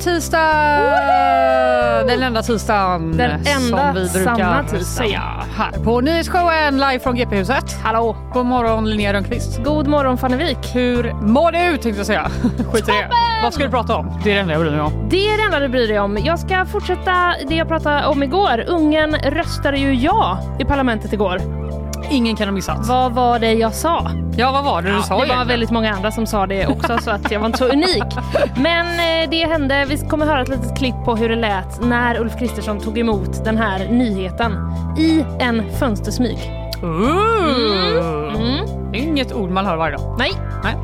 [0.00, 0.46] Tjejtisdag!
[2.06, 4.84] Den enda tisdagen Den enda som vi brukar tisdagen.
[4.84, 5.22] säga
[5.56, 7.76] här på Nyhetsshowen live från GP-huset.
[7.82, 8.16] Hallå!
[8.32, 9.64] God morgon Linnea Rönnqvist.
[9.64, 10.58] God morgon Fannevik.
[10.74, 12.30] Hur mår du tänkte jag säga.
[12.72, 13.08] Skit i det.
[13.42, 14.20] Vad ska du prata om?
[14.24, 15.08] Det är det enda jag bryr mig om.
[15.08, 16.18] Det är det enda du bryr dig om.
[16.24, 18.64] Jag ska fortsätta det jag pratade om igår.
[18.68, 21.40] Ungern röstade ju ja i parlamentet igår.
[22.10, 22.86] Ingen kan ha missat.
[22.88, 24.10] Vad var det jag sa?
[24.36, 25.48] Ja, vad var det du Ja, sa det var egentligen?
[25.48, 28.04] väldigt många andra som sa det också så att jag var inte så unik.
[28.56, 29.84] Men eh, det hände.
[29.88, 33.44] Vi kommer höra ett litet klipp på hur det lät när Ulf Kristersson tog emot
[33.44, 34.52] den här nyheten
[34.98, 36.38] i en fönstersmyg.
[36.82, 38.34] Ooh.
[38.34, 38.92] Mm.
[38.92, 40.16] Det är inget ord man hör varje dag.
[40.18, 40.32] Nej,
[40.64, 40.74] Nej.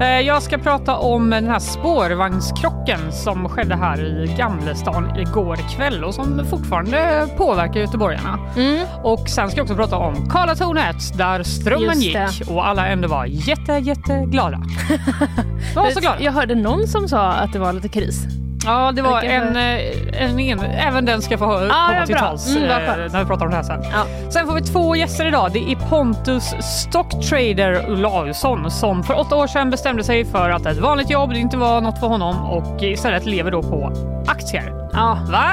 [0.00, 6.04] Eh, Jag ska prata om den här spårvagnskrocken som skedde här i Gamlestan igår kväll
[6.04, 8.38] och som fortfarande påverkar göteborgarna.
[8.56, 8.86] Mm.
[9.02, 13.24] Och sen ska jag också prata om Karlatornet där strömmen gick och alla ändå var
[13.26, 14.58] jätte, jätteglada.
[15.74, 16.20] De var så glada.
[16.20, 18.26] jag hörde någon som sa att det var lite kris.
[18.64, 22.14] Ja, det var en, eh, en, en, även den ska få hö- Ja, komma till
[22.14, 22.22] bra.
[22.24, 23.82] tals Mm, eh, när vi pratar om det här sen.
[23.82, 24.30] Ja.
[24.30, 25.50] Sen får vi två gäster idag.
[25.52, 30.78] Det är Pontus stocktrader Olausson som för åtta år sedan bestämde sig för att ett
[30.78, 33.92] vanligt jobb inte var något för honom och istället lever då på
[34.26, 34.72] aktier.
[34.92, 35.18] Ja.
[35.30, 35.46] Va?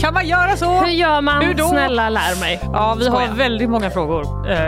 [0.00, 0.80] Kan man göra så?
[0.80, 1.44] Hur gör man?
[1.44, 1.68] Hur då?
[1.68, 2.60] Snälla lär mig.
[2.72, 3.20] Ja, vi Skoja.
[3.20, 4.50] har väldigt många frågor.
[4.50, 4.58] Eh,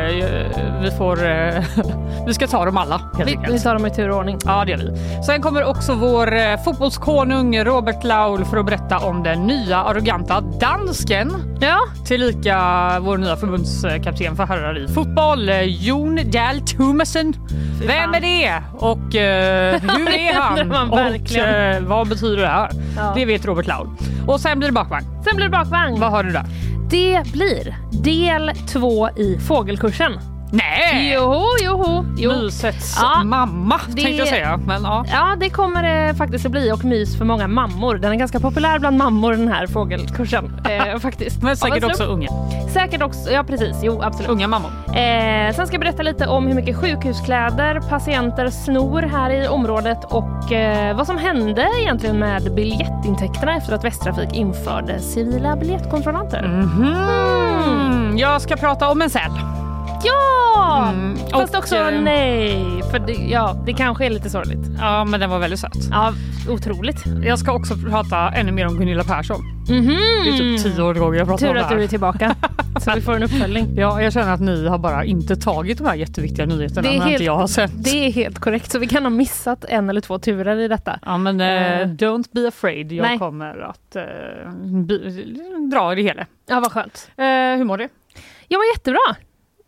[0.82, 1.26] vi får...
[1.30, 1.64] eh,
[2.26, 3.54] vi ska ta dem alla helt Vi, enkelt.
[3.54, 4.38] vi tar dem i tur och ordning.
[4.44, 5.22] Ja, det gör vi.
[5.26, 10.40] Sen kommer också vår eh, fotbollskonung Robert Laul för att berätta om den nya arroganta
[10.40, 11.51] dansken.
[11.62, 12.60] Ja, Tillika
[13.00, 17.34] vår nya förbundskapten för herrar i fotboll, eh, Jon Dahl Thomasen.
[17.86, 18.62] Vem är det?
[18.72, 20.90] Och eh, hur är han?
[20.90, 22.70] och eh, vad betyder det här?
[22.96, 23.12] Ja.
[23.16, 23.88] Det vet Robert Laul.
[24.26, 25.04] Och sen blir det bakvagn.
[25.24, 26.00] sen blir det bakvagn.
[26.00, 26.44] Vad har du där?
[26.90, 30.12] Det blir del två i fågelkursen.
[30.54, 31.12] Nej!
[31.14, 32.04] Joho, joho.
[32.16, 32.32] Jo.
[32.32, 34.56] Mysets Ja, mamma det- tänkte jag säga.
[34.66, 35.04] Men ja.
[35.12, 37.94] Ja, det kommer det faktiskt att bli och mys för många mammor.
[37.94, 41.42] Den är ganska populär bland mammor den här fågelkursen eh, faktiskt.
[41.42, 42.28] Men säkert också unga.
[42.72, 43.76] Säkert också, ja precis.
[43.82, 44.30] Jo, absolut.
[44.30, 44.70] Unga mammor.
[44.88, 49.98] Eh, sen ska jag berätta lite om hur mycket sjukhuskläder patienter snor här i området
[50.04, 56.42] och eh, vad som hände egentligen med biljettintäkterna efter att Västtrafik införde civila biljettkontrollanter.
[56.42, 58.18] Mhm.
[58.18, 59.30] Jag ska prata om en säl.
[60.04, 60.88] Ja!
[60.92, 64.70] Mm, Fast och, också eh, nej, för det, ja, det kanske är lite sorgligt.
[64.80, 65.70] Ja, men den var väldigt söt.
[65.90, 66.12] Ja,
[66.48, 67.04] otroligt.
[67.24, 69.40] Jag ska också prata ännu mer om Gunilla Persson.
[69.68, 69.86] Mhm.
[70.24, 72.34] Det är typ tio år gånger jag pratar om Tur det att du är tillbaka
[72.80, 73.66] så vi får en uppföljning.
[73.76, 76.98] Ja, jag känner att ni har bara inte tagit de här jätteviktiga nyheterna Det är
[76.98, 77.84] när helt- inte jag har sett.
[77.84, 80.98] Det är helt korrekt, så vi kan ha missat en eller två turer i detta.
[81.02, 81.86] Ja, men eh, Eh.
[81.88, 82.92] don't be afraid.
[82.92, 83.18] Jag Nej.
[83.18, 84.02] kommer att eh,
[84.86, 85.36] bi-
[85.72, 86.26] dra i det hela.
[86.48, 87.10] Ja, vad skönt.
[87.16, 87.24] Eh,
[87.56, 87.88] hur mår du?
[88.48, 89.16] Jag var jättebra.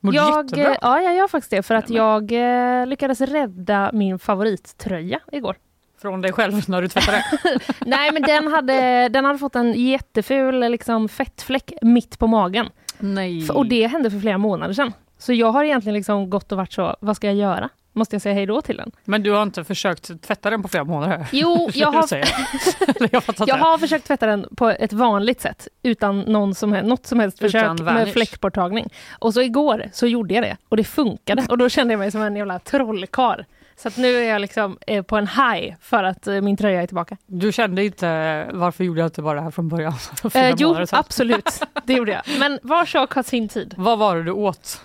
[0.05, 0.71] Mår jag, jättebra?
[0.73, 5.57] eh, Ja, jag gör faktiskt det för att jag eh, lyckades rädda min favorittröja igår.
[6.03, 7.25] Från dig själv när du tvättade?
[7.81, 12.67] Nej, men den hade, den hade fått en jätteful liksom, fettfläck mitt på magen.
[12.99, 13.49] Nej.
[13.51, 14.93] Och det hände för flera månader sedan.
[15.19, 17.69] Så jag har egentligen liksom gått och varit så, vad ska jag göra?
[17.97, 18.91] Måste jag säga hej då till den?
[19.05, 21.27] Men du har inte försökt tvätta den på flera månader?
[21.33, 23.49] Jo, jag har, jag.
[23.49, 27.43] Jag har försökt tvätta den på ett vanligt sätt utan någon som, något som helst
[27.43, 28.89] Utan försök med fläckborttagning.
[29.19, 32.11] Och så igår så gjorde jag det och det funkade och då kände jag mig
[32.11, 33.45] som en jävla trollkarl.
[33.77, 36.83] Så att nu är jag liksom eh, på en high för att eh, min tröja
[36.83, 37.17] är tillbaka.
[37.27, 39.93] Du kände inte varför gjorde jag inte bara det här från början?
[40.35, 41.63] Eh, jo, absolut.
[41.85, 42.39] Det gjorde jag.
[42.39, 43.75] Men var sak har sin tid.
[43.77, 44.81] Vad var det du åt?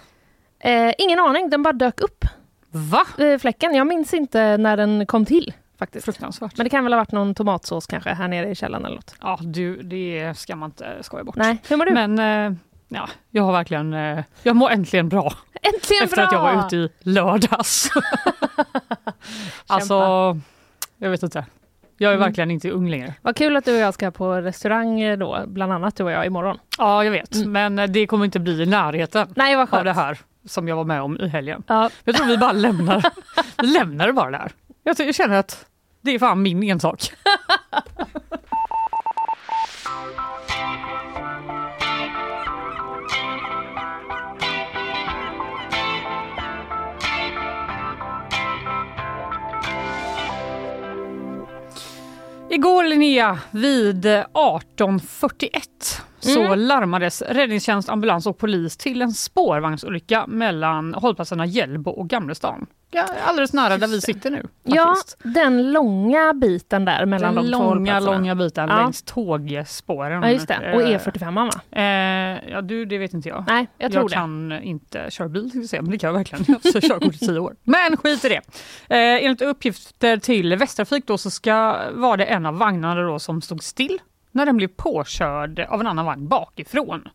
[0.59, 2.25] Eh, ingen aning, den bara dök upp,
[2.71, 3.05] Va?
[3.39, 3.75] fläcken.
[3.75, 6.05] Jag minns inte när den kom till faktiskt.
[6.05, 6.57] Fruktansvärt.
[6.57, 9.15] Men det kan väl ha varit någon tomatsås kanske här nere i källaren eller något.
[9.21, 11.35] Ja, du, det ska man inte skoja bort.
[11.35, 11.93] Nej, hur mår du?
[11.93, 12.57] Men eh,
[12.91, 16.25] Ja, jag har verkligen, eh, jag mår äntligen bra Äntligen efter bra!
[16.25, 17.89] att jag var ute i lördags.
[19.67, 19.93] alltså,
[20.97, 21.45] jag vet inte.
[21.97, 22.27] Jag är Mm.
[22.27, 23.13] verkligen inte ung längre.
[23.21, 26.25] Vad kul att du och jag ska på restaurang då, bland annat du och jag
[26.25, 26.57] imorgon.
[26.77, 27.51] Ja, jag vet, Mm.
[27.51, 29.85] men eh, det kommer inte bli i närheten Nej, vad av skönt.
[29.85, 31.63] det här som jag var med om i helgen.
[31.67, 33.03] Ja, Jag tror vi bara lämnar,
[33.61, 34.51] vi lämnar det bara där.
[34.83, 35.65] Jag, jag känner att
[36.01, 37.11] det är fan min ensak.
[52.51, 56.59] Igår Linnea, vid 18.41 så Mm.
[56.59, 62.65] larmades räddningstjänst, ambulans och polis till en spårvagnsolycka mellan hållplatserna Hjällbo och Gamlestan.
[62.91, 64.47] Ja, alldeles nära där vi sitter nu.
[64.63, 65.17] ja, faktiskt.
[65.23, 68.11] den långa biten där mellan Den de två långa, hållplatserna.
[68.17, 68.75] långa biten Ja.
[68.75, 70.23] längs tågspåren.
[70.23, 70.73] Ja, just det.
[70.75, 71.49] Och Eh, E45 va?
[71.81, 73.43] Eh, ja, du, det vet inte jag.
[73.47, 74.15] Nej, jag tror det.
[74.15, 76.45] kan inte köra bil, jag säga, men det kan jag verkligen.
[76.47, 77.55] Jag har körkort i tio år.
[77.63, 78.35] Men skit i det.
[78.95, 83.41] Eh, enligt uppgifter till Västtrafik då så ska, var det en av vagnarna då som
[83.41, 83.99] stod still
[84.31, 87.07] när den blev påkörd av en annan vagn bakifrån.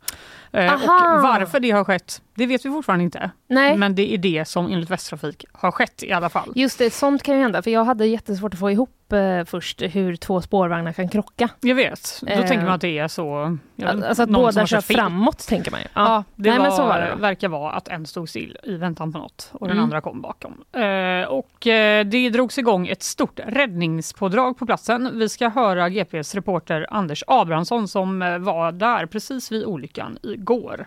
[0.52, 0.80] Eh, och
[1.22, 3.30] varför det har skett, det vet vi fortfarande inte.
[3.48, 3.76] Nej.
[3.76, 6.52] Men det är det som enligt Västtrafik har skett i alla fall.
[6.54, 7.62] Just det, sånt kan ju hända.
[7.62, 11.48] För jag hade jättesvårt att få ihop eh, först hur två spårvagnar kan krocka.
[11.60, 13.58] Jag vet, då Eh, tänker man att det är så...
[13.76, 14.96] jag alltså att båda kör fel.
[14.96, 15.86] framåt tänker man ju.
[15.94, 17.14] Ja, det, Nej, var, men så var det.
[17.20, 19.84] verkar vara att en stod still i väntan på något och den Mm.
[19.84, 20.64] andra kom bakom.
[20.72, 25.10] Eh, och eh, det drogs igång ett stort räddningspådrag på platsen.
[25.18, 30.86] Vi ska höra GPs reporter Anders Abrahamsson som eh, var där precis vid olyckan igår.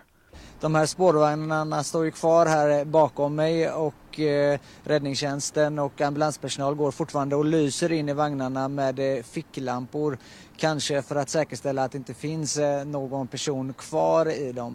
[0.60, 6.90] De här spårvagnarna står ju kvar här bakom mig och eh, räddningstjänsten och ambulanspersonal går
[6.90, 10.18] fortfarande och lyser in i vagnarna med eh, ficklampor.
[10.56, 14.74] Kanske för att säkerställa att det inte finns eh, någon person kvar i dem.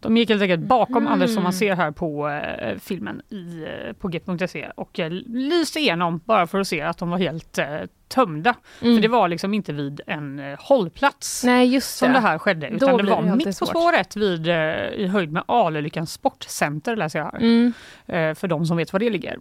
[0.00, 1.12] De gick helt enkelt bakom Mm.
[1.12, 3.64] Anders som man ser här på eh, filmen i,
[4.00, 7.80] på g.se och eh, lyste igenom bara för att se att de var helt eh,
[8.08, 8.54] tömda.
[8.82, 8.94] Mm.
[8.96, 11.44] För det var liksom inte vid en eh, hållplats.
[11.44, 12.14] Nej, just som det.
[12.14, 12.68] det här skedde.
[12.68, 13.68] Då Utan det var det alltid mitt på svårt.
[13.68, 14.54] spåret vid, eh,
[14.86, 17.36] i höjd med Alelyckans sportcenter läser jag här.
[17.36, 17.72] Mm.
[18.06, 19.36] Eh, för de som vet var det ligger.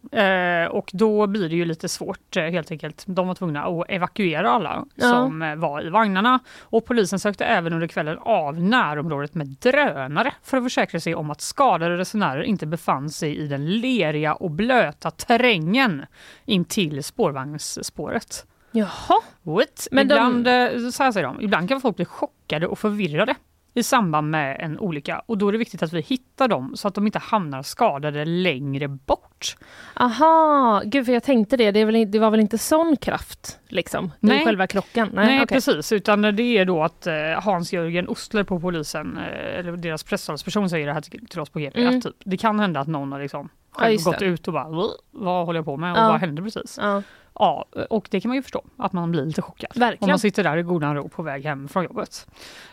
[0.72, 3.04] Och då blir det ju lite svårt helt enkelt.
[3.08, 5.10] De var tvungna att evakuera alla Ja.
[5.10, 6.40] som var i vagnarna.
[6.62, 11.32] Och polisen sökte även under kvällen av närområdet med drönare för att försäkra sig om
[11.32, 16.06] att skadade resenärer inte befann sig i den leriga och blöta terrängen
[16.46, 18.46] in till spårvagnsspåret.
[18.76, 19.22] Jaha.
[19.44, 19.88] What?
[19.92, 23.36] Men de- ibland, eh, så här säger de, ibland kan folk bli chockade och förvirrade
[23.74, 26.88] i samband med en olycka och då är det viktigt att vi hittar dem så
[26.88, 29.56] att de inte hamnar skadade längre bort.
[29.96, 31.72] Aha, gud för jag tänkte det.
[31.72, 34.12] Det, väl, det var väl inte sån kraft liksom?
[34.20, 34.46] Nej.
[34.46, 35.10] själva klockan?
[35.14, 35.48] Nej, okej.
[35.56, 37.14] precis, utan det är då att eh,
[37.44, 41.82] Hans-Jörgen Ostler på polisen, eh, eller deras presstalsperson säger det här till, oss på GP,
[41.82, 41.98] Mm.
[41.98, 44.26] att typ, det kan hända att någon har liksom Ja, själv just gått det.
[44.26, 46.08] ut och bara "Vad- vad håller jag på med och Ja.
[46.08, 46.80] vad hände precis?
[46.82, 47.02] Ja,
[47.40, 49.72] Ja, och det kan man ju förstå, att man blir lite chockad.
[49.76, 50.10] Om verkligen.
[50.10, 52.28] man sitter där i godan ro på väg hem från jobbet.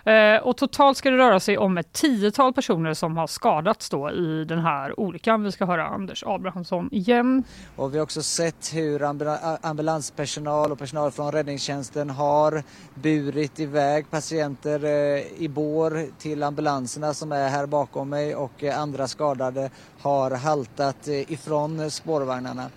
[0.05, 4.11] Eh, och totalt ska det röra sig om ett tiotal personer som har skadats då
[4.11, 5.43] i den här olyckan.
[5.43, 7.45] Vi ska höra Anders Abrahamsson igen.
[7.77, 12.63] Och vi har också sett hur ambula- ambulanspersonal och personal från räddningstjänsten har
[12.95, 18.79] burit iväg patienter eh, i bår till ambulanserna som är här bakom mig och eh,
[18.81, 19.71] andra skadade
[20.01, 22.71] har haltat eh, ifrån spårvagnarna.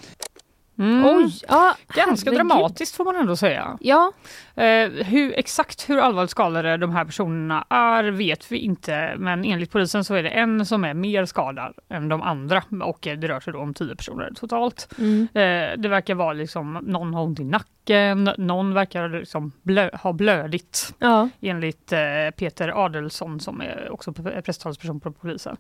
[0.80, 1.06] Mm.
[1.06, 2.48] Oj, ja, Ganska herregud.
[2.50, 3.78] dramatiskt får man ändå säga.
[3.82, 4.12] Ja,
[4.56, 9.72] Eh, hur, exakt hur allvarligt skadade de här personerna är vet vi inte men enligt
[9.72, 13.40] polisen så är det en som är mer skadad än de andra och det rör
[13.40, 14.88] sig då om tio personer totalt.
[15.00, 15.28] mm.
[15.34, 20.14] Eh, det verkar vara liksom någon har ont i nacken, någon verkar liksom blö, ha
[20.14, 21.30] blödigt ja.
[21.42, 22.00] enligt eh,
[22.38, 25.58] Peter Adelsson som är också presstalsperson på polisen.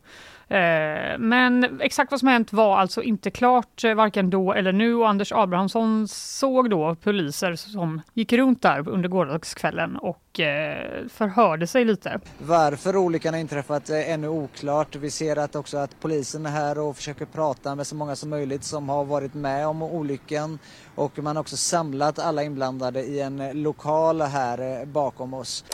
[0.47, 4.95] Eh, men exakt vad som hänt var alltså inte klart eh, varken då eller nu
[4.95, 11.67] och Anders Abrahamsson såg då poliser som gick runt där under gårdagskvällen och eh, förhörde
[11.67, 12.19] sig lite.
[12.37, 14.95] Varför olyckan har inträffat är ännu oklart.
[14.95, 18.29] Vi ser att också att polisen är här och försöker prata med så många som
[18.29, 20.59] möjligt som har varit med om olyckan.
[20.95, 25.65] Och man har också samlat alla inblandade i en lokal här eh, bakom oss.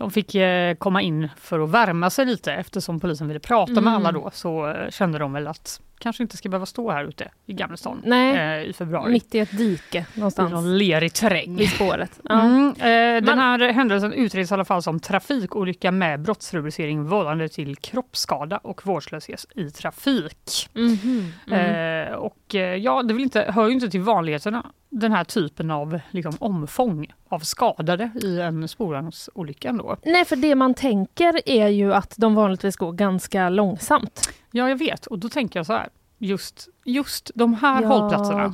[0.00, 3.78] De fick eh, komma in för att värma sig lite eftersom polisen ville prata med
[3.80, 3.94] Mm.
[3.94, 7.28] alla då så eh, kände de väl att kanske inte ska behöva stå här ute
[7.46, 8.60] i Gamlestan Nej.
[8.62, 9.12] eh, i februari.
[9.12, 11.56] Mitt i ett dike I någonstans någon lerig terräng.
[11.56, 12.20] vid spåret.
[12.28, 12.40] Ja.
[12.40, 17.76] Mm, den Man- här händelsen utreds i alla fall som trafikolycka med brottsrubricering vållande till
[17.76, 20.68] kroppsskada och vårdslöshet i trafik.
[20.72, 21.32] Mhm.
[21.50, 22.06] Mm.
[22.08, 25.70] Eh, och eh, ja, det vill inte, hör ju inte till vanligheterna den här typen
[25.70, 29.89] av liksom, omfång av skadade i en spårvagnsolycka ändå.
[30.04, 34.32] Nej, för det man tänker är ju att de vanligtvis går ganska långsamt.
[34.50, 35.06] Ja, jag vet.
[35.06, 35.88] Och då tänker jag så här.
[36.18, 38.52] Just, just de här ja, hållplatserna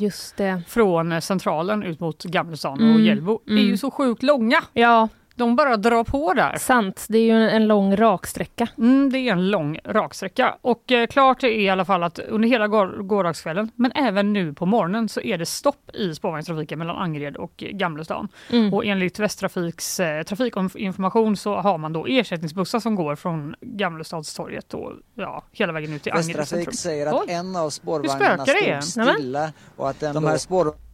[0.68, 3.64] från eh, Centralen ut mot Gamlestan Mm, och Hjällbo är mm.
[3.64, 4.62] ju så sjukt långa.
[4.72, 6.56] Ja, De bara drar på där.
[6.58, 7.06] sant.
[7.08, 8.68] Det är ju en, en lång raksträcka.
[8.78, 10.56] Mm, det är en lång raksträcka.
[10.60, 14.54] Och eh, klart är i alla fall att under hela går, gårdagskvällen, men även nu
[14.54, 18.28] på morgonen, så är det stopp i spårvagnstrafiken mellan Angered och eh, Gamlestan.
[18.50, 18.74] Mm.
[18.74, 24.92] Och enligt Västtrafiks eh, trafikinformation så har man då ersättningsbussar som går från Gamlestadstorget och
[25.14, 26.36] ja, hela vägen ut till Angered.
[26.36, 27.26] Västtrafik säger att Oj.
[27.28, 30.85] en av spårvagnarna stod stilla och att den de här spår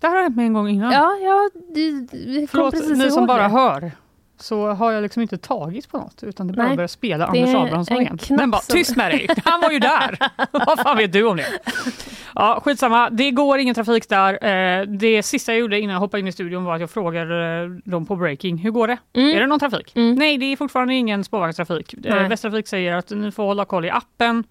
[0.00, 0.92] Det här har hänt mig en gång innan.
[0.92, 3.48] Ja, ja, det, vi kom Förlåt, precis ni som bara det.
[3.48, 3.92] hör.
[4.40, 7.54] Så har jag liksom inte tagit på något utan det bara börjar spela Det Anders
[7.54, 8.18] Abrahamsson en igen.
[8.30, 10.18] Men bara tyst med dig, han var ju där!
[10.66, 11.46] Vad fan vet du om det?
[12.34, 14.44] Ja, skitsamma, det går ingen trafik där.
[14.44, 17.62] Eh, Det sista jag gjorde innan jag hoppade in i studion var att jag frågade
[17.62, 18.96] eh, dem på Breaking, hur går det?
[19.12, 19.36] Mm.
[19.36, 19.92] Är det någon trafik?
[19.96, 20.14] Mm.
[20.14, 21.94] Nej, det är fortfarande ingen spårvagnstrafik.
[22.06, 22.28] Eh.
[22.28, 24.44] Västtrafik säger att ni får hålla koll i appen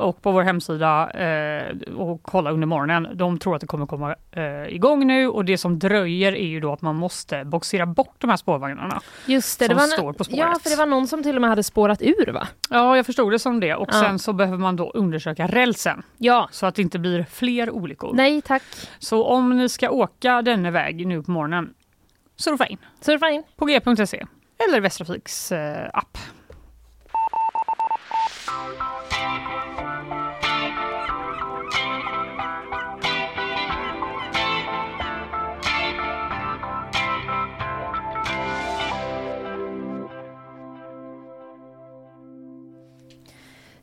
[0.00, 3.08] och på vår hemsida eh, och kolla under morgonen.
[3.14, 6.60] De tror att det kommer komma eh, igång nu och det som dröjer är ju
[6.60, 9.00] då att man måste boxera bort de här spårvagnarna.
[9.26, 10.38] Just det, som det var, står på spåret.
[10.38, 12.48] Ja, för det var någon som till och med hade spårat ur va?
[12.70, 14.00] Ja, jag förstod det som det och Ja.
[14.00, 16.48] sen så behöver man då undersöka rälsen Ja.
[16.52, 18.10] så att det inte blir fler olyckor.
[18.14, 18.62] Nej tack.
[18.98, 21.74] Så om ni ska åka denna väg nu på morgonen,
[22.36, 23.42] surfa in Surfa in.
[23.56, 24.26] på g.se
[24.68, 26.18] eller Västtrafiks eh, app.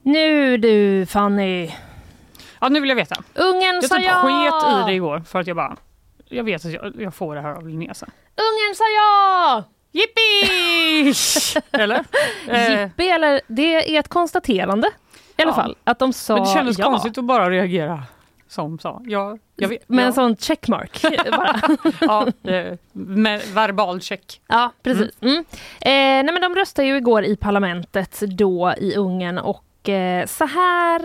[0.08, 1.72] Nu du Fanny.
[2.62, 3.16] Ja, nu vill jag veta.
[3.36, 4.14] Ungen Jag sa typ ja!
[4.22, 5.76] sket i det igår för att jag bara,
[6.26, 8.10] jag vet att jag, jag får det här av Linnea sen.
[8.36, 9.64] Ungen sa ja!
[9.92, 11.14] Jippi!
[11.84, 12.04] Eller?
[12.48, 14.88] Eh, Jippi eller det är ett konstaterande
[15.38, 15.56] i alla Ja.
[15.56, 15.76] fall.
[15.84, 16.86] Att de sa men det kändes ja.
[16.86, 18.04] konstigt att bara reagera
[18.48, 19.38] som sa ja.
[19.56, 21.62] Jag vet, Med ja, en sån checkmark bara.
[22.02, 24.42] ja, eh, med verbal check.
[24.48, 25.12] Ja, precis.
[25.22, 25.38] Mm.
[25.38, 25.44] Eh,
[25.82, 29.64] nej, men de röstade ju igår i parlamentet då i Ungern och
[30.27, 31.00] så här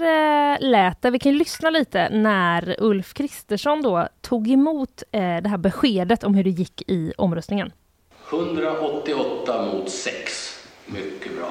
[0.54, 1.10] eh, lät det.
[1.10, 6.34] Vi kan lyssna lite när Ulf Kristersson då tog emot eh, det här beskedet om
[6.34, 7.72] hur det gick i omröstningen.
[8.30, 10.66] 188 mot 6.
[10.86, 11.48] Mycket bra.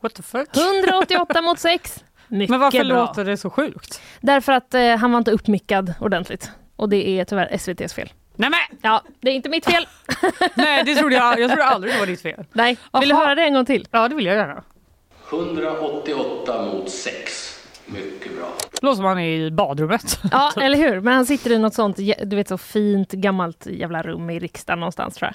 [0.00, 0.48] What the fuck?
[0.56, 2.04] 188 mot 6.
[2.28, 3.06] Mycket Men varför bra.
[3.06, 4.00] låter det så sjukt?
[4.20, 6.50] Därför att eh, han var inte uppmickad ordentligt.
[6.76, 8.12] Och det är tyvärr SVTs fel.
[8.36, 9.86] Nej men, Ja, det är inte mitt fel.
[10.54, 12.44] nej det trodde jag, jag trodde aldrig det var ditt fel.
[12.52, 13.24] Nej, vill du Aha.
[13.24, 13.88] höra det en gång till?
[13.90, 14.62] Ja det vill jag gärna.
[15.32, 17.56] 188 mot 6.
[17.86, 18.48] Mycket bra.
[18.82, 20.20] Låter som han är i badrummet.
[20.32, 21.00] Ja, eller hur?
[21.00, 24.80] Men han sitter i något sånt, du vet så fint gammalt jävla rum i riksdagen
[24.80, 25.30] någonstans tror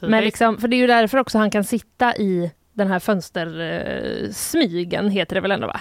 [0.00, 0.10] jag.
[0.10, 4.24] Men liksom, för det är ju därför också han kan sitta i den här fönstersmygen,
[4.24, 5.80] eh, smygen, heter det väl ändå va?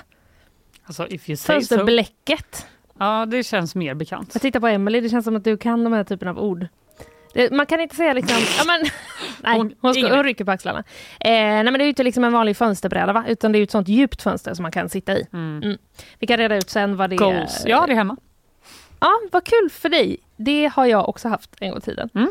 [0.86, 1.54] alltså, if you say so.
[1.54, 2.66] Fönsterbläcket.
[3.00, 4.30] Ja det känns mer bekant.
[4.34, 6.68] Jag tittar på Emily, det känns som att du kan de här typen av ord.
[7.34, 8.82] Det, man kan inte säga liksom, ja men,
[9.44, 10.80] nej, Hon- hon, ska, hon rycker på axlarna.
[11.20, 13.60] Eh, nej men det är ju inte liksom en vanlig fönsterbräda va, utan det är
[13.60, 15.28] ju ett sånt djupt fönster som man kan sitta i.
[15.34, 15.78] Mm.
[16.20, 17.66] Vi kan reda ut sen vad det Goals.
[17.66, 17.70] är.
[17.70, 18.18] Ja det är hemma.
[19.00, 20.18] Ja, vad kul för dig.
[20.36, 22.10] Det har jag också haft en gång i tiden.
[22.16, 22.30] Mm.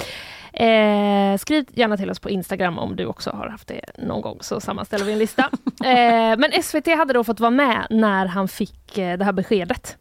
[0.54, 4.38] Eh, skriv gärna till oss på Instagram om du också har haft det någon gång
[4.40, 5.42] så sammanställer vi en lista.
[5.84, 9.96] eh, men SVT hade då fått vara med när han fick eh, det här beskedet.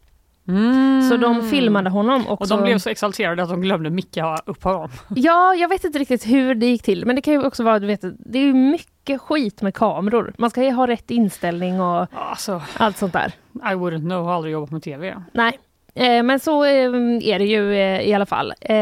[1.10, 4.64] Så de filmade honom och, Och de blev så exalterade att de glömde micka upp
[4.64, 4.88] honom.
[5.16, 7.78] Ja, jag vet inte riktigt hur det gick till men det kan ju också vara,
[7.78, 10.34] du vet, det är ju mycket skit med kameror.
[10.38, 13.32] Man ska ju ha rätt inställning och Alltså, allt sånt där.
[13.54, 15.22] I wouldn't know, har aldrig jobbat med TV.
[15.32, 15.58] Nej,
[15.94, 16.90] men så eh,
[17.22, 18.54] är det ju eh, i alla fall.
[18.60, 18.76] Eh,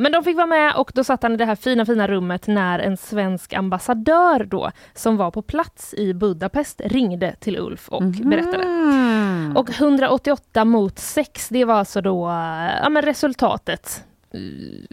[0.00, 2.46] men de fick vara med och då satt han i det här fina, fina rummet
[2.46, 8.02] när en svensk ambassadör då, som var på plats i Budapest, ringde till Ulf och
[8.02, 8.62] berättade.
[8.62, 9.56] Mm.
[9.56, 14.09] Och 188 mot 6, det var alltså då eh, ja, men resultatet eh,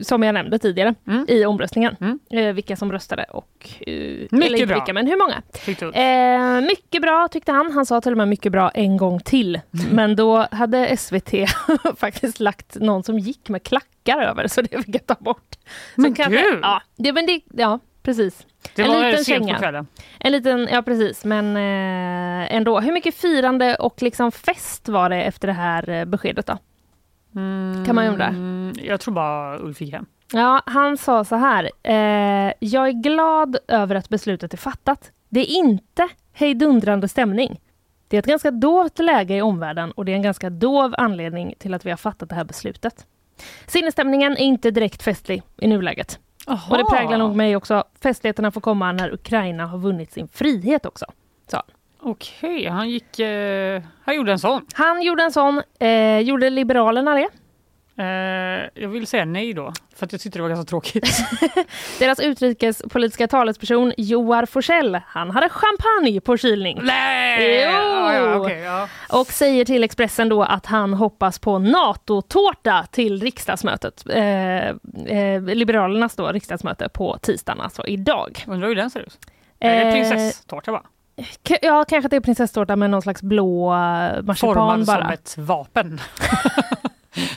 [0.01, 1.25] som jag nämnde tidigare Mm.
[1.29, 1.96] i omröstningen.
[2.01, 2.20] Mm.
[2.32, 3.70] Eh, vilka som röstade och...
[3.88, 3.94] Eh,
[4.32, 4.75] Mycket bra.
[4.77, 5.41] Vilka, men hur många?
[5.96, 7.72] Eh, mycket bra tyckte han.
[7.72, 9.60] Han sa till och med mycket bra en gång till.
[9.91, 11.32] Men då hade SVT
[11.98, 15.56] faktiskt lagt någon som gick med klackar över så det fick jag ta bort.
[15.96, 16.60] Så Men kanske- gud!
[16.62, 18.46] Ja, det, men det, ja, precis.
[18.75, 19.88] det en var liten sent på kvällen.
[20.20, 22.79] En liten, ja precis, men eh, ändå.
[22.79, 26.58] Hur mycket firande och liksom fest var det efter det här eh, beskedet då?
[27.86, 28.27] Kan man ju undra.
[28.27, 30.06] Mm, jag tror bara Ulf gick hem.
[30.34, 31.72] Ja, han sa så här.
[31.84, 35.12] Eh, jag är glad över att beslutet är fattat.
[35.29, 37.60] Det är inte hejdundrande stämning.
[38.08, 41.53] Det är ett ganska dovt läge i omvärlden och det är en ganska dov anledning
[41.60, 43.06] till att vi har fattat det här beslutet.
[43.67, 46.20] Sinnesstämningen är inte direkt festlig i nuläget.
[46.48, 46.72] Aha.
[46.72, 47.84] Och det präglar nog mig också.
[48.03, 51.06] Festligheterna får komma när Ukraina har vunnit sin frihet också.
[51.51, 51.62] Så.
[52.00, 53.20] Okej, han gick...
[53.20, 54.66] Eh, han gjorde en sån.
[54.74, 55.62] Han gjorde en sån.
[55.80, 57.27] Eh, gjorde Liberalerna det?
[58.00, 61.10] Eh, jag vill säga nej då, för att jag tyckte det var ganska tråkigt.
[62.00, 66.80] Deras utrikespolitiska talesperson Joar Forsell, han hade champagne på kylning.
[66.84, 67.63] nej!
[67.66, 67.72] Jo!
[67.72, 68.88] Ja, ja, okej, ja.
[69.10, 74.04] Och säger till Expressen då att han hoppas på NATO-tårta till riksdagsmötet.
[74.10, 78.44] Eh, eh, Liberalernas då riksdagsmöte på tisdagen, alltså idag.
[78.48, 79.18] Undrar hur den ser ut.
[79.60, 80.84] Är det Eh, prinsesstårta bara?
[81.62, 85.02] Ja, kanske det är prinsesstårta med någon slags blå eh, marsipan Formad bara.
[85.02, 86.02] som ett vapen.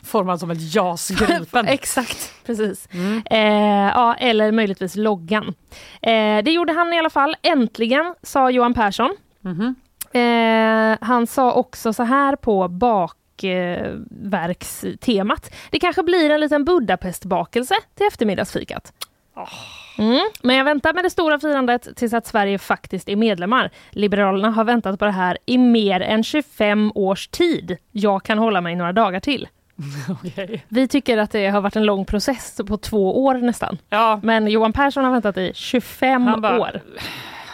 [0.05, 1.67] Formad som ett JAS-Gripen.
[1.69, 2.89] Exakt, precis.
[2.93, 3.23] Mm.
[3.31, 5.55] Eh, ja, eller möjligtvis loggan.
[6.03, 7.37] Eh, det gjorde han i alla fall.
[7.43, 9.17] Äntligen, sa Johan Persson.
[9.41, 9.75] Mhm.
[10.13, 15.55] Eh, han sa också så här på bakverkstemat.
[15.71, 18.93] det kanske blir en liten Budapestbakelse till eftermiddagsfikat.
[19.99, 20.21] Mm.
[20.43, 23.71] Men jag väntar med det stora firandet tills att Sverige faktiskt är medlemmar.
[23.91, 27.77] Liberalerna har väntat på det här i mer än 25 års tid.
[27.93, 29.49] Jag kan hålla mig några dagar till.
[30.09, 30.65] Okej.
[30.69, 33.79] Vi tycker att det har varit en lång process på två år nästan.
[33.89, 36.81] Ja, Men Johan Persson har väntat i 25 Han bara, år.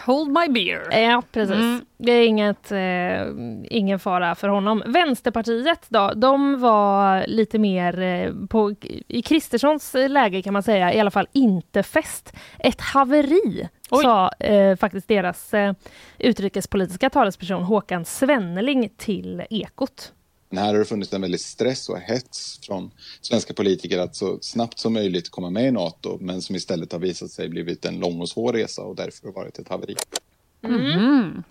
[0.07, 1.03] Hold my beer.
[1.03, 1.57] Ja, precis.
[1.57, 1.85] Mm.
[1.99, 4.83] Det är inget, eh, ingen fara för honom.
[4.87, 8.75] Vänsterpartiet då, de var lite mer eh, på,
[9.09, 12.37] i Kristerssons läge kan man säga, i alla fall inte fäst.
[12.59, 14.03] Ett haveri, Oj.
[14.03, 15.73] sa eh, faktiskt deras eh,
[16.19, 20.13] utrikespolitiska talesperson Håkan Svenneling till Ekot.
[20.49, 24.39] Men här har det funnits en väldig stress och hets från svenska politiker att så
[24.41, 27.99] snabbt som möjligt komma med i NATO, men som istället har visat sig blivit en
[27.99, 29.95] lång och svår resa och därför varit ett haveri.
[30.65, 31.43] Mm.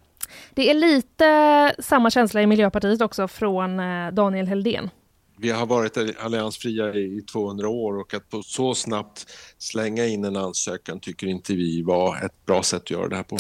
[0.53, 4.89] Det är lite samma känsla i Miljöpartiet också från eh, Daniel Heldén.
[5.37, 9.25] Vi har varit alliansfria i 200 år och att på så snabbt
[9.57, 13.23] slänga in en ansökan tycker inte vi var ett bra sätt att göra det här
[13.23, 13.37] på.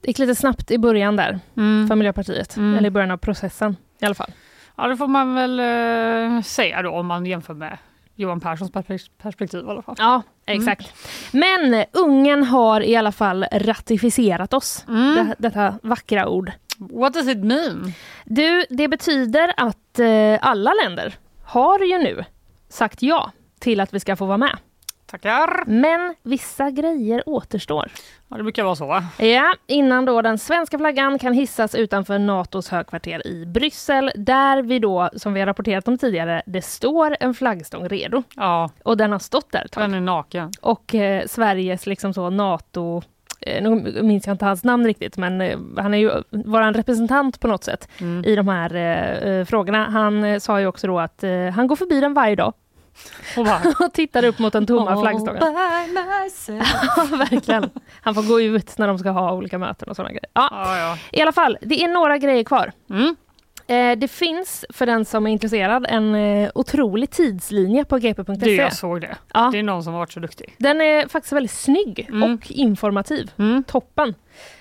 [0.00, 1.88] Det gick lite snabbt i början där Mm.
[1.88, 2.78] för Miljöpartiet, Mm.
[2.78, 4.30] eller i början av processen i alla fall.
[4.76, 7.78] Ja, det får man väl eh, säga då om man jämför med
[8.16, 9.94] Johan Perssons perspek- perspektiv i alla fall.
[9.98, 10.94] Ja, exakt.
[11.32, 14.84] Men Ungern har i alla fall ratificerat oss.
[14.88, 15.14] Mm.
[15.14, 16.52] Det, detta vackra ord.
[16.78, 17.92] What does it mean?
[18.24, 21.14] Du, det betyder att eh, alla länder
[21.44, 22.24] har ju nu
[22.68, 24.58] sagt ja till att vi ska få vara med.
[25.14, 25.64] Tackar.
[25.66, 27.90] Men vissa grejer återstår.
[28.28, 29.04] Ja, det brukar vara så va?
[29.18, 34.78] Ja, innan då den svenska flaggan kan hissas utanför Natos högkvarter i Bryssel, där vi
[34.78, 38.22] då, som vi har rapporterat om tidigare, det står en flaggstång redo.
[38.36, 39.82] Ja, Och den har stått där ett tag.
[39.82, 40.50] den är naken.
[40.60, 43.02] Och eh, Sveriges liksom så NATO
[43.40, 47.40] eh, nu minns jag inte hans namn riktigt, men eh, han är ju vår representant
[47.40, 48.24] på något sätt Mm.
[48.24, 49.84] i de här eh, eh, frågorna.
[49.90, 52.52] Han sa ju också då att eh, han går förbi den varje dag
[53.36, 55.42] Och bara, och tittar upp mot den tomma flaggstången.
[57.18, 57.70] Verkligen.
[58.02, 60.26] Han får gå ut när de ska ha olika möten och sådana grejer.
[60.34, 60.98] Ja, ja, ja.
[61.12, 62.72] I alla fall, det är några grejer kvar.
[62.90, 63.16] Mm.
[63.66, 68.54] Eh, det finns, för den som är intresserad, en eh, otrolig tidslinje på Du, gp.se.
[68.54, 69.16] jag såg det.
[69.34, 69.48] Ja.
[69.52, 70.54] Det är någon som har varit så duktig.
[70.58, 72.34] Den är faktiskt väldigt snygg Mm.
[72.34, 73.30] och informativ.
[73.38, 73.64] Mm.
[73.64, 74.14] Toppen.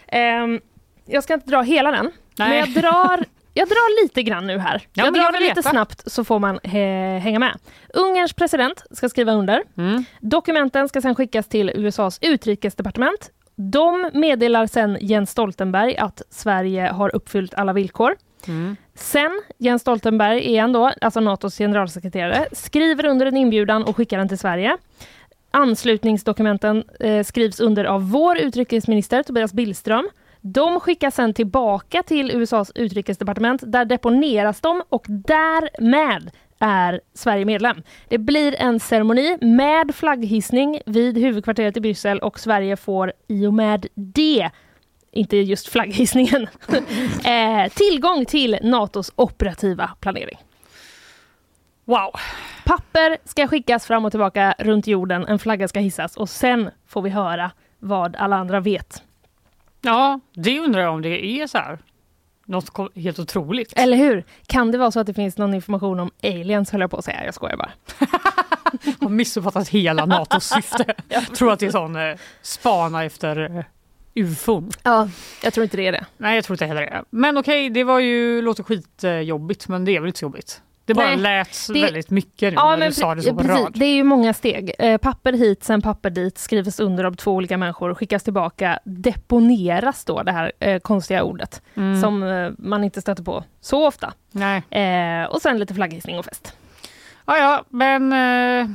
[0.08, 0.60] Ehm,
[1.06, 2.60] jag ska inte dra hela den, men Nej.
[2.60, 4.82] jag drar, jag drar lite grann nu här.
[4.84, 5.70] Ja, jag jag drar vill lite veta.
[5.70, 7.58] snabbt så får man he- hänga med.
[7.94, 9.64] Ungerns president ska skriva under.
[9.78, 10.06] Mm.
[10.20, 13.32] Dokumenten ska sedan skickas till USAs utrikesdepartement.
[13.56, 18.16] De meddelar sen Jens Stoltenberg att Sverige har uppfyllt alla villkor.
[18.48, 18.76] Mm.
[18.96, 24.28] Sen, Jens Stoltenberg igen då, alltså Natos generalsekreterare, skriver under en inbjudan och skickar den
[24.30, 24.78] till Sverige.
[25.52, 30.10] Anslutningsdokumenten eh, skrivs under av vår utrikesminister Tobias Billström.
[30.46, 33.64] De skickas sen tillbaka till USAs utrikesdepartement.
[33.66, 37.84] Där deponeras de och därmed är Sverige medlem.
[38.08, 43.54] Det blir en ceremoni med flagghissning vid huvudkvarteret i Bryssel och Sverige får i och
[43.54, 44.50] med det
[45.12, 46.48] inte just flagghissningen,
[47.26, 50.38] eh, tillgång till Natos operativa planering.
[51.86, 52.12] Wow.
[52.66, 57.02] Papper ska skickas fram och tillbaka runt jorden, en flagga ska hissas och sen får
[57.02, 59.04] vi höra vad alla andra vet.
[59.84, 61.80] Ja, det undrar jag om det är så här.
[62.46, 63.74] Något helt otroligt.
[63.76, 64.24] Eller hur?
[64.48, 67.06] Kan det vara så att det finns någon information om aliens, höll jag på att
[67.06, 67.26] säga.
[67.26, 67.72] Jag skojar bara.
[69.02, 70.94] har missuppfattat hela NATOs syfte.
[71.10, 73.64] Jag tror att det är sån eh, spana efter eh,
[74.16, 74.72] ufon.
[74.84, 75.10] Ja,
[75.44, 76.06] jag tror inte det är det.
[76.18, 77.04] Nej, jag tror inte heller det.
[77.10, 80.62] Men okej, det var ju, låter skitjobbigt, men det är väl inte så jobbigt.
[80.86, 83.30] Det bara Nej, lät det- väldigt mycket nu Ja, när men du sa det så
[83.34, 83.64] på precis.
[83.64, 83.72] rad.
[83.76, 84.72] Det är ju många steg.
[84.80, 90.06] Eh, papper hit, sen papper dit, skrivs under av två olika människor, skickas tillbaka, deponeras
[90.06, 92.02] då, det här eh, konstiga ordet, Mm.
[92.02, 94.14] som eh, man inte stöter på så ofta.
[94.32, 94.64] Nej.
[94.70, 96.58] Eh, och sen lite flagghissning och fest.
[97.26, 98.70] Ja, ja, men eh,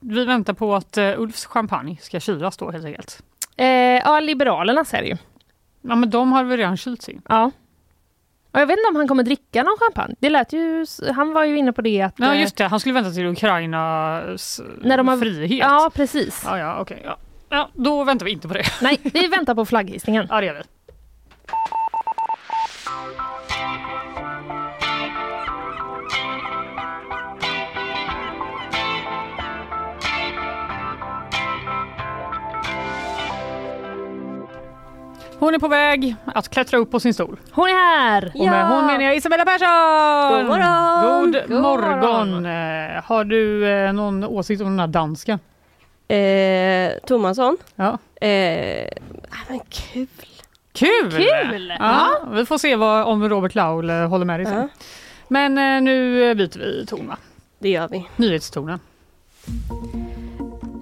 [0.00, 3.22] Vi väntar på att Ulfs champagne ska kylas då helt enkelt.
[4.04, 5.16] Ja, Liberalernas är det ju.
[5.82, 7.22] Ja men de har väl redan kylt sin.
[7.28, 7.50] Ja.
[8.56, 10.14] Och jag vet inte om han kommer dricka någon champagne.
[10.20, 12.14] Det lät ju, han var ju inne på det att...
[12.16, 15.58] Ja eh, just det, han skulle vänta till Ukrainas När de har- frihet.
[15.58, 16.42] Ja, precis.
[16.46, 17.02] ja, ja okej.
[17.04, 17.16] ja.
[17.48, 18.64] ja, då väntar vi inte på det.
[18.82, 20.26] Nej, vi väntar på flagghissningen.
[20.30, 20.62] Ja det gör vi.
[35.38, 37.36] Hon är på väg att klättra upp på sin stol.
[37.50, 38.32] Hon är här!
[38.34, 40.38] Och med hon menar jag Isabella Persson!
[40.38, 41.32] God morgon!
[41.32, 42.00] God, God morgon!
[42.00, 42.46] morgon!
[42.46, 45.38] Eh, Har du eh, någon åsikt om den här dansken?
[46.08, 47.56] Eh, Tomasson.
[47.76, 47.98] Ja.
[48.26, 48.88] Eh,
[49.30, 50.06] ah, men kul.
[50.72, 51.10] Kul!
[51.10, 51.72] Kul!
[51.78, 54.56] Ja, vi får se vad, om Robert Laul eh, håller med dig sen.
[54.60, 54.68] Ja,
[55.28, 57.16] Men eh, nu byter vi ton va?
[57.58, 58.08] det gör vi.
[58.16, 58.80] Nyhetstonen.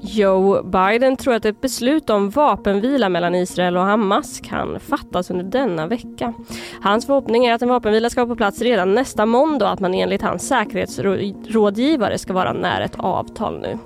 [0.06, 5.44] Joe Biden tror att ett beslut om vapenvila mellan Israel och Hamas kan fattas under
[5.44, 6.34] denna vecka.
[6.82, 9.80] Hans förhoppning är att en vapenvila ska vara på plats redan nästa måndag och att
[9.80, 13.78] man enligt hans säkerhetsrådgivare ska vara nära ett avtal nu.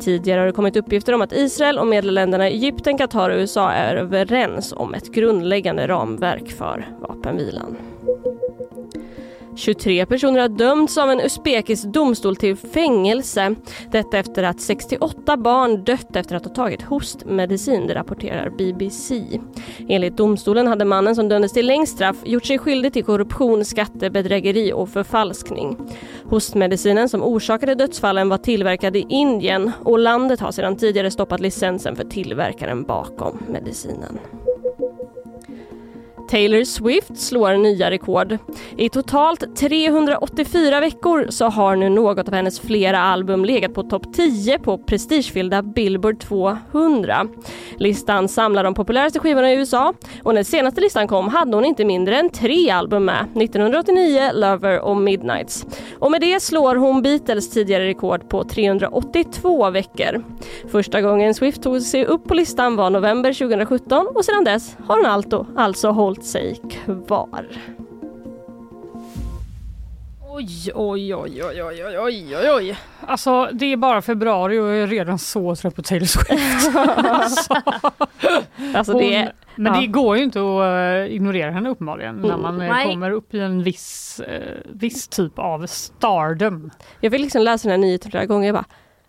[0.00, 3.96] Tidigare har det kommit uppgifter om att Israel och medlemsländerna Egypten, Qatar och USA är
[3.96, 7.76] överens om ett grundläggande ramverk för vapenvilan.
[9.56, 13.54] 23 personer har dömts av en usbekisk domstol till fängelse.
[13.90, 19.22] Detta efter att 68 barn dött efter att ha tagit hostmedicin, det rapporterar BBC.
[19.88, 24.72] Enligt domstolen hade mannen som dömdes till längst straff gjort sig skyldig till korruption, skattebedrägeri
[24.72, 25.76] och förfalskning.
[26.24, 31.96] Hostmedicinen som orsakade dödsfallen var tillverkad i Indien och landet har sedan tidigare stoppat licensen
[31.96, 34.18] för tillverkaren bakom medicinen.
[36.28, 38.38] Taylor Swift slår nya rekord.
[38.76, 44.02] I totalt 384 veckor så har nu något av hennes flera album legat på topp
[44.14, 47.26] 10 på prestigefyllda Billboard 200.
[47.76, 51.84] Listan samlar de populäraste skivorna i USA och när senaste listan kom hade hon inte
[51.84, 55.66] mindre än tre album med, 1989, Lover och Midnights.
[55.98, 60.24] Och med det slår hon Beatles tidigare rekord på 382 veckor.
[60.72, 64.96] Första gången Swift tog sig upp på listan var november 2017 och sedan dess har
[64.96, 67.46] hon alltså, alltså hållit hållit sig kvar.
[70.28, 72.78] Oj, oj, oj, oj, oj, oj, oj, oj.
[73.00, 76.76] Alltså det är bara februari och jag är redan så trött på Taylor Swift.
[76.96, 77.54] alltså,
[78.74, 79.80] alltså hon, det, men ja.
[79.80, 82.28] det går ju inte att eh, ignorera henne uppenbarligen mm.
[82.28, 82.86] när man eh, Nej.
[82.86, 86.70] kommer upp i en viss, eh, viss typ av stardom.
[87.00, 88.46] Jag vill liksom läsa den här nyheten flera gånger.
[88.46, 88.66] Jag bara,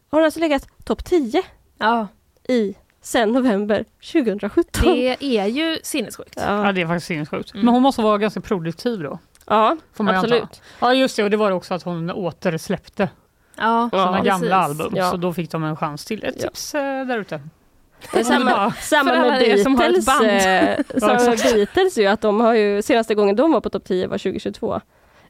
[0.09, 1.43] har hon alltså legat topp 10
[1.77, 2.07] ja.
[2.49, 4.65] i sen november 2017?
[4.83, 6.33] det är ju sinnessjukt.
[6.37, 7.53] Ja Ja, det är faktiskt sinnessjukt.
[7.53, 7.65] Mm.
[7.65, 9.19] Men hon måste vara ganska produktiv då.
[9.47, 10.13] ja anta.
[10.17, 10.61] absolut.
[10.79, 13.09] Ja just det och det var också att hon återsläppte
[13.57, 14.27] Ja, Ja, sina precis.
[14.29, 14.93] gamla album.
[14.95, 15.11] Ja.
[15.11, 16.23] Så då fick de en chans till.
[16.23, 16.47] Ett Ja.
[16.47, 17.39] tips eh, där ute.
[18.13, 18.73] Det är samma, Ja.
[18.81, 20.05] samma För alla med er som har ett Beatles.
[20.05, 20.25] band.
[20.25, 21.53] Eh, samma med.
[21.55, 24.81] Beatles ju att de har ju, senaste gången de var på topp 10 var 2022.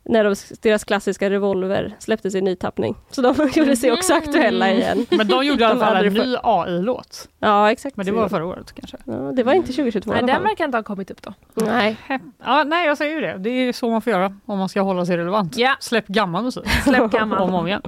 [0.06, 2.96] När de, deras klassiska Revolver släpptes i ny tappning.
[3.12, 5.06] Så de gjorde sig också aktuella igen.
[5.10, 7.30] Men de gjorde i alla fall en ny AI-låt.
[7.39, 7.98] Ja exakt.
[7.98, 8.98] Men det var förra året kanske.
[9.06, 11.34] ja, det var inte 2022 Nej, den verkar inte ha kommit upp då.
[11.54, 11.98] Nej.
[12.46, 13.38] Ja, nej jag säger ju det.
[13.38, 15.58] Det är så man får göra om man ska hålla sig relevant.
[15.58, 15.76] Ja.
[15.80, 16.70] Släpp gammal musik.
[16.70, 17.39] Släpp gammal.
[17.41, 17.82] om och om igen.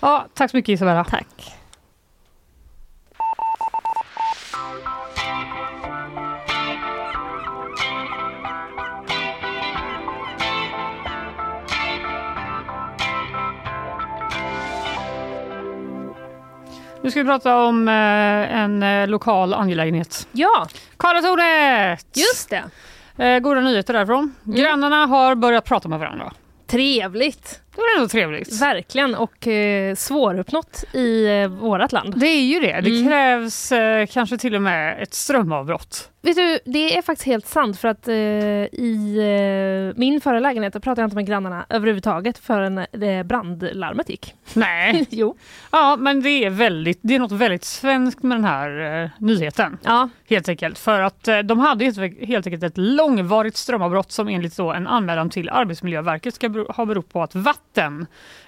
[0.00, 1.04] Ja, tack så mycket Isabella.
[1.04, 1.55] Tack.
[17.06, 20.28] Nu ska vi prata om eh, en eh, lokal angelägenhet.
[20.32, 20.66] Ja,
[20.96, 22.06] Karlatornet!
[22.14, 22.64] just det.
[23.24, 24.34] Eh, goda nyheter därifrån.
[24.46, 24.56] Mm.
[24.56, 26.32] Grannarna har börjat prata med varandra.
[26.66, 27.60] Trevligt.
[27.76, 28.60] Det var ändå trevligt.
[28.62, 32.14] Verkligen och eh, svåruppnått i eh, vårat land.
[32.20, 32.80] Det är ju det.
[32.80, 33.08] Det Mm.
[33.08, 36.10] krävs eh, kanske till och med ett strömavbrott.
[36.22, 39.16] Vet du, det är faktiskt helt sant för att eh, i
[39.92, 44.34] eh, min förra lägenhet pratade jag inte med grannarna överhuvudtaget förrän eh, brandlarmet gick.
[44.54, 45.06] Nej.
[45.10, 45.36] jo.
[45.72, 49.78] Ja, men det är, väldigt, det är något väldigt svenskt med den här eh, nyheten.
[49.84, 50.78] Ja, Helt enkelt.
[50.78, 54.86] För att eh, de hade helt, helt enkelt ett långvarigt strömavbrott som enligt då en
[54.86, 57.62] anmälan till Arbetsmiljöverket ska bero, ha berott på att vatten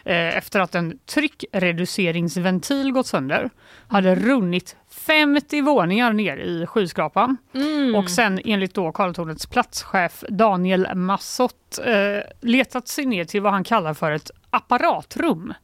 [0.05, 3.51] eh, efter att en tryckreduceringsventil gått sönder
[3.89, 7.37] hade runnit 50 våningar ner i skyskrapan.
[7.55, 7.95] mm.
[7.95, 13.65] Och sen enligt då Karlatornets platschef Daniel Massott eh, letat sig ner till vad han
[13.65, 15.55] kallar för ett apparatrum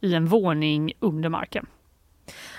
[0.00, 1.66] i en våning under marken.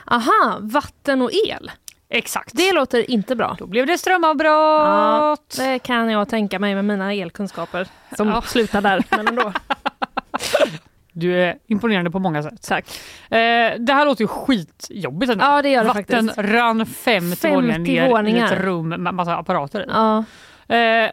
[0.05, 1.71] Aha, vatten och el.
[2.11, 2.51] Exakt.
[2.57, 3.55] Det låter inte bra.
[3.59, 5.55] Då blev det Ja, strömavbrott.
[5.57, 8.41] det kan jag tänka mig med mina elkunskaper som Ja.
[8.41, 9.03] slutar där.
[9.09, 9.53] Men ändå.
[11.13, 12.61] Du är imponerande på många sätt.
[12.67, 12.85] Tack.
[13.29, 13.37] Eh,
[13.79, 15.31] det här låter ju skitjobbigt.
[15.31, 15.45] ändå.
[15.45, 16.51] Ja, det gör det Vatten faktiskt.
[16.53, 18.45] rann 50, 50 våningar ner i våningar.
[18.45, 19.85] ett rum med massa apparater i.
[19.87, 20.17] Ja.
[20.75, 21.11] Eh,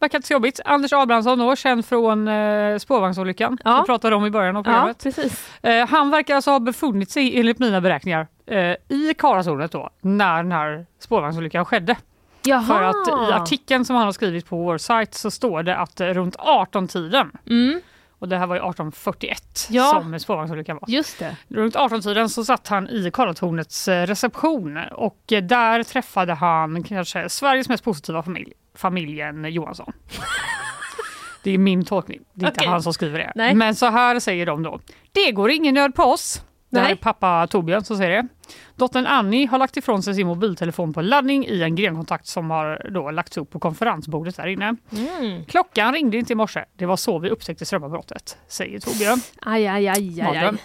[0.00, 0.60] verkar inte så jobbigt.
[0.64, 3.58] Anders Abrahamsson då, känd från eh, spårvagnsolyckan.
[3.64, 3.80] Ja.
[3.80, 5.02] Vi pratade om i början av ja, programmet.
[5.02, 5.50] precis.
[5.62, 8.56] Eh, han verkar alltså ha befunnit sig, enligt mina beräkningar, eh,
[8.88, 11.96] i Karlatornet då, när den här spårvagnsolyckan skedde.
[12.42, 12.62] Jaha.
[12.62, 16.00] För att i artikeln som han har skrivit på vår sajt så står det att
[16.00, 17.80] eh, runt 18-tiden, Mm,
[18.18, 19.90] och det här var ju 1841 Ja.
[20.02, 20.84] som spårvagnsolyckan var.
[20.90, 21.36] just det.
[21.48, 27.28] Runt 18-tiden så satt han i Karlatornets eh, reception och eh, där träffade han kanske
[27.28, 29.92] Sveriges mest positiva familj, familjen Johansson.
[31.42, 32.68] Det är min tolkning, det är inte Okej.
[32.70, 33.32] han som skriver det.
[33.34, 33.54] Nej.
[33.54, 34.80] Men så här säger de då.
[35.12, 36.42] Det går ingen nöd på oss.
[36.70, 36.92] Det här Nej.
[36.92, 38.28] är pappa Torbjörn som säger det.
[38.76, 42.90] Dottern Annie har lagt ifrån sig sin mobiltelefon på laddning i en grenkontakt som har
[42.90, 44.76] då lagts upp på konferensbordet där inne.
[44.92, 45.44] Mm.
[45.44, 46.64] Klockan ringde inte i morse.
[46.76, 49.20] Det var så vi upptäckte strömavbrottet, säger Torbjörn.
[49.42, 50.58] Aj, aj, aj, aj, aj.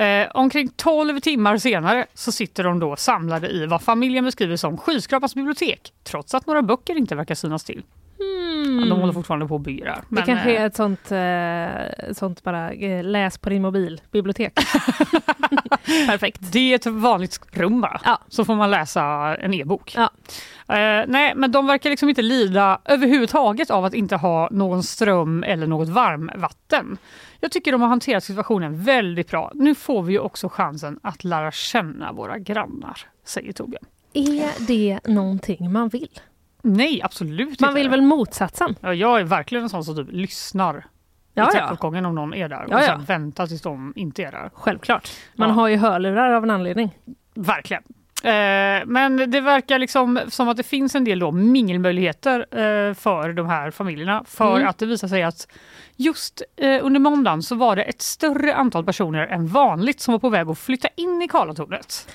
[0.00, 4.76] Eh, omkring 12 timmar senare så sitter de då samlade i vad familjen beskriver som
[4.76, 7.82] skyskrapans bibliotek trots att några böcker inte verkar synas till.
[8.20, 8.88] Mm.
[8.88, 10.02] De håller fortfarande på och där.
[10.08, 14.54] Det kanske eh, är ett sånt, eh, sånt bara eh, läs på din mobil, bibliotek.
[16.06, 16.52] Perfekt.
[16.52, 18.00] det är ett vanligt rum bara.
[18.04, 18.18] Ja.
[18.28, 19.02] Så får man läsa
[19.36, 19.94] en e-bok.
[19.96, 20.10] Ja.
[20.74, 25.44] Eh, nej, men de verkar liksom inte lida överhuvudtaget av att inte ha någon ström
[25.44, 26.98] eller något varmvatten.
[27.40, 29.52] Jag tycker de har hanterat situationen väldigt bra.
[29.54, 33.84] Nu får vi ju också chansen att lära känna våra grannar, säger Torbjörn.
[34.12, 36.20] Är det någonting man vill?
[36.62, 37.80] Nej, absolut Man inte.
[37.80, 38.74] vill väl motsatsen?
[38.80, 40.86] Ja, jag är verkligen en sån som typ lyssnar
[41.34, 42.86] Ja, i trappuppgången om någon är där och Ja, ja.
[42.86, 44.50] sen väntar tills de inte är där.
[44.54, 45.10] Självklart.
[45.36, 45.54] Man Ja.
[45.54, 46.96] har ju hörlurar av en anledning.
[47.34, 47.82] Verkligen.
[48.24, 53.32] Eh, men det verkar liksom som att det finns en del då mingelmöjligheter eh, för
[53.32, 54.24] de här familjerna.
[54.26, 54.68] För Mm.
[54.68, 55.48] att det visar sig att
[55.96, 60.18] just eh, under måndagen så var det ett större antal personer än vanligt som var
[60.18, 62.08] på väg att flytta in i Karlatornet.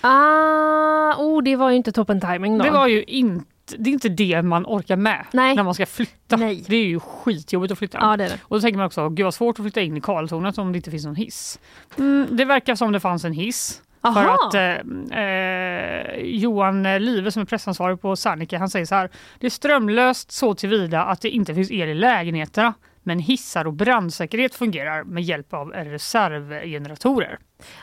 [0.00, 2.64] Ah, oh, det var ju inte toppen timing då.
[2.64, 3.46] Det var ju inte
[3.78, 5.54] det är inte det man orkar med Nej.
[5.56, 6.36] när man ska flytta.
[6.36, 6.64] Nej.
[6.66, 7.98] Det är ju skitjobbigt att flytta.
[8.00, 8.38] Ja, det är det.
[8.42, 10.76] Och då tänker man också, gud vad svårt att flytta in i Karlatornet om det
[10.76, 11.58] inte finns någon hiss.
[11.98, 13.82] Mm, det verkar som det fanns en hiss.
[14.02, 14.48] För Aha.
[14.48, 19.10] att eh, eh, Johan Live som är pressansvarig på Serneke, han säger så här.
[19.38, 22.74] Det är strömlöst så tillvida att det inte finns el i lägenheterna.
[23.02, 27.38] Men hissar och brandsäkerhet fungerar med hjälp av reservgeneratorer.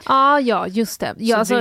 [0.06, 1.15] Ah, ja, just det.
[1.17, 1.56] Ja, Så alltså,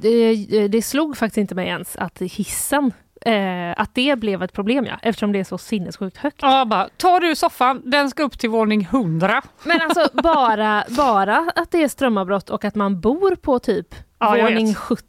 [0.00, 0.68] det- det...
[0.68, 2.92] Det, slog faktiskt inte mig ens att hissen,
[3.26, 6.38] eh, att det blev ett problem ja, eftersom det är så sinnessjukt högt.
[6.42, 9.42] Ja, bara, tar du soffan, den ska upp till våning 100.
[9.62, 14.30] Men alltså bara, bara att det är strömavbrott och att man bor på typ Ja,
[14.30, 14.76] våning vet.
[14.76, 15.04] 70.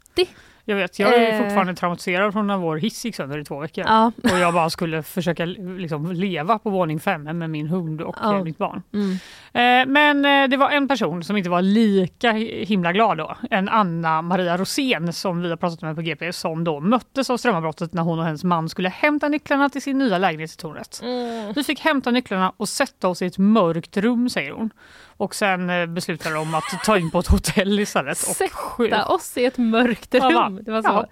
[0.70, 1.38] Jag vet, jag är Eh.
[1.42, 3.84] fortfarande traumatiserad från när vår hiss gick sönder i två veckor.
[3.88, 4.12] Ja.
[4.22, 8.36] Och jag bara skulle försöka liksom, leva på våning fem med min hund och Ja.
[8.36, 8.82] eh, mitt barn.
[8.92, 9.12] Mm.
[9.52, 13.36] Eh, men eh, det var en person som inte var lika hi- himla glad då.
[13.50, 17.36] En Anna Maria Rosén som vi har pratat med på GP som då möttes av
[17.36, 21.00] strömavbrottet när hon och hennes man skulle hämta nycklarna till sin nya lägenhet i tornet.
[21.02, 21.52] Mm.
[21.52, 24.70] Vi fick hämta nycklarna och sätta oss i ett mörkt rum säger hon.
[25.20, 28.18] Och sen eh, beslutade de att ta in på ett hotell istället.
[28.28, 30.60] Och Sätta oss i ett mörkt Ja, rum.
[30.62, 30.88] Det var så.
[30.88, 31.06] Ja,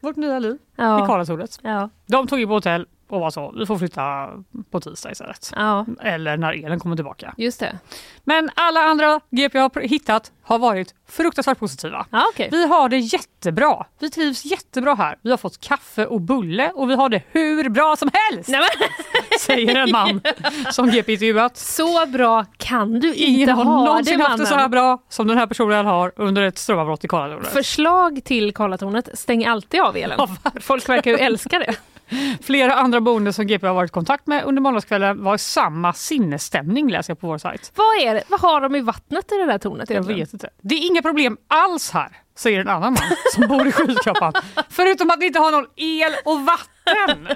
[0.00, 1.06] vårt nya liv i Ja.
[1.06, 1.58] Karlatornet.
[1.62, 1.90] Ja.
[2.06, 4.28] De tog in på hotell och var så, vi får flytta
[4.70, 5.50] på tisdag istället.
[5.56, 7.34] ja, Eller när elen kommer tillbaka.
[7.36, 7.78] just det.
[8.24, 12.06] Men alla andra GP har pr- hittat har varit fruktansvärt positiva.
[12.10, 12.48] Ja, okej.
[12.52, 13.86] Vi har det jättebra.
[13.98, 15.18] Vi trivs jättebra här.
[15.22, 18.60] Vi har fått kaffe och bulle och vi har det hur bra som helst, Nej,
[19.40, 20.20] säger en man
[20.70, 21.56] som GP intervjuat.
[21.56, 24.70] så bra kan du inte Ingen har ha någonsin det haft det så här mannen.
[24.70, 27.52] bra som den här personen har under ett strömavbrott i Karlatornet.
[27.52, 30.16] Förslag till Karlatornet, stäng alltid av elen.
[30.44, 31.74] Ja, Folk verkar ju älska det.
[32.42, 35.92] Flera andra boende som GP har varit i kontakt med under måndagskvällen var i samma
[35.92, 37.72] sinnesstämning läser jag på vår sajt.
[37.74, 38.22] Vad, är det?
[38.28, 40.50] Vad har de i vattnet i det där tornet Jag vet inte.
[40.62, 43.02] Det är inga problem alls här, säger en annan man
[43.34, 44.32] som bor i skyskrapan.
[44.68, 47.28] Förutom att vi inte har någon el och vatten.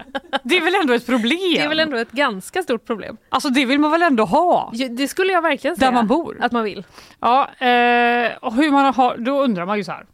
[0.42, 1.38] Det är väl ändå ett problem?
[1.54, 3.16] Det är väl ändå ett ganska stort problem.
[3.28, 4.70] Alltså det vill man väl ändå ha?
[4.72, 5.90] Ja, Det skulle jag verkligen Där säga.
[5.92, 6.38] man bor.
[6.40, 6.84] Att man vill.
[7.20, 10.06] Ja, eh, och hur man har, då undrar man ju så här.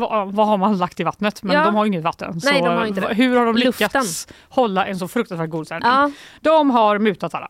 [0.00, 1.42] Vad, vad har man lagt i vattnet?
[1.42, 1.64] Men Ja.
[1.64, 2.40] de har ju inget vatten.
[2.44, 3.14] Nej, de har inte det.
[3.14, 4.36] hur har de lyckats Luften.
[4.48, 5.90] hålla en så fruktansvärt god stämning?
[5.90, 6.10] Ja.
[6.40, 7.48] De har mutat alla.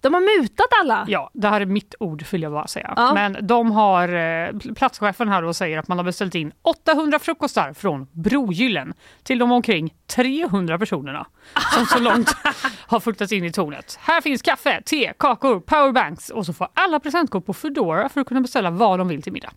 [0.00, 1.04] De har mutat alla!
[1.08, 2.92] Ja, det här är mitt ord vill jag bara säga.
[2.96, 3.14] Ja.
[3.14, 7.72] Men de har, eh, platschefen här då säger att man har beställt in 800 frukostar
[7.72, 11.26] från Brogyllen till de omkring 300 personerna
[11.74, 12.36] som så långt
[12.86, 13.98] har fuktats in i tornet.
[14.00, 18.26] Här finns kaffe, te, kakor, powerbanks och så får alla presentkort på Foodora för att
[18.26, 19.50] kunna beställa vad de vill till middag.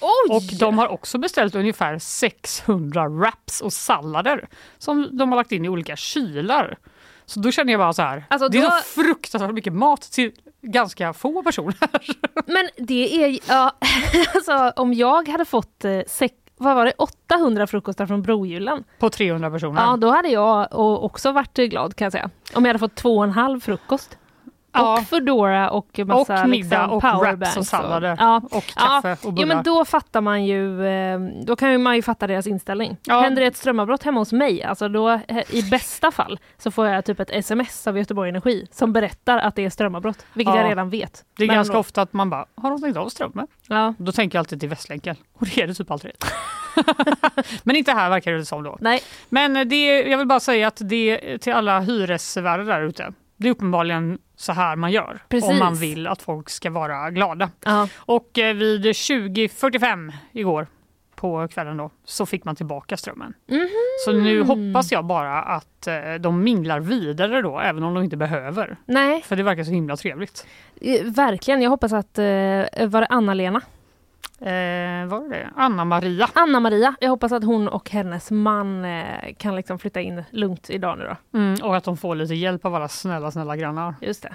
[0.00, 0.36] Oj!
[0.36, 5.64] Och de har också beställt ungefär 600 wraps och sallader som de har lagt in
[5.64, 6.76] i olika kylar.
[7.26, 10.02] Så då känner jag bara så här, Alltså, det är då- så fruktansvärt mycket mat
[10.02, 11.76] till ganska få personer.
[12.52, 13.72] Men det är ja,
[14.34, 18.84] alltså om jag hade fått eh, sex, vad var det, 800 frukostar från Brohjulen.
[18.98, 19.80] På 300 personer.
[19.82, 20.68] Ja, då hade jag
[21.04, 22.30] också varit glad kan jag säga.
[22.54, 24.18] Om jag hade fått två och en halv frukost.
[24.74, 24.92] Ja.
[24.98, 28.16] Och Foodora och massa och middag liksom, och wraps och sallader.
[28.18, 28.40] ja.
[28.50, 29.46] Och kaffe och Ja, bullar.
[29.54, 32.96] men då fattar man ju, eh, då kan man ju fatta deras inställning.
[33.06, 33.20] Ja.
[33.20, 36.86] Händer det ett strömavbrott hemma hos mig, alltså då eh, i bästa fall så får
[36.86, 40.60] jag typ ett sms av Göteborg Energi som berättar att det är strömavbrott, vilket Ja.
[40.60, 41.24] jag redan vet.
[41.36, 43.46] Det är Men ganska då- ofta att man bara, har de stängt av strömmen?
[43.68, 45.16] Ja, Då tänker jag alltid till Västlänken.
[45.38, 46.12] Och det är det typ aldrig.
[47.62, 48.76] Men inte här verkar det som då.
[48.80, 49.00] nej.
[49.28, 53.12] Men det, jag vill bara säga att det till alla hyresvärdar där ute.
[53.36, 55.50] Det är uppenbarligen så här man gör Precis.
[55.50, 57.50] om man vill att folk ska vara glada.
[57.64, 57.88] Ja.
[57.96, 60.66] Och eh, vid 20.45 igår
[61.14, 63.34] på kvällen då så fick man tillbaka strömmen.
[63.48, 63.68] Mhm.
[64.04, 68.16] Så nu hoppas jag bara att eh, de minglar vidare då även om de inte
[68.16, 68.76] behöver.
[68.86, 70.46] Nej, För det verkar så himla trevligt.
[70.80, 71.62] eh, verkligen.
[71.62, 72.18] Jag hoppas att,
[72.88, 73.60] var det Anna-Lena?
[74.40, 76.28] Eh, var det Anna-Maria?
[76.34, 76.94] Anna-Maria.
[77.00, 81.04] Jag hoppas att hon och hennes man eh, kan liksom flytta in lugnt idag nu
[81.04, 81.38] då.
[81.38, 83.94] Mm, och att de får lite hjälp av alla snälla, snälla grannar.
[84.00, 84.34] Just det.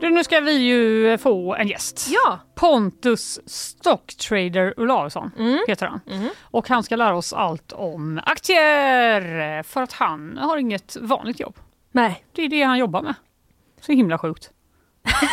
[0.00, 2.08] Du, nu ska vi ju få en gäst.
[2.10, 2.38] Ja.
[2.54, 5.58] Pontus Stocktrader Olausson Mm.
[5.68, 6.00] heter han.
[6.10, 6.28] Mm.
[6.42, 11.56] Och han ska lära oss allt om aktier för att han har inget vanligt jobb.
[11.92, 12.24] Nej.
[12.32, 13.14] Det är det han jobbar med.
[13.80, 14.50] Så himla sjukt.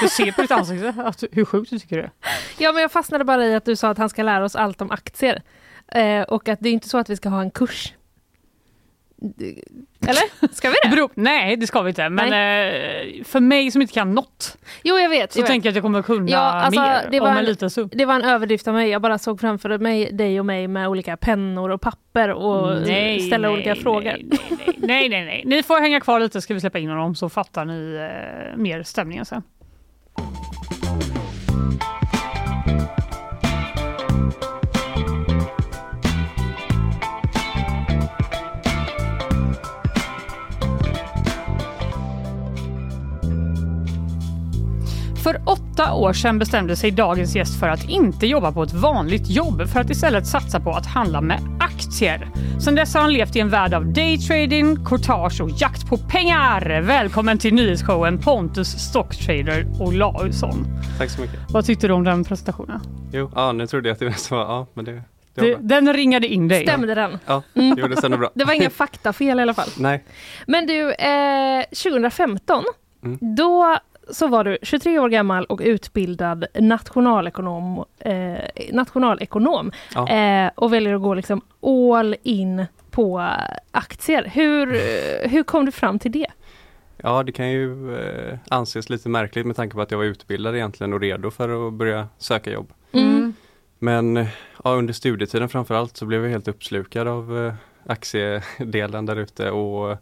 [0.02, 2.12] Du ser på ditt ansikte att, hur sjukt du tycker det är.
[2.58, 4.82] Ja, men jag fastnade bara i att du sa att han ska lära oss allt
[4.82, 5.42] om aktier.
[5.88, 7.94] Eh, och att det är inte så att vi ska ha en kurs.
[10.08, 10.54] Eller?
[10.56, 10.90] Ska vi det?
[10.90, 12.10] Bero, nej, det ska vi inte.
[12.10, 15.34] Men eh, för mig som inte kan något Jo, jag vet.
[15.34, 17.38] så jag tänker jag att jag kommer kunna Ja, alltså, mer det om var en
[17.38, 17.92] en- liten stund.
[17.96, 18.90] Det var en överdrift av mig.
[18.90, 22.78] Jag bara såg framför mig dig och mig med olika pennor och papper och
[23.28, 24.04] ställa olika frågor.
[24.04, 25.44] Nej, nej, nej, nej, nej, nej.
[25.46, 27.96] Ni får hänga kvar lite ska vi släppa in honom så fattar ni
[28.52, 29.44] eh, mer stämningen sen.
[45.24, 49.30] För åtta år sedan bestämde sig dagens gäst för att inte jobba på ett vanligt
[49.30, 52.30] jobb för att istället satsa på att handla med aktier.
[52.60, 56.82] Sedan dess har han levt i en värld av daytrading, courtage och jakt på pengar.
[56.82, 60.66] Välkommen till nyhetsshowen Pontus Stocktrader Olausson.
[60.98, 61.40] Tack så mycket.
[61.50, 62.80] Vad tyckte du om den presentationen?
[63.14, 65.02] Jo, ja, nu trodde jag att det var ja, men det, det
[65.42, 65.62] var Det, bra.
[65.64, 66.64] den ringade in dig.
[66.68, 67.20] Stämde den?
[67.26, 67.76] Ja, Mm.
[67.80, 68.30] jo, det stämde bra.
[68.36, 69.70] Det var inga faktafel i alla fall.
[69.78, 70.04] Nej,
[70.48, 72.64] Men du, eh, 2015,
[73.04, 73.18] Mm.
[73.36, 73.78] då
[74.14, 78.38] så var du 23 år gammal och utbildad nationalekonom, eh,
[78.72, 80.10] nationalekonom Ja.
[80.10, 81.42] eh, och väljer att gå liksom
[81.88, 83.30] all in på
[83.72, 84.32] aktier.
[84.34, 84.68] Hur,
[85.28, 86.28] hur kom du fram till det?
[86.98, 90.56] ja det kan ju eh, anses lite märkligt med tanke på att jag var utbildad
[90.56, 92.74] egentligen och redo för att börja söka jobb.
[92.92, 93.34] Mm.
[93.80, 94.28] Men eh,
[94.64, 97.54] ja, under studietiden framförallt så blev jag helt uppslukad av eh,
[97.86, 99.98] aktiedelen där ute och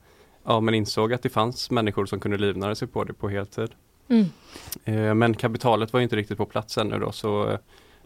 [0.45, 3.69] ja, men insåg att det fanns människor som kunde livnära sig på det på heltid.
[4.11, 4.25] Mm.
[5.09, 7.57] Eh, Men kapitalet var inte riktigt på plats ännu då så eh,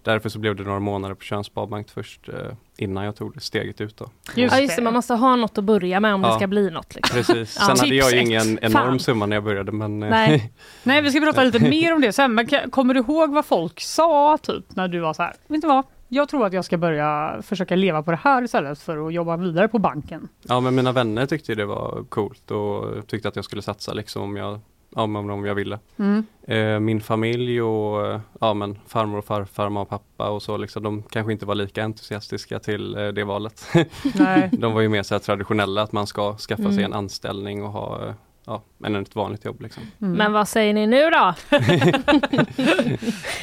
[0.03, 2.35] därför så blev det några månader på Tjörns Sparbank först eh,
[2.77, 4.09] innan jag tog det steget ut då.
[4.35, 4.81] ja, just det.
[4.81, 6.35] Man måste ha något att börja med om det Ja.
[6.37, 6.95] ska bli något.
[6.95, 7.15] Liksom.
[7.17, 7.57] Precis.
[7.59, 7.65] Ja.
[7.65, 8.99] Sen hade jag ju ingen enorm Fan.
[8.99, 10.51] summa när jag började men Nej.
[10.83, 12.33] Nej, vi ska prata lite mer om det sen.
[12.35, 15.33] Men kommer du ihåg vad folk sa typ när du var så här?
[15.47, 15.83] Vet du vad?
[16.07, 19.37] Jag tror att jag ska börja försöka leva på det här istället för att jobba
[19.37, 20.27] vidare på banken.
[20.41, 24.21] ja men mina vänner tyckte det var coolt och tyckte att jag skulle satsa liksom
[24.23, 24.59] om jag,
[24.95, 25.79] ja, men om jag ville.
[25.99, 26.25] Mm.
[26.47, 30.57] Eh, Min familj och eh, ja, men farmor och farfar, mamma och pappa och så
[30.57, 33.65] liksom, de kanske inte var lika entusiastiska till eh, det valet.
[34.15, 34.49] Nej.
[34.59, 36.85] de var ju mer så här traditionella att man ska skaffa sig Mm.
[36.85, 38.13] en anställning och ha eh,
[38.45, 39.61] ja, än ett vanligt jobb.
[39.61, 39.83] Liksom.
[40.01, 40.13] Mm.
[40.17, 41.33] Men vad säger ni nu då?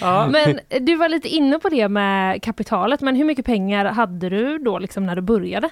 [0.01, 0.29] ja.
[0.33, 4.59] Men du var lite inne på det med kapitalet, men hur mycket pengar hade du
[4.59, 5.69] då liksom när du började?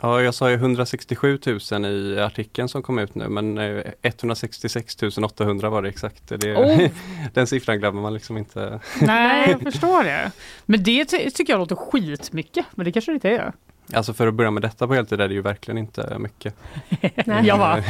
[0.00, 1.38] Ja, jag sa ju 167
[1.72, 6.22] 000 i artikeln som kom ut nu men eh, 166 800 var det exakt.
[6.28, 6.88] Det, Oh.
[7.34, 8.80] Den siffran glömmer man liksom inte.
[9.00, 10.30] Nej, jag förstår det.
[10.66, 12.66] Men det ty- tycker jag låter skitmycket.
[12.74, 13.52] Men det kanske det inte är.
[13.92, 16.54] Alltså för att börja med detta på heltid är det ju verkligen inte mycket.
[17.26, 17.46] Nej.
[17.46, 17.82] Jag bara.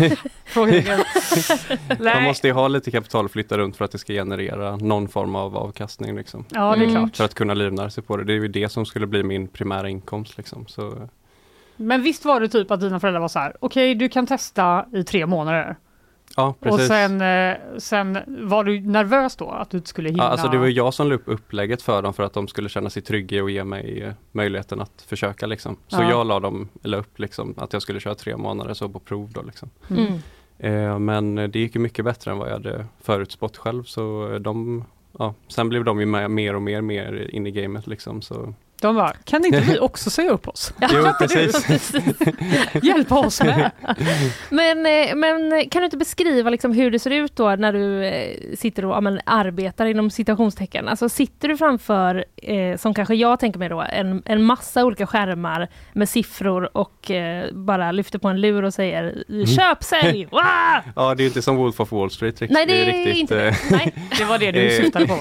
[2.15, 5.09] Man måste ju ha lite kapital att flytta runt för att det ska generera någon
[5.09, 6.17] form av avkastning.
[6.17, 6.45] Liksom.
[6.51, 6.95] Ja, det är Mm.
[6.95, 7.17] klart.
[7.17, 8.25] För att kunna livnära sig på det.
[8.25, 10.37] Det är ju det som skulle bli min primära inkomst.
[10.37, 10.67] Liksom.
[10.67, 11.09] Så,
[11.77, 14.87] Men visst var det typ att dina föräldrar var så här, okej du kan testa
[14.93, 15.77] i tre månader.
[16.37, 16.81] Ja, precis.
[16.81, 18.19] Och sen, eh, sen
[18.49, 20.23] var du nervös då att du inte skulle hinna?
[20.23, 22.69] Ja, alltså det var jag som la upp upplägget för dem för att de skulle
[22.69, 25.77] känna sig trygga och ge mig eh, möjligheten att försöka liksom.
[25.89, 26.11] Så Ja.
[26.11, 29.31] jag la dem, la upp liksom att jag skulle köra tre månader så på prov
[29.33, 29.71] då liksom.
[29.91, 30.13] Mm.
[30.59, 34.85] Eh, men det gick ju mycket bättre än vad jag hade förutspått själv så de,
[35.19, 38.55] ja, sen blev de ju med mer och mer, mer in i gamet liksom så.
[38.81, 40.73] De bara, kan inte vi också säga upp oss?
[40.81, 41.93] Jo, Kan inte du precis.
[42.83, 43.71] Hjälpa oss med?
[44.51, 48.05] Men, eh, men kan du inte beskriva liksom hur det ser ut då när du
[48.05, 50.89] eh, sitter och ja, men, arbetar inom citationstecken?
[50.89, 55.07] Alltså sitter du framför, eh, som kanske jag tänker mig då, en, en massa olika
[55.07, 59.25] skärmar med siffror och eh, bara lyfter på en lur och säger
[59.57, 60.29] köp, sälj!
[60.97, 62.51] Ja, det är inte som Wolf of Wall Street riktigt.
[62.55, 63.49] Nej, det är riktigt, inte det.
[63.49, 63.95] eh, Nej.
[64.19, 65.17] Det var det du Eh, syftade på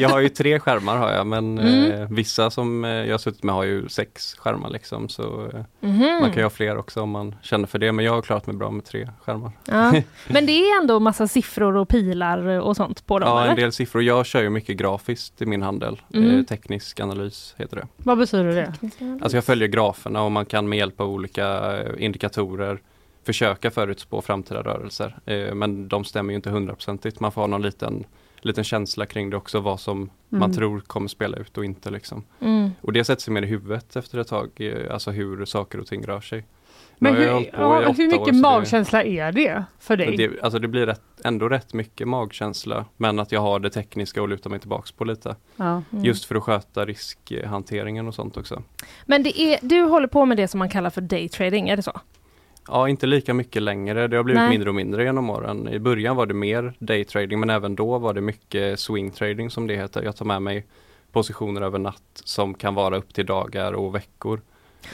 [0.00, 1.92] jag har ju tre skärmar har jag men Mm.
[1.92, 5.60] eh, vissa som eh, jag har suttit med har ju sex skärmar liksom så eh,
[5.80, 6.18] Mhm.
[6.20, 8.46] man kan ju ha fler också om man känner för det men jag har klarat
[8.46, 9.52] mig bra med tre skärmar.
[9.64, 9.92] Ja.
[10.28, 13.50] Men det är ändå massa siffror och pilar och sånt på dem, Ja, eller?
[13.50, 14.02] en del siffror.
[14.02, 16.00] Jag kör ju mycket grafiskt i min handel.
[16.14, 16.38] Mm.
[16.38, 17.86] Eh, teknisk analys heter det.
[17.96, 18.72] Vad betyder det?
[19.22, 22.80] Alltså jag följer graferna och man kan med hjälp av olika eh, indikatorer
[23.26, 25.18] försöka förutspå framtida rörelser.
[25.26, 27.20] Eh, men de stämmer ju inte hundraprocentigt.
[27.20, 28.04] Man får ha någon liten,
[28.44, 30.56] liten känsla kring det också, vad som man Mm.
[30.56, 31.90] tror kommer spela ut och inte.
[31.90, 32.24] Liksom.
[32.40, 32.70] Mm.
[32.80, 35.86] Och det sätter sig mer i huvudet efter ett tag, eh, alltså hur saker och
[35.86, 36.44] ting rör sig.
[37.02, 40.16] Men hur, ja, hur år, mycket det- magkänsla är det för dig?
[40.16, 44.22] Det, alltså det blir rätt, ändå rätt mycket magkänsla men att jag har det tekniska
[44.22, 45.36] att luta mig tillbaks på lite.
[45.56, 45.82] Ja.
[45.92, 46.04] Mm.
[46.04, 48.62] Just för att sköta riskhanteringen och sånt också.
[49.06, 51.82] Men det är, du håller på med det som man kallar för daytrading, är det
[51.82, 52.00] så?
[52.70, 54.08] Ja, inte lika mycket längre.
[54.08, 54.50] Det har blivit Nej.
[54.50, 55.68] mindre och mindre genom åren.
[55.68, 59.66] I början var det mer daytrading men även då var det mycket swing trading som
[59.66, 60.02] det heter.
[60.02, 60.66] Jag tar med mig
[61.12, 64.40] positioner över natt som kan vara upp till dagar och veckor.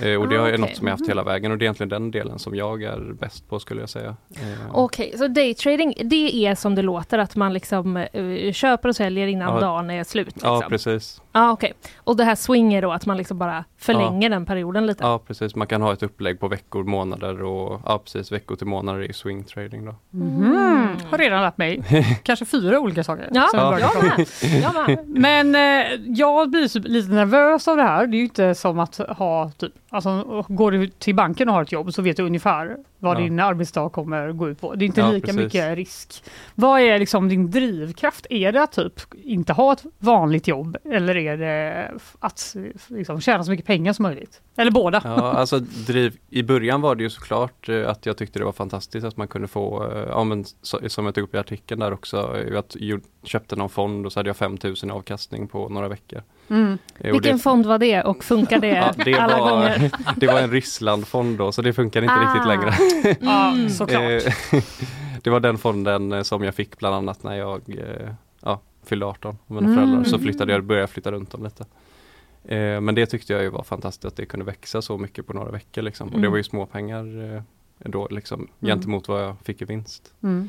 [0.03, 0.59] Eh, och det Ah, är okej.
[0.59, 3.13] något som jag haft hela vägen och det är egentligen den delen som jag är
[3.21, 4.17] bäst på skulle jag säga.
[4.35, 8.97] Eh, Okej, så daytrading, det är som det låter att man liksom eh, köper och
[8.97, 9.61] säljer innan Ja.
[9.61, 10.27] dagen är slut?
[10.27, 10.51] Liksom.
[10.51, 11.23] Ja, precis.
[11.37, 11.73] Ja, okej.
[11.97, 15.05] Och det här swing är då att man liksom bara förlänger den perioden lite?
[15.05, 15.55] Ja, precis.
[15.55, 19.13] Man kan ha ett upplägg på veckor, månader och ja, precis veckor till månader i
[19.13, 19.95] swing trading då.
[20.11, 20.89] Mhm.
[21.11, 21.83] Har redan lärt mig
[22.23, 23.29] kanske fyra olika saker.
[23.33, 24.27] Ja, började jag med.
[24.63, 25.09] Jag med.
[25.09, 28.07] Men eh, jag blir så lite nervös av det här.
[28.07, 31.63] Det är ju inte som att ha typ, alltså går du till banken och har
[31.63, 33.21] ett jobb så vet du ungefär vad Ja.
[33.21, 34.75] din arbetsdag kommer gå ut på.
[34.75, 35.43] Det är inte Ja, lika precis.
[35.43, 36.25] mycket risk.
[36.55, 38.27] Vad är liksom din drivkraft?
[38.31, 38.93] Är det att typ
[39.23, 42.57] inte ha ett vanligt jobb eller är det att
[42.89, 44.41] liksom, tjäna så mycket pengar som möjligt?
[44.57, 45.01] Eller båda?
[45.05, 48.53] Ja, alltså driv, i början var det ju såklart eh, att jag tyckte det var
[48.53, 50.45] fantastiskt att man kunde få, eh, ja men
[50.89, 54.13] som jag tog upp i artikeln där också, eh, att jag köpte någon fond och
[54.13, 56.23] så hade jag 5000 i avkastning på några veckor.
[56.51, 56.79] Mm.
[56.99, 58.67] Eh, och Vilken det, fond var det och funkar det,
[58.97, 59.91] ja, det, alla var, gånger?
[60.17, 62.35] det var en Rysslandfond då så det funkar inte Ah.
[62.35, 62.75] riktigt längre.
[63.53, 63.69] Mm.
[63.71, 64.03] såklart.
[65.23, 67.63] Det var den fonden eh, som jag fick bland annat när jag
[68.43, 69.85] ja, fyllde 18 med mina Mm.
[69.85, 70.05] föräldrar.
[70.11, 71.65] Så flyttade jag, började jag flytta runt dem lite.
[72.81, 75.51] Men det tyckte jag ju var fantastiskt att det kunde växa så mycket på några
[75.51, 75.83] veckor.
[75.83, 76.07] Liksom.
[76.09, 76.31] Och det Mm.
[76.31, 77.05] var ju småpengar
[77.79, 80.15] då liksom, gentemot vad jag fick i vinst.
[80.23, 80.49] Mm.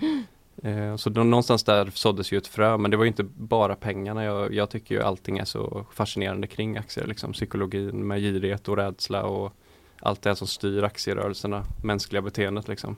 [0.64, 3.76] Eh, så då, någonstans där såddes ju ett frö men det var ju inte bara
[3.76, 4.24] pengarna.
[4.24, 7.08] Jag, jag tycker ju allting är så fascinerande kring aktier.
[7.08, 7.34] Liksom.
[7.34, 9.53] Psykologin med girighet och rädsla och
[10.01, 12.95] allt det som styr aktierörelserna, mänskliga beteendet liksom.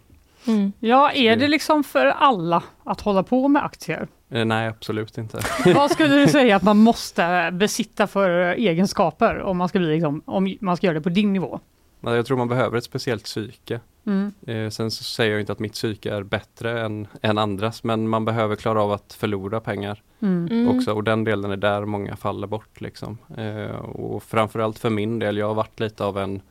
[0.48, 0.72] Mm.
[0.80, 4.08] Ja, är det liksom för alla att hålla på med aktier?
[4.30, 5.40] Eh, nej, absolut inte.
[5.76, 10.22] Vad skulle du säga att man måste besitta för egenskaper om man ska, bli liksom,
[10.26, 11.60] om man ska göra det på din nivå?
[12.02, 13.80] Jag tror man behöver ett speciellt psyke.
[14.10, 14.32] Mm.
[14.66, 18.08] Eh, sen så säger jag inte att mitt psyke är bättre än, än andras, men
[18.10, 20.48] man behöver klara av att förlora pengar Mm.
[20.52, 20.78] Mm.
[20.78, 20.94] också.
[20.94, 22.82] Och den delen är där många faller bort.
[22.82, 23.18] Liksom.
[23.38, 26.42] Eh, och framförallt för min del, jag har varit lite av en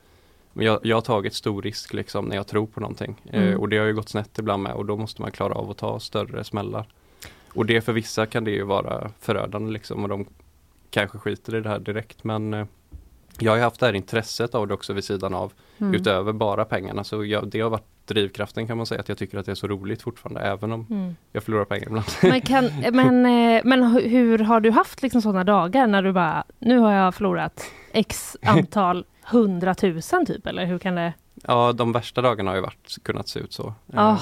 [0.53, 3.21] jag, jag har tagit stor risk liksom när jag tror på någonting.
[3.31, 3.59] Eh, Mm.
[3.59, 5.77] och det har ju gått snett ibland med och då måste man klara av att
[5.77, 6.87] ta större smällar.
[7.53, 10.25] Och det för vissa kan det ju vara förödande liksom och de
[10.89, 12.65] kanske skiter i det här direkt men eh,
[13.41, 15.93] jag har ju haft det här intresset av det också vid sidan av Mm.
[15.93, 17.03] utöver bara pengarna.
[17.03, 19.55] Så jag, det har varit drivkraften kan man säga att jag tycker att det är
[19.55, 21.15] så roligt fortfarande även om Mm.
[21.31, 22.05] jag förlorar pengar ibland.
[22.23, 26.11] Men, kan, men, eh, men hu- hur har du haft liksom sådana dagar när du
[26.11, 27.63] bara, nu har jag förlorat
[27.93, 31.13] x antal hundratusen typ, eller hur kan det?
[31.47, 33.73] Ja, de värsta dagarna har ju varit, kunnat se ut så.
[33.93, 34.17] Ah,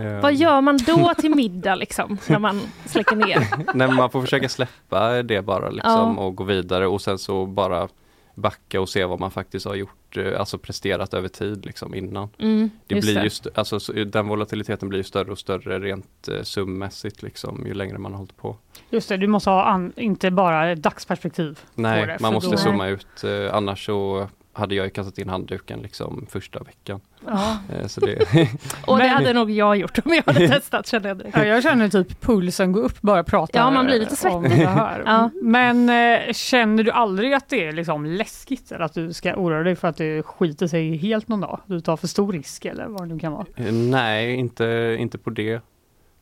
[0.00, 3.46] Eh, Vad gör man då till middag liksom, när man släcker ner?
[3.74, 6.22] Nej, man får försöka släppa det bara liksom, Ja.
[6.24, 7.88] och gå vidare och sen så bara
[8.34, 12.28] backa och se vad man faktiskt har gjort, eh, alltså presterat över tid liksom innan.
[12.38, 13.20] Mm, Det just blir det.
[13.22, 17.66] ju st- alltså, så- den volatiliteten blir ju större och större rent eh, summässigt liksom,
[17.66, 18.56] ju längre man har hållit på.
[18.90, 21.58] Just det, du måste ha an, inte bara dagsperspektiv.
[21.74, 25.18] på Nej, det, man måste då- zooma ut, eh, annars så hade jag ju kastat
[25.18, 27.00] in handduken liksom första veckan.
[27.26, 27.56] Ja.
[27.72, 28.48] Eh, Så det,
[28.86, 31.36] Och det hade nog jag gjort om jag hade testat känner jag direkt.
[31.36, 34.40] Ja, jag känner typ pulsen gå upp bara jag pratar Ja, man blir lite eh,
[34.42, 34.62] svettig.
[35.04, 35.30] Ja.
[35.42, 39.62] Men eh, känner du aldrig att det är liksom läskigt eller att du ska oroa
[39.62, 41.60] dig för att det skiter sig helt någon dag?
[41.66, 43.46] Du tar för stor risk eller vad det nu kan vara?
[43.72, 45.60] Nej, inte, inte på det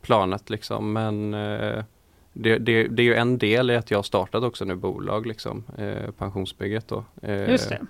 [0.03, 1.85] planet liksom, men eh,
[2.33, 5.26] det, det, det är ju en del i att jag har startat också nu bolag,
[5.26, 7.05] liksom, eh, pensionsbygget då.
[7.22, 7.80] Eh, Just det.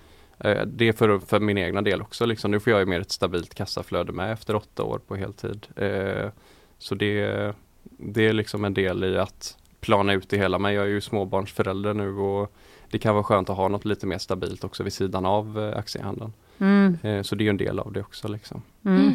[0.43, 2.51] Eh, Det är för, för min egna del också, liksom.
[2.51, 5.67] nu får jag ju mer ett stabilt kassaflöde med efter åtta år på heltid.
[5.75, 6.29] Eh,
[6.77, 10.83] Så det, det är liksom en del i att plana ut det hela, men jag
[10.85, 12.53] är ju småbarnsförälder nu och
[12.89, 15.77] det kan vara skönt att ha något lite mer stabilt också vid sidan av eh,
[15.79, 16.33] aktiehandeln.
[16.59, 17.23] Mm.
[17.23, 18.27] Så det är ju en del av det också.
[18.27, 18.61] Liksom.
[18.85, 19.13] Mm.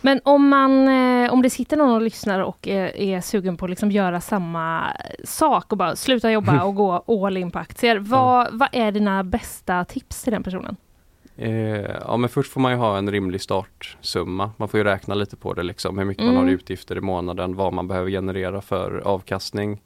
[0.00, 3.64] Men om, man, eh, om det sitter någon och lyssnar och är, är sugen på
[3.64, 7.98] att liksom göra samma sak och bara sluta jobba och gå all in på aktier.
[7.98, 10.76] Vad, vad är dina bästa tips till den personen?
[11.36, 11.50] Eh,
[12.06, 14.50] ja men först får man ju ha en rimlig startsumma.
[14.56, 16.42] Man får ju räkna lite på det liksom, hur mycket man Mm.
[16.44, 19.80] har i utgifter i månaden, vad man behöver generera för avkastning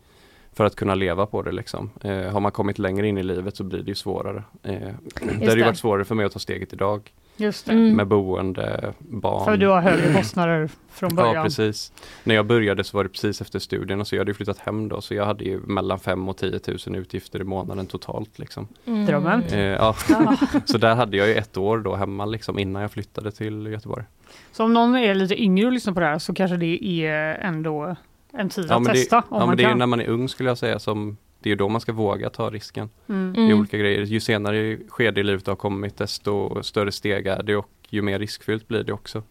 [0.52, 1.90] för att kunna leva på det liksom.
[2.02, 4.42] Eh, har man kommit längre in i livet så blir det ju svårare.
[4.62, 4.72] Eh,
[5.40, 7.72] det har ju varit svårare för mig att ta steget idag Just det.
[7.72, 7.96] Mm.
[7.96, 9.44] med boende, barn.
[9.44, 11.34] För du har högre kostnader från början.
[11.34, 11.92] Ja precis.
[12.24, 14.88] När jag började så var det precis efter studierna så jag hade ju flyttat hem
[14.88, 18.68] då så jag hade ju mellan 5 och 10 000 utgifter i månaden totalt liksom.
[18.86, 19.06] Mm.
[19.06, 19.42] Drömmen.
[19.42, 19.96] Eh, ja.
[20.64, 24.04] så där hade jag ju ett år då hemma liksom innan jag flyttade till Göteborg.
[24.52, 27.34] Så om någon är lite yngre och lyssnar på det här så kanske det är
[27.34, 27.96] ändå
[28.32, 29.78] en tid Ja, att men det, testa om ja, man men det är kan.
[29.78, 32.30] när man är ung skulle jag säga som det är ju då man ska våga
[32.30, 33.34] ta risken Mm.
[33.36, 33.58] i Mm.
[33.58, 34.02] olika grejer.
[34.02, 38.18] Ju senare skede i livet har kommit desto större steg är det och ju mer
[38.18, 39.22] riskfyllt blir det också.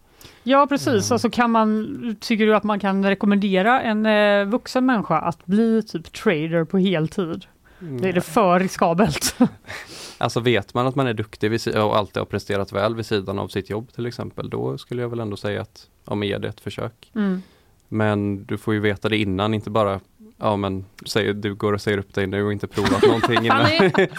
[0.42, 1.14] Ja precis, Mm.
[1.14, 5.82] alltså kan man, tycker du att man kan rekommendera en eh, vuxen människa att bli
[5.82, 7.44] typ trader på heltid?
[7.78, 9.36] Det är det för riskabelt?
[10.18, 13.48] Alltså vet man att man är duktig och alltid har presterat väl vid sidan av
[13.48, 16.48] sitt jobb till exempel, då skulle jag väl ändå säga att ja, men ge det
[16.48, 17.10] ett försök.
[17.14, 17.42] Mm.
[17.88, 20.00] Men du får ju veta det innan, inte bara
[20.38, 23.66] ja men säg, du går och säger upp dig nu och inte provat någonting innan.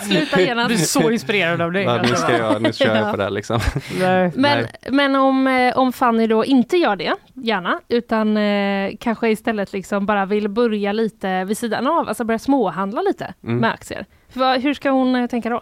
[0.02, 0.68] Sluta genast.
[0.68, 1.76] blir så inspirerad av.
[1.76, 2.16] Ja, nu alltså.
[2.16, 3.12] ska jag, nu kör jag Ja.
[3.12, 3.60] på det liksom.
[4.00, 4.32] Nej.
[4.36, 4.72] Men, Nej.
[4.92, 10.06] men om, eh, om Fanny då inte gör det, gärna, utan eh, kanske istället liksom
[10.06, 13.58] bara vill börja lite vid sidan av, alltså börja småhandla lite Mm.
[13.58, 14.06] med aktier.
[14.34, 15.62] Vad- hur ska hon eh, tänka då?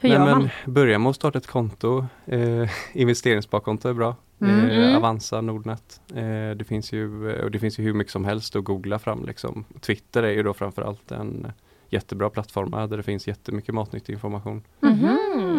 [0.00, 0.48] Hur Nej, gör men man?
[0.64, 2.06] Börja med att starta ett konto.
[2.26, 4.16] Eh, investeringssparkonto är bra.
[4.40, 4.70] Mm.
[4.70, 4.96] Eh, Mm.
[4.96, 6.00] Avanza, Nordnet.
[6.14, 9.24] Eh, det, finns ju, och det finns ju hur mycket som helst att googla fram.
[9.26, 9.64] Liksom.
[9.80, 11.52] Twitter är ju då framförallt en
[11.90, 14.62] jättebra plattform där det finns jättemycket matnyttig information.
[14.80, 15.08] Mhm.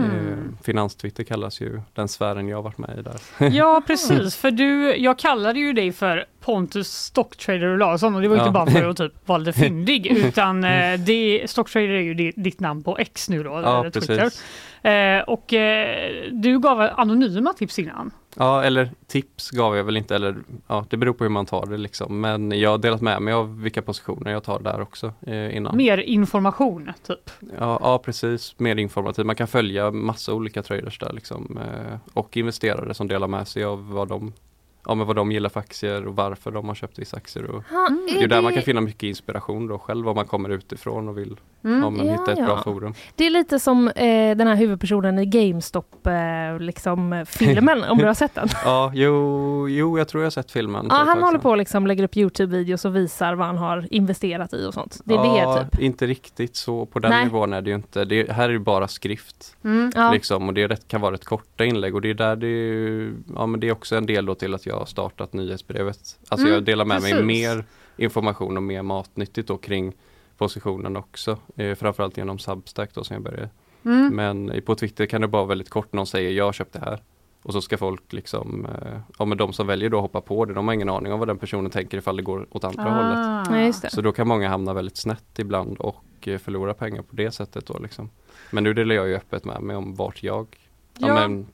[0.03, 3.49] Eh, Finanstwitter kallas ju den sfären jag har varit med i där.
[3.55, 8.35] Ja precis, för du, jag kallade ju dig för Pontus Stocktrader Olausson och det var
[8.35, 8.47] ju Ja.
[8.47, 12.33] inte bara för att typ vara lite fyndig utan eh, det, Stocktrader är ju di-
[12.35, 14.17] ditt namn på X nu då, Ja, eller Twitter.
[14.17, 14.43] precis.
[14.85, 18.11] Eh, och eh, du gav anonyma tips innan.
[18.35, 20.35] Ja, eller tips gav jag väl inte, eller
[20.67, 22.21] ja, det beror på hur man tar det liksom.
[22.21, 25.77] Men jag har delat med mig av vilka positioner jag tar där också eh, innan.
[25.77, 27.29] Mer information typ.
[27.59, 29.25] Ja, ja precis, mer informativt.
[29.25, 31.59] Man kan följa massa olika traders där liksom.
[31.61, 34.33] Eh, och investerare som delar med sig av vad de,
[34.85, 37.45] ja, men vad de gillar för aktier och varför de har köpt vissa aktier.
[37.45, 40.27] Och Ha, det är ju där man kan finna mycket inspiration då själv om man
[40.27, 41.81] kommer utifrån och vill Mm.
[41.83, 42.45] ja, men Ja, hitta ett ja.
[42.45, 42.93] bra forum.
[43.15, 48.05] Det är lite som eh, den här huvudpersonen i GameStop eh, liksom, filmen, om du
[48.05, 48.47] har sett den.
[48.65, 50.85] Ja, jo, jo, jag tror jag har sett filmen.
[50.89, 54.53] Ja, han håller på och liksom lägger upp Youtube-videos och visar vad han har investerat
[54.53, 55.01] i och sånt.
[55.03, 55.79] Det är ja, det typ.
[55.79, 56.85] inte riktigt så.
[56.85, 57.23] På den Nej.
[57.25, 58.05] nivån är det ju inte.
[58.05, 59.55] Det, här är det bara skrift.
[59.63, 59.91] Mm.
[59.95, 60.11] Ja.
[60.11, 63.13] Liksom, och det rätt, kan vara rätt korta inlägg och det är där det är,
[63.35, 65.97] ja, men det är också en del då till att jag har startat nyhetsbrevet.
[66.29, 67.25] Alltså Mm, jag delar med mig precis.
[67.25, 67.63] mer
[67.97, 69.93] information och mer matnyttigt då kring
[70.39, 71.37] positionen också.
[71.55, 73.49] Eh, framförallt genom Substack då som jag började.
[73.85, 74.15] Mm.
[74.15, 76.99] Men på Twitter kan det bara vara väldigt kort, någon säger jag köpte det här.
[77.43, 80.53] Och så ska folk liksom, eh, ja men de som väljer då hoppa på det,
[80.53, 83.17] de har ingen aning om vad den personen tänker ifall det går åt andra hållet.
[83.17, 83.45] Ah.
[83.49, 83.89] Ja, just det.
[83.89, 87.65] Så då kan många hamna väldigt snett ibland och eh, förlora pengar på det sättet
[87.65, 88.09] då liksom.
[88.51, 90.47] Men nu delar jag ju öppet med mig om vart jag,
[90.99, 91.07] ja.
[91.07, 91.27] Ja.
[91.27, 91.47] men,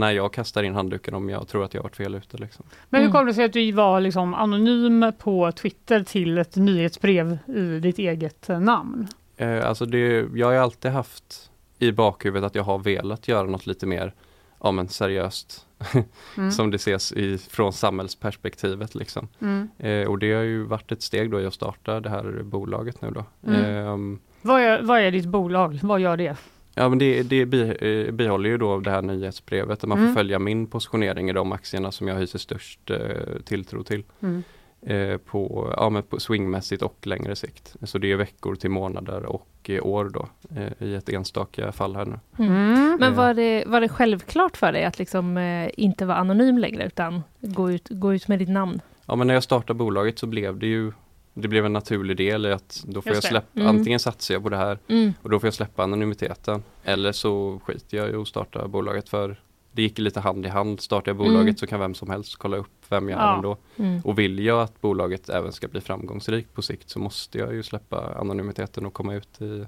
[0.00, 2.64] när jag kastar in handduken om jag tror att jag har varit fel ute liksom.
[2.88, 3.12] Men hur Mm.
[3.18, 7.98] kom det sig att du var liksom anonym på Twitter till ett nyhetsbrev i ditt
[7.98, 9.08] eget eh, namn?
[9.36, 13.46] Eh, alltså det, jag har ju alltid haft i bakhuvudet att jag har velat göra
[13.46, 14.14] något lite mer,
[14.60, 15.66] ja men seriöst.
[16.36, 16.50] Mm.
[16.52, 19.28] Som det ses i, från samhällsperspektivet liksom.
[19.40, 19.68] Mm.
[19.78, 23.02] Eh, och det har ju varit ett steg då i att starta det här bolaget
[23.02, 23.24] nu då.
[23.46, 23.64] Mm.
[23.64, 25.78] Ehm, Vad, är, vad är ditt bolag?
[25.82, 26.36] Vad gör det?
[26.74, 27.60] Ja men det, det bi,
[28.06, 30.10] eh, bihåller ju då det här nyhetsbrevet där man Mm.
[30.10, 32.98] får följa min positionering i de aktierna som jag hyser störst eh,
[33.44, 34.02] tilltro till.
[34.22, 34.42] Mm.
[34.86, 37.76] eh, på, ja, men på swingmässigt och längre sikt.
[37.82, 41.96] Så det är veckor till månader och eh, år då eh, i ett enstaka fall
[41.96, 42.18] här nu.
[42.38, 42.96] Mm.
[43.00, 43.18] Men Eh.
[43.18, 45.38] var det, var det självklart för dig att liksom,
[45.76, 48.80] inte vara anonym längre utan gå ut, gå ut med ditt namn?
[49.06, 50.92] Ja men när jag startade bolaget så blev det ju
[51.34, 53.76] det blev en naturlig del i att då får Just jag släppa, Mm.
[53.76, 55.12] antingen satsar jag på det här Mm.
[55.22, 56.62] och då får jag släppa anonymiteten.
[56.84, 59.40] Eller så skiter jag i att starta bolaget för
[59.74, 60.80] det gick lite hand i hand.
[60.80, 61.56] Startar jag bolaget Mm.
[61.56, 63.32] så kan vem som helst kolla upp vem jag Ja.
[63.32, 63.56] är ändå.
[63.76, 64.00] Mm.
[64.04, 67.62] Och vill jag att bolaget även ska bli framgångsrikt på sikt så måste jag ju
[67.62, 69.66] släppa anonymiteten och komma ut i,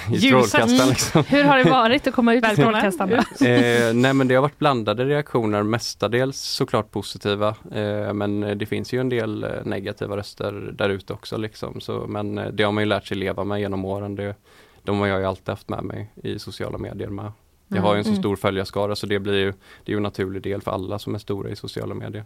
[0.12, 0.88] i strålkastaren.
[0.88, 1.24] Liksom.
[1.28, 3.16] Hur har det varit att komma ut i strålkastarna?
[3.40, 7.48] eh, nej men det har varit blandade reaktioner, mestadels såklart positiva.
[7.74, 11.36] Eh, men det finns ju en del eh, negativa röster där ute också.
[11.36, 11.80] Liksom.
[11.80, 14.14] Så, men eh, det har man ju lärt sig leva med genom åren.
[14.14, 14.34] Det,
[14.82, 17.32] de har jag ju alltid haft med mig i sociala medier med.
[17.68, 18.22] Jag har ju en så Mm.
[18.22, 21.14] stor följarskara så det blir ju, det är ju en naturlig del för alla som
[21.14, 22.24] är stora i sociala medier.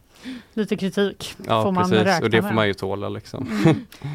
[0.55, 2.55] Lite kritik Ja får man precis räkna och det får med.
[2.55, 3.49] man ju tåla liksom.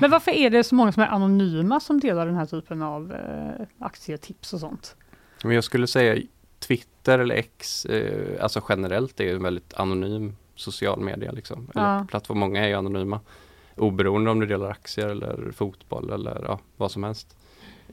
[0.01, 3.13] Men varför är det så många som är anonyma som delar den här typen av
[3.13, 4.95] eh, aktietips och sånt?
[5.43, 6.21] Men jag skulle säga
[6.59, 11.69] Twitter eller X, eh, alltså generellt är ju en väldigt anonym social media liksom.
[11.75, 12.05] Eller Ja.
[12.09, 13.19] plattform, många är ju anonyma.
[13.75, 17.37] Oberoende om du delar aktier eller fotboll eller ja, vad som helst.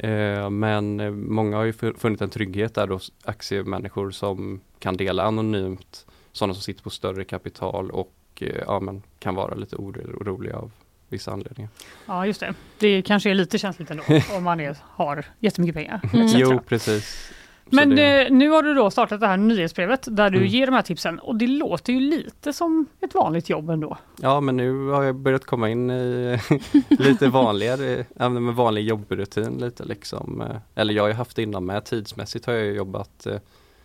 [0.02, 4.96] Eh, men eh, många har ju fu- funnit en trygghet där då, aktiemänniskor som kan
[4.96, 9.76] dela anonymt, sådana som sitter på större kapital och eh, ja, men kan vara lite
[9.76, 10.70] oro- oroliga av
[11.08, 11.70] vissa anledningar.
[12.06, 12.54] Ja, just det.
[12.78, 14.02] Det kanske är lite känsligt ändå
[14.36, 16.00] om man är, har jättemycket pengar.
[16.12, 16.26] Mm.
[16.34, 17.32] Jo, precis.
[17.76, 20.48] Men det- eh, nu har du då startat det här nyhetsbrevet där du Mm.
[20.48, 23.96] ger de här tipsen och det låter ju lite som ett vanligt jobb ändå.
[24.22, 26.38] Ja men nu har jag börjat komma in i
[26.88, 30.40] lite vanligare, men med vanlig jobbrutin lite liksom.
[30.40, 33.36] eh, Eller jag har ju haft det innan med, tidsmässigt har jag jobbat eh,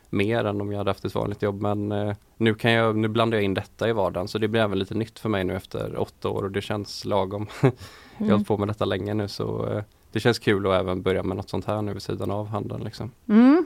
[0.10, 3.08] mer än om jag hade haft ett vanligt jobb men eh, nu kan jag, nu
[3.08, 5.56] blandar jag in detta i vardagen så det blir även lite nytt för mig nu
[5.56, 7.48] efter åtta år och det känns lagom.
[7.62, 8.32] jag har Mm.
[8.32, 9.82] hållit på med detta länge nu så
[10.12, 12.84] det känns kul att även börja med något sånt här nu vid sidan av handeln
[12.84, 13.12] liksom.
[13.30, 13.66] Mm.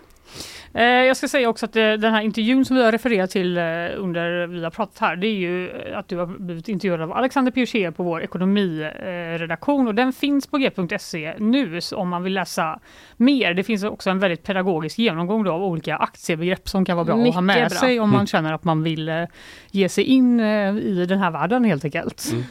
[0.73, 3.57] Eh, jag ska säga också att eh, den här intervjun som vi har refererat till
[3.57, 3.63] eh,
[3.97, 7.51] under vi har pratat här, det är ju att du har blivit intervjuad av Alexander
[7.51, 12.79] Piochet på vår ekonomiredaktion och den finns på g.se nu så om man vill läsa
[13.17, 13.53] mer.
[13.53, 17.13] Det finns också en väldigt pedagogisk genomgång då av olika aktiebegrepp som kan vara bra
[17.15, 17.79] att ha Mycket med bra.
[17.79, 19.27] sig om man känner att man vill
[19.71, 22.29] ge sig in i den här världen helt enkelt.
[22.31, 22.43] Mm.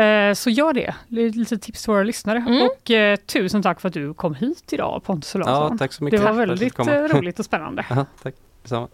[0.00, 0.94] Eh, Så gör det.
[1.08, 2.38] Lite tips till våra lyssnare.
[2.38, 2.62] Mm.
[2.66, 5.68] Och eh, tusen tack för att du kom hit idag Pontus Olausson.
[5.72, 7.86] Ja, tack så mycket Det var väldigt eh, roligt och spännande.
[7.90, 8.88] Ja, tack detsamma.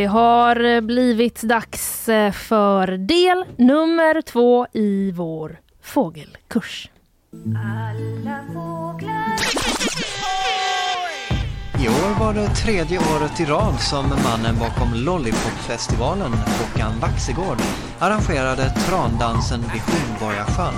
[0.00, 6.90] Det har blivit dags eh, för del nummer två i vår fågelkurs.
[11.78, 17.58] I år var det tredje året i rad som mannen bakom Lollipopfestivalen, Håkan Waxegård,
[17.98, 20.74] arrangerade trandansen vid Hornborgasjön.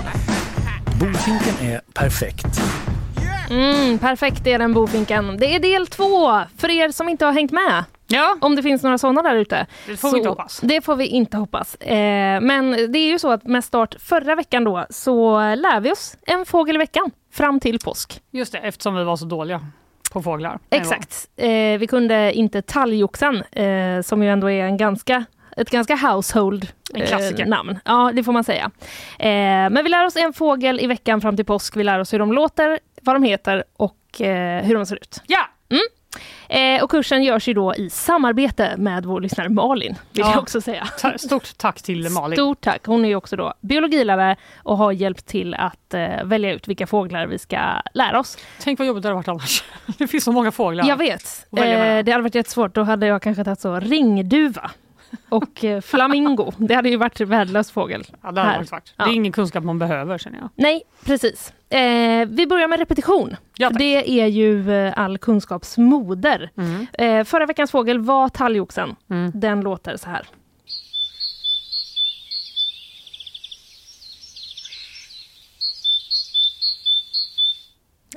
[0.99, 2.61] Bofinken är perfekt.
[3.49, 5.37] Mm, perfekt är den bofinken.
[5.37, 7.83] Det är del två för er som inte har hängt med.
[8.13, 8.37] Ja.
[8.41, 9.67] Om det finns några sådana där ute.
[9.87, 10.59] Det får vi inte hoppas.
[10.63, 11.75] Det får vi inte hoppas.
[11.75, 15.91] Eh, men det är ju så att med start förra veckan då så lär vi
[15.91, 18.21] oss en fågel i veckan fram till påsk.
[18.31, 19.61] Just det, eftersom vi var så dåliga
[20.13, 20.59] på fåglar.
[20.69, 21.29] Exakt.
[21.35, 21.49] Eh,
[21.79, 25.25] vi kunde inte talgoxen eh, som ju ändå är en ganska
[25.57, 27.79] ett ganska household eh, namn.
[27.85, 28.71] Ja, det får man säga.
[29.19, 31.77] Eh, men vi lär oss en fågel i veckan fram till påsk.
[31.77, 35.21] Vi lär oss hur de låter, vad de heter och eh, hur de ser ut.
[35.27, 35.49] Ja!
[35.69, 35.83] Mm.
[36.49, 40.31] Eh, och kursen görs ju då i samarbete med vår lyssnare Malin, vill Ja.
[40.31, 40.87] jag också säga.
[40.99, 42.35] Ta- Stort tack till Malin.
[42.35, 42.85] Stort tack.
[42.85, 46.87] Hon är ju också då biologilärare och har hjälpt till att eh, välja ut vilka
[46.87, 47.59] fåglar vi ska
[47.93, 48.37] lära oss.
[48.61, 49.63] Tänk vad jobbigt det hade varit annars.
[49.97, 50.85] Det finns så många fåglar.
[50.87, 51.45] Jag vet.
[51.57, 52.75] Eh, det hade varit jättesvårt.
[52.75, 54.71] Då hade jag kanske tagit så ringduva
[55.29, 56.51] och eh, flamingo.
[56.57, 58.03] Det hade ju varit värdelös fågel.
[58.21, 58.93] Ja, det, hade varit svart.
[58.97, 59.05] Ja.
[59.05, 60.49] det är ingen kunskap man behöver känner jag.
[60.55, 61.53] Nej, precis.
[61.69, 63.35] Eh, vi börjar med repetition.
[63.57, 66.49] För det är ju eh, all kunskaps moder.
[66.57, 66.87] Mm.
[66.93, 68.95] Eh, förra veckans fågel var talgoxen.
[69.33, 70.27] Den låter så här.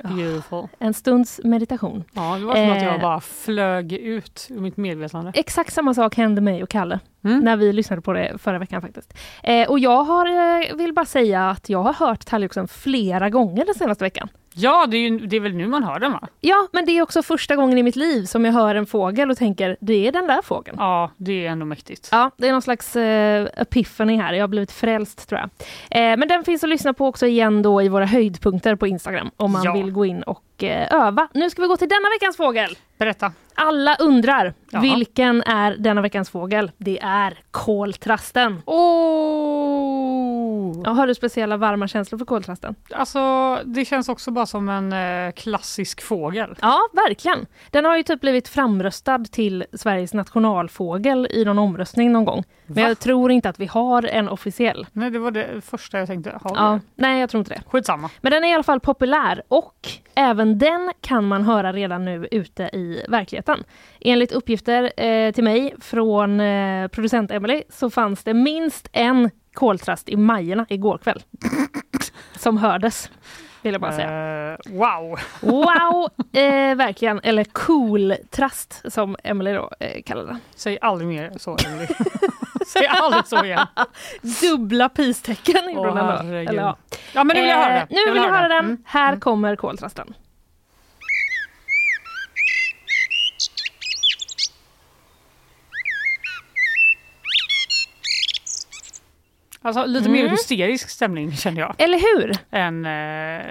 [0.03, 0.67] Beautiful.
[0.79, 2.03] En stunds meditation.
[2.13, 5.31] Ja, det var som att jag Eh, bara flög ut ur mitt medvetande.
[5.35, 9.13] Exakt samma sak hände mig och Kalle när vi lyssnade på det förra veckan faktiskt.
[9.43, 13.65] Eh, och jag har, eh, vill bara säga att jag har hört talgoxen flera gånger
[13.65, 14.29] den senaste veckan.
[14.59, 16.27] Ja, det är, ju, det är väl nu man hör den va?
[16.41, 19.31] Ja, men det är också första gången i mitt liv som jag hör en fågel
[19.31, 20.77] och tänker, det är den där fågeln.
[20.79, 22.09] Ja, det är ändå mäktigt.
[22.11, 24.33] Ja, det är någon slags eh, epiphany här.
[24.33, 25.49] Jag har blivit frälst tror jag.
[26.11, 29.29] Eh, men den finns att lyssna på också igen då i våra höjdpunkter på Instagram
[29.37, 29.73] om man Ja.
[29.73, 31.27] vill gå in och eh, öva.
[31.33, 32.77] Nu ska vi gå till denna veckans fågel.
[32.97, 33.31] Berätta.
[33.59, 34.81] Alla undrar, Jaha.
[34.81, 36.71] vilken är denna veckans fågel?
[36.77, 38.61] Det är koltrasten.
[38.65, 38.96] Oh.
[40.87, 42.75] Ja, har du speciella varma känslor för koltrasten?
[42.91, 43.19] Alltså,
[43.65, 46.55] det känns också bara som en eh, klassisk fågel.
[46.61, 47.45] Ja, verkligen.
[47.71, 52.43] Den har ju typ blivit framröstad till Sveriges nationalfågel i någon omröstning någon gång.
[52.65, 52.89] Men Va?
[52.89, 54.85] jag tror inte att vi har en officiell.
[54.91, 56.29] Nej, det var det första jag tänkte.
[56.41, 56.81] Har vi Ja, det?
[56.95, 57.61] nej, jag tror inte det.
[57.67, 58.09] Skitsamma.
[58.21, 62.27] Men den är i alla fall populär och även den kan man höra redan nu
[62.31, 63.63] ute i verkligheten.
[64.01, 70.09] Enligt uppgifter eh, till mig från eh, producent Emily så fanns det minst en koltrast
[70.09, 71.23] i Majerna igår kväll.
[72.35, 73.11] som hördes,
[73.61, 74.51] vill jag bara säga.
[74.51, 75.19] Eh, wow!
[75.41, 77.19] Wow, eh, verkligen.
[77.23, 80.37] Eller cool-trast som Emily då eh, kallar det.
[80.55, 81.87] Säg aldrig mer så, Emily.
[82.67, 83.67] Säg aldrig så igen.
[84.41, 86.53] Dubbla pistecken gjorde hon ändå.
[86.53, 86.77] ja.
[87.13, 87.79] Ja, men nu vill jag höra det.
[87.79, 88.65] Eh, nu vill jag höra den.
[88.65, 88.77] Mm.
[88.85, 90.13] Här kommer koltrasten.
[99.67, 100.31] Alltså lite mer Mm.
[100.31, 101.75] hysterisk stämning kände jag.
[101.77, 102.31] Eller hur?
[102.51, 103.45] Än eh,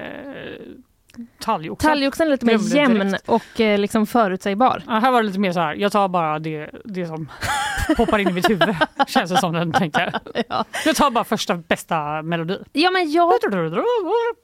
[1.38, 1.90] talgoxen.
[1.90, 3.28] Talgoxen är lite mer jämn direkt.
[3.28, 4.82] och eh, liksom förutsägbar.
[4.86, 7.28] Ja, här var det lite mer så här, jag tar bara det, det som
[7.96, 8.76] poppar in i mitt huvud.
[9.06, 10.14] Känns det som den tänker.
[10.84, 12.58] Jag tar bara första bästa melodi.
[12.72, 13.32] Ja, men jag...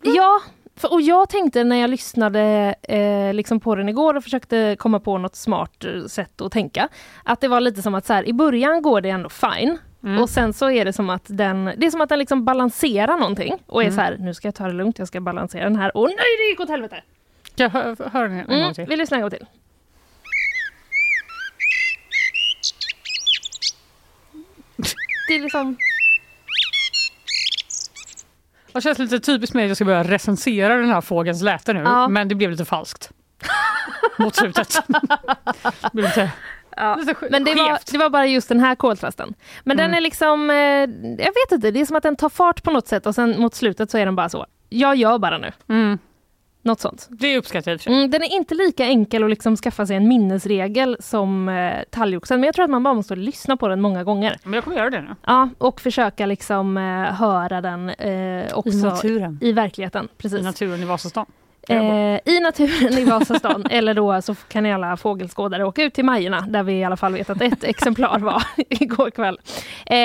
[0.02, 0.40] Ja,
[0.76, 5.00] för, och jag tänkte när jag lyssnade eh, liksom på den igår och försökte komma
[5.00, 6.88] på något smart eh, sätt att tänka.
[7.24, 9.78] Att det var lite som att så här, i början går det ändå fine.
[10.04, 10.22] Mm.
[10.22, 13.16] Och sen så är det som att den, det är som att den liksom balanserar
[13.18, 13.96] någonting och är Mm.
[13.96, 15.96] så här, nu ska jag ta det lugnt, jag ska balansera den här.
[15.96, 17.02] Och nej, det gick åt helvete!
[17.54, 18.84] Jag hö- höra den en Mm, gång till?
[18.88, 19.46] vi lyssnar en gång till.
[25.28, 25.76] Det är liksom...
[28.72, 31.80] Det känns lite typiskt mig att jag ska börja recensera den här fågelns läte nu,
[31.80, 32.08] Ja.
[32.08, 33.10] men det blev lite falskt.
[34.18, 34.78] Mot slutet.
[35.82, 36.30] det blev lite,
[36.76, 36.98] Ja.
[37.06, 39.34] sk- Men det var, det var bara just den här koltrasten.
[39.64, 39.90] Men Mm.
[39.90, 40.56] den är liksom, eh,
[41.24, 43.40] jag vet inte, det är som att den tar fart på något sätt och sen
[43.40, 45.52] mot slutet så är den bara så, jag gör bara nu.
[45.68, 45.98] Mm.
[46.64, 47.06] Något sånt.
[47.10, 47.86] Det uppskattar jag.
[47.86, 52.40] Mm, den är inte lika enkel att liksom skaffa sig en minnesregel som eh, talgoxen,
[52.40, 54.36] men jag tror att man bara måste lyssna på den många gånger.
[54.44, 55.14] Men jag kommer göra det nu.
[55.26, 56.82] Ja, och försöka liksom eh,
[57.14, 59.38] höra den eh, också I naturen.
[59.42, 60.08] i verkligheten.
[60.18, 60.38] Precis.
[60.40, 61.26] I naturen i Vasastan.
[61.68, 66.04] Eh, I naturen i Vasastan, eller då så kan ni alla fågelskådare åka ut till
[66.04, 69.40] Majerna, där vi i alla fall vet att ett exemplar var igår kväll.
[69.86, 69.96] Eh,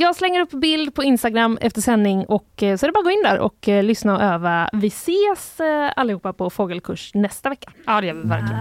[0.00, 3.04] jag slänger upp bild på Instagram efter sändning och eh, så är det bara att
[3.04, 4.68] gå in där och eh, lyssna och öva.
[4.72, 7.70] Vi ses eh, allihopa på fågelkurs nästa vecka.
[7.86, 8.60] Ja, det gör vi verkligen.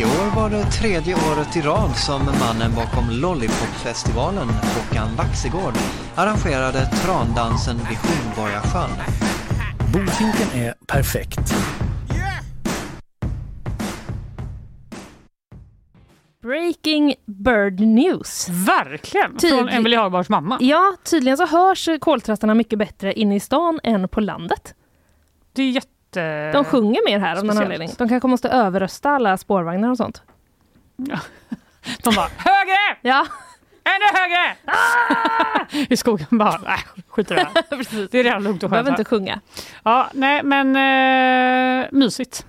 [0.00, 5.74] I år var det tredje året i rad som mannen bakom Lollipopfestivalen, Håkan Waxegård,
[6.16, 8.90] arrangerade trandansen vid Hornborgasjön.
[9.92, 11.54] Bofinken är perfekt.
[16.42, 18.48] Breaking Bird News.
[18.48, 19.30] Verkligen!
[19.30, 20.58] Från Tydlig- Emelie Hagbars mamma.
[20.60, 24.74] Ja, tydligen så hörs koltrastarna mycket bättre inne i stan än på landet.
[25.52, 26.52] Det är jätte...
[26.52, 27.90] De sjunger mer här av någon anledning.
[27.98, 30.22] De kanske måste överrösta alla spårvagnar och sånt.
[32.02, 32.98] De bara högre!
[33.02, 33.26] Ja.
[33.84, 34.56] Ännu högre!
[34.64, 35.64] Ah!
[35.90, 38.08] I skogen bara, äh, skit i det här.
[38.10, 38.98] Det är redan lugnt och Behöver skönt.
[38.98, 39.40] inte sjunga.
[39.84, 40.76] Ja, nej men
[41.82, 42.46] eh, mysigt.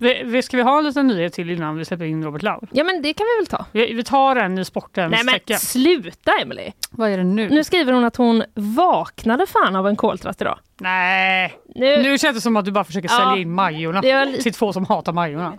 [0.00, 2.68] Vi, vi, ska vi ha en liten nyhet till innan vi släpper in Robert Laul?
[2.72, 3.64] Ja men det kan vi väl ta.
[3.72, 5.58] Vi, vi tar den i sportens Nej men tecken.
[5.58, 6.72] sluta Emily.
[6.90, 7.48] Vad är det nu?
[7.48, 10.58] Nu skriver hon att hon vaknade fan av en koltrast idag.
[10.80, 14.42] Nej, Nu, nu känns det som att du bara försöker Ja, sälja in Majorna var
[14.42, 15.58] till två som hatar Majorna.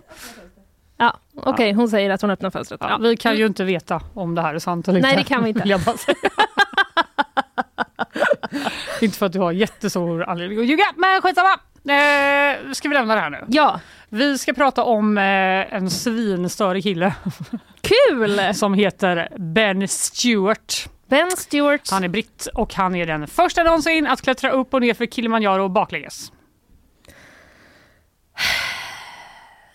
[1.00, 2.80] Ja, Okej, hon säger att hon öppnar fönstret.
[2.84, 5.22] Ja, vi kan ju inte veta om det här är sant eller Nej, inte.
[5.22, 5.68] det kan vi inte.
[9.00, 11.58] inte för att du har jättestor anledning att ljuga, men skitsamma.
[11.84, 13.44] Eh, ska vi lämna det här nu?
[13.48, 15.24] Ja, Vi ska prata om eh,
[15.74, 17.14] en svinstörig kille
[17.80, 18.54] kul!
[18.54, 20.88] som heter Ben Stewart.
[21.08, 21.90] Ben Stewart.
[21.90, 25.06] Han är britt och han är den första någonsin att klättra upp och ner för
[25.06, 26.32] Kilimanjaro baklänges.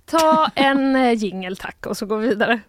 [0.06, 2.60] Ta en eh, jingel tack och så går vi vidare.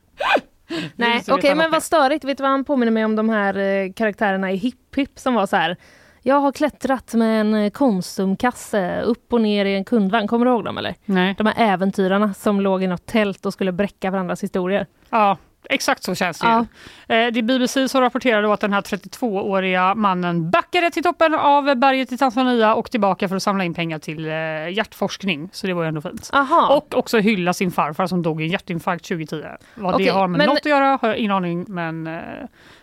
[0.96, 2.24] Nej, okej han men vad vad störigt.
[2.24, 5.34] Vet du vad han påminner mig om de här eh, karaktärerna i Hipp Hipp som
[5.34, 5.76] var så här.
[6.22, 10.28] Jag har klättrat med en eh, Konsumkasse upp och ner i en kundvagn.
[10.28, 10.94] Kommer du ihåg dem eller?
[11.04, 11.34] Nej.
[11.38, 14.86] De här äventyrarna som låg i något tält och skulle bräcka varandras historier.
[15.10, 15.36] Ja,
[15.70, 16.66] Exakt så känns det Ja.
[17.08, 17.14] ju.
[17.26, 21.34] Eh, Det är BBC som rapporterar då att den här 32-åriga mannen backade till toppen
[21.34, 24.32] av berget i Tanzania och tillbaka för att samla in pengar till eh,
[24.72, 25.48] hjärtforskning.
[25.52, 26.30] Så det var ju ändå fint.
[26.32, 26.76] Aha.
[26.76, 29.44] Och också hylla sin farfar som dog i en hjärtinfarkt 2010.
[29.74, 32.20] Vad Okej, det har med men- något att göra har jag ingen aning men eh,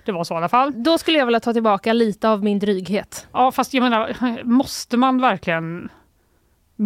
[0.05, 0.83] det var så i alla fall.
[0.83, 3.27] Då skulle jag vilja ta tillbaka lite av min dryghet.
[3.33, 5.89] Ja fast jag menar, måste man verkligen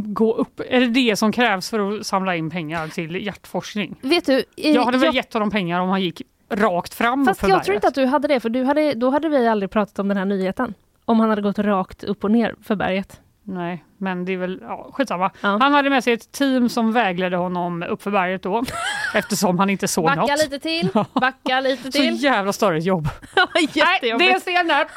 [0.05, 0.59] gå upp?
[0.69, 3.95] Är det det som krävs för att samla in pengar till hjärtforskning?
[4.01, 7.25] Vet du, eh, Jag hade väl jag- gett honom pengar om han gick rakt fram
[7.25, 9.71] Fast jag tror inte att du hade det, för du hade, då hade vi aldrig
[9.71, 10.73] pratat om den här nyheten.
[11.05, 13.21] Om han hade gått rakt upp och ner för berget.
[13.43, 15.31] Nej, men det är väl ja, skitsamma.
[15.41, 18.63] Han hade med sig ett team som vägledde honom upp för berget då.
[19.13, 20.39] eftersom han inte såg Backa något.
[20.39, 22.23] lite till, backa lite Så till.
[22.23, 23.07] jävla störigt jobb.
[23.55, 23.67] Nej,
[24.01, 24.87] det är en sten där.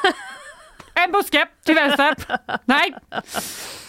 [0.95, 2.15] En buske till vänster.
[2.65, 2.95] Nej.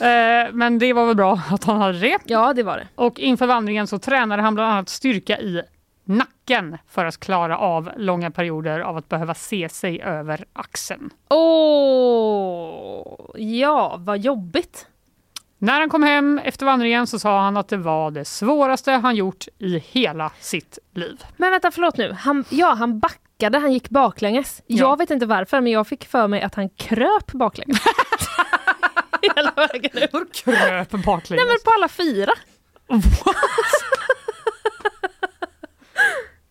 [0.01, 2.17] Eh, men det var väl bra att han hade det.
[2.25, 2.87] Ja, det var det.
[2.95, 5.61] Och inför vandringen så tränade han bland annat styrka i
[6.05, 11.09] nacken för att klara av långa perioder av att behöva se sig över axeln.
[11.29, 14.87] Åh, ja, vad jobbigt.
[15.57, 19.15] När han kom hem efter vandringen så sa han att det var det svåraste han
[19.15, 21.23] gjort i hela sitt liv.
[21.37, 22.15] Men vänta, förlåt nu.
[22.19, 24.61] Han, ja, han backade, han gick baklänges.
[24.67, 27.79] Jag vet inte varför, men jag fick för mig att han kröp baklänges.
[29.35, 30.13] Hela vägen upp.
[30.13, 31.29] Hur kröp baklänges?
[31.29, 32.31] Nej, men på alla fyra.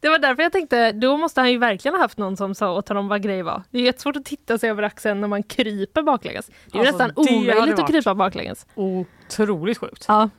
[0.02, 2.72] Det var därför jag tänkte, då måste han ju verkligen ha haft någon som sa
[2.72, 3.62] åt honom vad grej var.
[3.70, 6.46] Det är jättesvårt att titta sig över axeln när man kryper baklänges.
[6.72, 8.66] Det är Alltså, nästan omöjligt att krypa baklänges.
[8.74, 10.04] Otroligt sjukt.
[10.08, 10.30] Ja.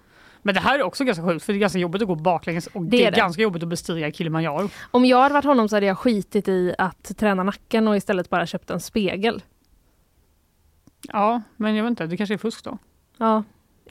[0.42, 2.68] Men det här är också ganska sjukt för det är ganska jobbigt att gå baklänges
[2.68, 3.18] och det, Det är är det.
[3.18, 4.70] ganska jobbigt att bestiga Kilimanjaro.
[4.92, 8.30] Om jag hade varit honom så hade jag skitit i att träna nacken och istället
[8.30, 9.42] bara köpt en spegel.
[11.08, 12.78] Ja, men jag vet inte, det kanske är fusk då.
[13.18, 13.44] Ja.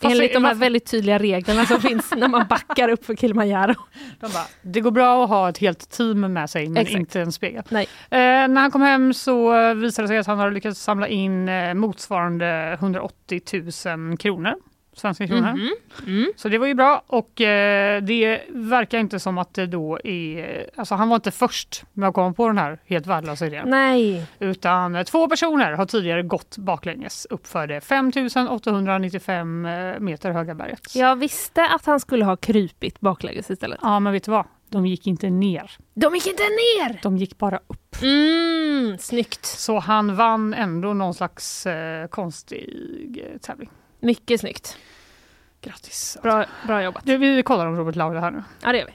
[0.03, 3.15] Fast Enligt de här varför- väldigt tydliga reglerna som finns när man backar upp för
[3.17, 3.75] Kilimanjaro.
[4.21, 6.99] De bara, det går bra att ha ett helt team med sig men Exakt.
[7.01, 7.63] inte en spegel.
[7.73, 11.09] Eh, när han kom hem så eh, visade det sig att han hade lyckats samla
[11.09, 13.41] in eh, motsvarande 180
[14.11, 14.55] 000 kronor.
[15.01, 15.53] Svenska kronor.
[15.53, 15.71] Mhm.
[16.07, 16.33] Mm.
[16.37, 20.67] Så det var ju bra och eh, det verkar inte som att det då är...
[20.77, 23.71] Alltså han var inte först med att komma på den här helt värdelösa idén.
[23.71, 24.27] Nej.
[24.39, 28.13] Utan eh, två personer har tidigare gått baklänges uppför det 5
[28.51, 30.95] 895 eh, meter höga berget.
[30.95, 33.79] Jag visste att han skulle ha krypit baklänges istället.
[33.83, 34.45] Ja men vet du vad?
[34.69, 35.71] De gick inte ner.
[35.95, 37.01] De gick inte ner!
[37.03, 38.03] De gick bara upp.
[38.03, 39.47] Mm, snyggt.
[39.47, 43.71] Så han vann ändå någon slags eh, konstig eh, tävling.
[44.01, 44.79] Mycket snyggt.
[45.63, 46.19] Grattis.
[46.23, 47.07] Bra, bra jobbat.
[47.07, 48.43] Du, vi kollar om Robert Laula här nu.
[48.63, 48.93] Ja, det gör vi.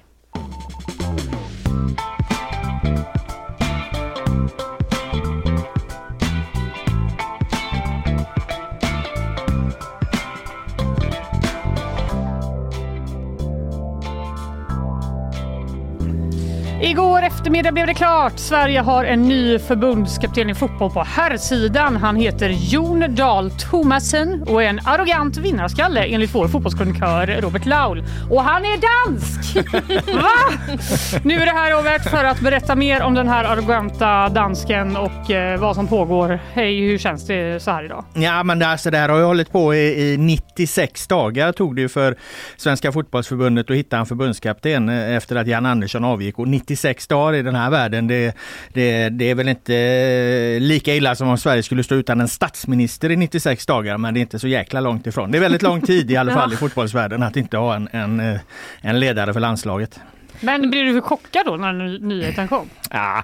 [16.86, 18.40] Igår eftermiddag blev det klart.
[18.40, 21.96] Sverige har en ny förbundskapten i fotboll på herrsidan.
[21.96, 28.04] Han heter Jon Dahl Thomasen och är en arrogant vinnarskalle enligt vår fotbollskrönikör Robert Laul.
[28.30, 29.56] Och han är dansk!
[30.14, 30.80] Va?
[31.24, 35.32] Nu är det här Robert för att berätta mer om den här arroganta dansken och
[35.32, 36.40] eh, vad som pågår.
[36.54, 38.06] Hej, hur känns det så här idag?
[38.14, 41.76] Ja men det, alltså, det här har ju hållit på i, i 96 dagar tog
[41.76, 42.16] det ju för
[42.58, 46.40] Svenska fotbollsförbundet att hitta en förbundskapten eh, efter att Jan Andersson avgick.
[46.40, 46.75] Och 96
[47.08, 48.36] dagar i den här världen det,
[48.74, 52.28] det, det är väl inte eh, lika illa som om Sverige skulle stå utan en
[52.28, 55.32] statsminister i 96 dagar men det är inte så jäkla långt ifrån.
[55.32, 58.20] Det är väldigt lång tid i alla fall i fotbollsvärlden att inte ha en, en,
[58.20, 58.40] eh,
[58.82, 60.00] en ledare för landslaget.
[60.40, 62.70] Men blir du chockad då när ny- nyheten kom?
[62.92, 63.24] Ja,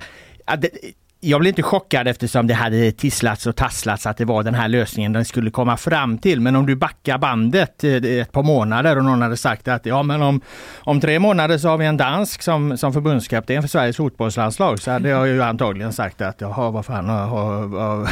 [0.58, 0.70] det,
[1.24, 4.68] jag blev inte chockad eftersom det hade tisslats och tasslats att det var den här
[4.68, 6.42] lösningen den skulle komma fram till.
[6.42, 10.04] Men om du backar bandet eh, ett par månader och någon hade sagt att ja
[10.04, 10.42] men om,
[10.80, 14.92] om tre månader så har vi en dansk som, som förbundskapten för Sveriges fotbollslandslag så
[14.92, 18.08] hade jag ju antagligen sagt att jaha vad fan har, har, har,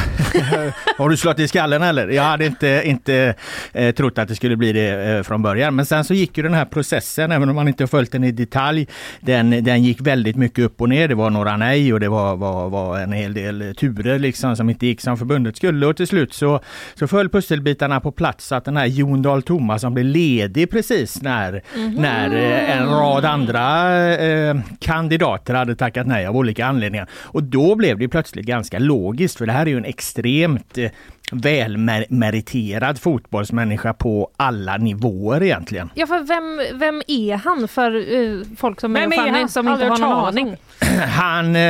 [0.98, 2.08] har du slått i skallen eller?
[2.08, 3.34] Jag hade inte, inte
[3.72, 5.76] eh, trott att det skulle bli det eh, från början.
[5.76, 8.24] Men sen så gick ju den här processen, även om man inte har följt den
[8.24, 8.88] i detalj,
[9.20, 11.08] den, den gick väldigt mycket upp och ner.
[11.08, 14.70] Det var några nej och det var, var, var en hel del turer liksom som
[14.70, 15.86] inte gick som förbundet skulle.
[15.86, 16.60] Och till slut så,
[16.94, 21.22] så föll pusselbitarna på plats så att den här Jon Dahl Tomasson blev ledig precis
[21.22, 21.62] när,
[22.00, 27.08] när eh, en rad andra eh, kandidater hade tackat nej av olika anledningar.
[27.12, 30.90] Och då blev det plötsligt ganska logiskt för det här är ju en extremt eh,
[31.30, 35.90] välmeriterad fotbollsmänniska på alla nivåer egentligen.
[35.94, 39.48] Ja, för vem, vem är han för uh, folk som Vem är, är Fanny han?
[39.48, 40.56] som inte har någon aning?
[41.08, 41.62] Han, eh,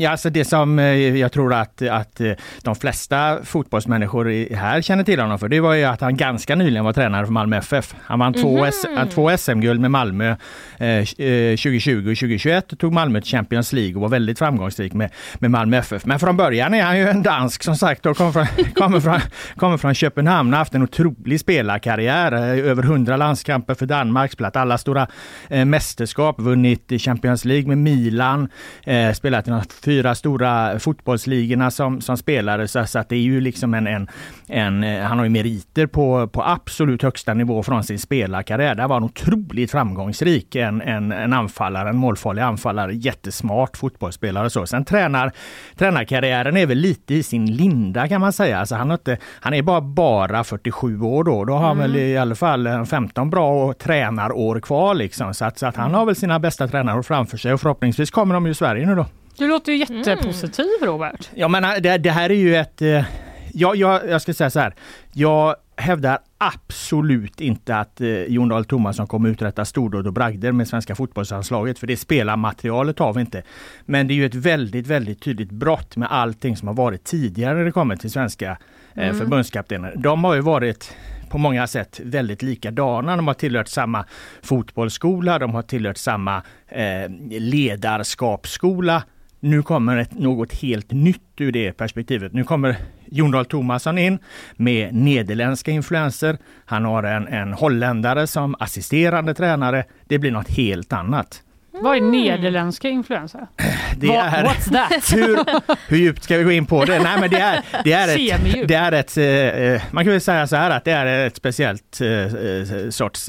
[0.00, 2.20] ja, alltså det som eh, jag tror att, att
[2.62, 6.84] de flesta fotbollsmänniskor här känner till honom för, det var ju att han ganska nyligen
[6.84, 7.94] var tränare för Malmö FF.
[8.02, 8.64] Han vann två.
[8.64, 10.28] S- han två SM-guld med Malmö
[10.78, 11.04] eh, eh,
[11.56, 15.50] 2020 och 2021 och tog Malmö till Champions League och var väldigt framgångsrik med, med
[15.50, 16.04] Malmö FF.
[16.04, 19.30] Men från början är han ju en dansk som sagt och kommer från, kommer från,
[19.56, 22.32] kommer från Köpenhamn och har haft en otrolig spelarkarriär.
[22.32, 25.06] Eh, över 100 landskamper för Danmark, spelat alla stora
[25.48, 28.48] eh, mästerskap, vunnit i Champions League med Milan,
[28.84, 32.68] eh, spelat i de fyra stora fotbollsligorna som, som spelare.
[32.68, 34.08] Så, så att det är ju liksom en, en,
[34.46, 38.74] en eh, han har ju meriter på, på absolut högsta nivå från sin spelarkarriär.
[38.74, 40.54] Där var han otroligt framgångsrik.
[40.54, 44.66] En, en, en anfallare, en målfarlig anfallare, jättesmart fotbollsspelare och så.
[44.66, 45.32] Sen tränar,
[45.76, 48.58] tränarkarriären är väl lite i sin linda kan man säga.
[48.58, 51.44] Alltså han, har inte, han är bara, bara 47 år då.
[51.44, 55.34] Då har han väl i alla fall eh, 15 bra tränarår kvar liksom.
[55.34, 58.34] Så att, så att han har väl sina bästa tränarår framför sig och förhoppningsvis kommer
[58.34, 59.06] de ju i Sverige nu då.
[59.38, 61.28] Du låter ju jättepositiv Robert.
[61.34, 62.82] Ja men det, det här är ju ett...
[62.82, 63.02] eh,
[63.52, 64.74] Ja, jag, jag ska säga så här.
[65.12, 70.68] Jag hävdar absolut inte att eh, Jon Dahl Tomasson kommer uträtta stordåd och bragder med
[70.68, 71.78] svenska fotbollslandslaget.
[71.78, 73.42] För det spelarmaterialet har vi inte.
[73.84, 77.54] Men det är ju ett väldigt, väldigt tydligt brott med allting som har varit tidigare
[77.58, 78.50] när det kommer till svenska
[78.94, 79.18] eh, Mm.
[79.18, 79.94] förbundskaptener.
[79.96, 80.94] De har ju varit
[81.30, 83.16] på många sätt väldigt likadana.
[83.16, 84.04] De har tillhört samma
[84.42, 87.10] fotbollsskola, de har tillhört samma eh,
[87.40, 89.02] ledarskapsskola.
[89.40, 92.32] Nu kommer ett, något helt nytt ur det perspektivet.
[92.32, 92.76] Nu kommer
[93.06, 94.18] Jon Dahl Tomasson in
[94.56, 96.38] med nederländska influenser.
[96.64, 99.84] Han har en, en holländare som assisterande tränare.
[100.06, 101.42] Det blir något helt annat.
[101.80, 103.46] Vad är nederländska influenser?
[103.96, 105.12] Det är, what's that?
[105.12, 105.38] Hur,
[105.88, 106.98] hur djupt ska vi gå in på det?
[107.02, 110.46] Nej, men det är, det är ett, det är ett eh, man kan väl säga
[110.46, 113.28] så här att det är ett speciellt eh, eh, sorts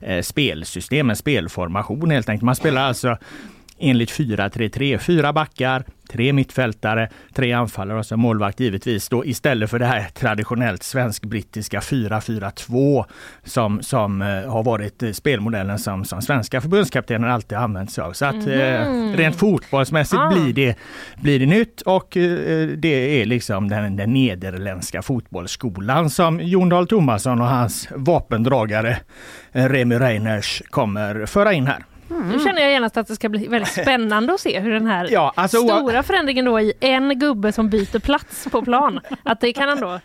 [0.00, 2.44] eh, spelsystem, en spelformation helt enkelt.
[2.44, 3.16] Man spelar alltså
[3.78, 9.78] enligt 4-3-3, fyra backar, tre mittfältare, tre anfallare och så målvakt givetvis då istället för
[9.78, 13.04] det här traditionellt svensk-brittiska 4-4-2
[13.44, 18.12] som, som eh, har varit eh, spelmodellen som, som svenska förbundskaptener alltid använt sig av.
[18.12, 19.12] Så att eh, Mhm.
[19.16, 20.28] rent fotbollsmässigt Ah.
[20.32, 20.76] blir, det,
[21.22, 26.86] blir det nytt och eh, det är liksom den, den nederländska fotbollsskolan som Jon Dahl
[26.88, 28.96] Tomasson och hans vapendragare
[29.52, 31.84] eh, Remy Reiners kommer föra in här.
[32.08, 35.08] Nu känner jag genast att det ska bli väldigt spännande att se hur den här
[35.10, 39.52] Ja, alltså, stora förändringen då i en gubbe som byter plats på plan, att det
[39.52, 40.00] kan ändå...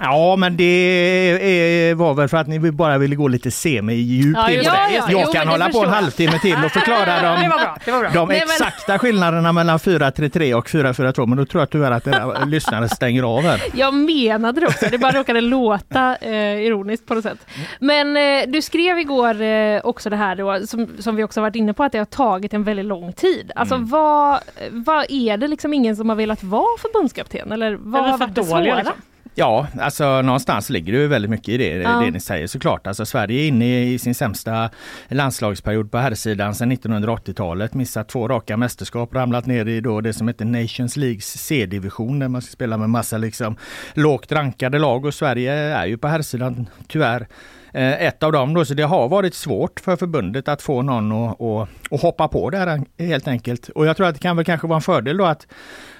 [0.00, 4.50] Ja, men det är, var väl för att ni bara ville gå lite semi-djupt Ja,
[4.50, 4.76] in på det, det.
[4.88, 4.94] det.
[4.94, 7.58] Jag Jo, kan men det hålla på en halvtimme till och förklara Det de, var
[7.58, 8.10] bra, det var bra.
[8.14, 11.26] de Nej, men- exakta skillnaderna mellan 4-3-3 och 4-4-2.
[11.26, 13.62] Men då tror jag tyvärr att era lyssnare stänger av här.
[13.74, 16.32] Jag menade det också, det bara råkade låta eh,
[16.62, 17.46] ironiskt på något sätt.
[17.80, 21.56] Men eh, du skrev igår eh, också det här då, som, som vi också varit
[21.56, 23.50] inne på, att det har tagit en väldigt lång tid.
[23.56, 23.88] Alltså Mm.
[23.88, 24.38] vad,
[24.70, 27.52] vad är det liksom ingen som har velat vara förbundskapten?
[27.52, 28.76] Eller vad Eller har för varit det dåliga, svåra?
[28.76, 28.94] liksom.
[29.34, 31.90] Ja, alltså någonstans ligger det väldigt mycket i det, Ja.
[31.90, 32.86] det ni säger såklart.
[32.86, 34.70] Alltså Sverige är inne i sin sämsta
[35.08, 37.74] landslagsperiod på herrsidan sedan 1980-talet.
[37.74, 42.28] Missat två raka mästerskap, ramlat ner i då det som heter Nations Leagues C-division där
[42.28, 43.56] man ska spela med massa liksom
[43.94, 47.26] lågt rankade lag och Sverige är ju på herrsidan tyvärr
[47.72, 51.12] eh, ett av dem då, så det har varit svårt för förbundet att få någon
[51.12, 53.68] att, att, att hoppa på det här helt enkelt.
[53.68, 55.46] Och jag tror att det kan väl kanske vara en fördel då att,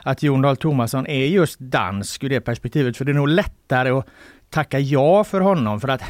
[0.03, 3.91] att Jon Dahl Tomasson är just dansk ur det perspektivet, för det är nog lättare
[3.91, 4.07] att
[4.51, 6.03] tacka ja för honom för att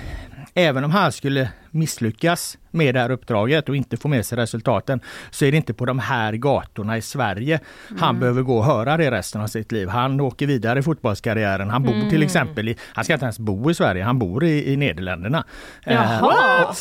[0.54, 5.00] även om han skulle misslyckas med det här uppdraget och inte få med sig resultaten
[5.30, 7.60] så är det inte på de här gatorna i Sverige
[7.98, 8.20] han Mm.
[8.20, 9.88] behöver gå och höra det resten av sitt liv.
[9.88, 11.70] Han åker vidare i fotbollskarriären.
[11.70, 12.10] Han bor Mm.
[12.10, 15.44] till exempel i, han ska inte ens bo i Sverige, han bor i, i Nederländerna.
[15.86, 16.64] Eh, Jaha.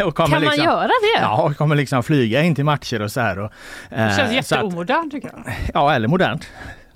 [0.00, 1.20] och, och Kan man göra det?
[1.20, 3.38] Ja, kommer liksom flyga in till matcher och så här.
[3.38, 3.52] Och,
[3.90, 5.54] Det eh, känns att- jätteomodernt tycker jag.
[5.74, 6.46] Ja, eller modernt.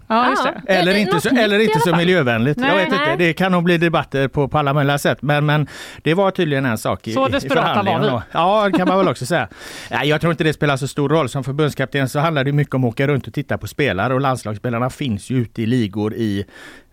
[0.08, 0.72] Ja, just det.
[0.72, 2.58] Eller inte så, eller inte så miljövänligt.
[2.58, 3.12] Nej, jag vet nej.
[3.12, 3.24] inte.
[3.24, 5.22] Det kan nog bli debatter på, på alla möjliga sätt.
[5.22, 5.66] Men, men
[6.02, 8.14] det var tydligen en sak i, Så i desperata var förhandlingen.
[8.14, 8.20] vi.
[8.32, 9.48] Ja, det kan man väl också säga.
[9.90, 11.28] Nej, jag tror inte det spelar så stor roll.
[11.28, 14.20] Som förbundskapten så handlar det mycket om att åka runt och titta på spelare och
[14.20, 16.44] landslagsspelarna finns ju ute i ligor i,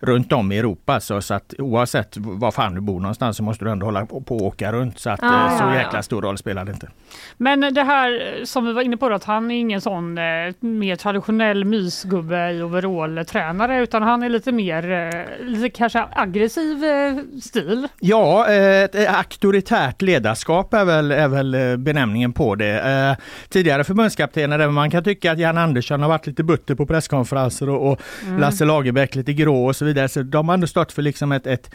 [0.02, 1.00] runt om i Europa.
[1.00, 4.16] Så, så att oavsett var fan du bor någonstans så måste du ändå hålla på
[4.16, 4.98] att åka runt.
[4.98, 5.82] Så att Ah, eh, så ja, ja.
[5.82, 6.88] jäkla stor roll spelar det inte.
[7.36, 10.24] Men det här som vi var inne på, då, att han är ingen sån eh,
[10.60, 17.40] mer traditionell mysgubbe i overall-tränare utan han är lite mer, eh, lite kanske aggressiv eh,
[17.42, 17.88] stil.
[18.00, 22.80] Ja, eh, ett auktoritärt ledarskap är väl, är väl eh, benämningen på det.
[22.80, 26.86] Eh, Tidigare förbundskaptener, där man kan tycka att Jan Andersson har varit lite butter på
[26.86, 28.40] presskonferenser och, och Mm.
[28.40, 30.08] Lasse Lagerbäck lite grå och så vidare vidare.
[30.08, 31.70] Så de har ändå stått för liksom ett, ett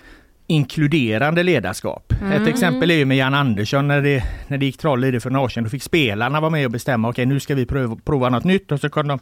[0.47, 2.13] inkluderande ledarskap.
[2.21, 2.41] Mm.
[2.41, 5.19] Ett exempel är ju med Jan Andersson när det, när det gick troll i det
[5.19, 5.63] för några år sedan.
[5.63, 8.71] Då fick spelarna vara med och bestämma, okej nu ska vi prova, prova något nytt
[8.71, 9.19] och så kom de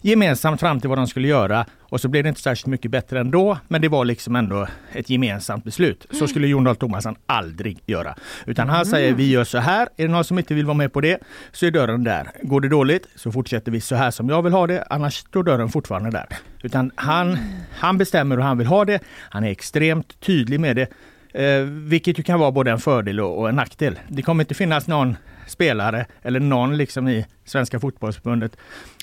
[0.00, 3.20] gemensamt fram till vad de skulle göra och så blev det inte särskilt mycket bättre
[3.20, 3.58] ändå.
[3.68, 6.06] Men det var liksom ändå ett gemensamt beslut.
[6.10, 8.14] Så skulle Jon Dahl Tomasson aldrig göra.
[8.46, 9.88] Utan han säger, vi gör så här.
[9.96, 11.18] Är det någon som inte vill vara med på det
[11.52, 12.30] så är dörren där.
[12.42, 14.86] Går det dåligt så fortsätter vi så här som jag vill ha det.
[14.90, 16.26] Annars står dörren fortfarande där.
[16.62, 17.38] Utan han,
[17.72, 19.00] han bestämmer hur han vill ha det.
[19.30, 20.88] Han är extremt tydlig med det.
[21.34, 23.98] Eh, vilket ju kan vara både en fördel och, och en nackdel.
[24.08, 25.16] Det kommer inte finnas någon
[25.46, 28.56] spelare eller någon liksom i Svenska fotbollsförbundet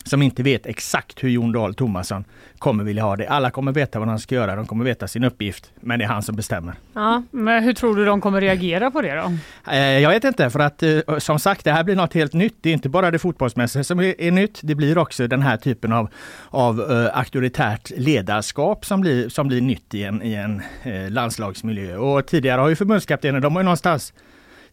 [0.04, 2.24] som inte vet exakt hur Jon Dahl Tomasson
[2.58, 3.28] kommer vilja ha det.
[3.28, 6.10] Alla kommer veta vad de ska göra, de kommer veta sin uppgift, men det är
[6.10, 6.76] han som bestämmer.
[6.94, 9.34] Ja, men hur tror du de kommer reagera på det då?
[9.72, 12.56] Eh, Jag vet inte, för att eh, som sagt, det här blir något helt nytt.
[12.62, 14.60] Det är inte bara det fotbollsmässiga som är, nytt.
[14.64, 16.10] Det blir också den här typen av,
[16.50, 21.98] av uh, auktoritärt ledarskap som blir, som blir nytt i en, i en eh, landslagsmiljö.
[21.98, 24.14] Och tidigare har ju förbundskaptener, de har ju någonstans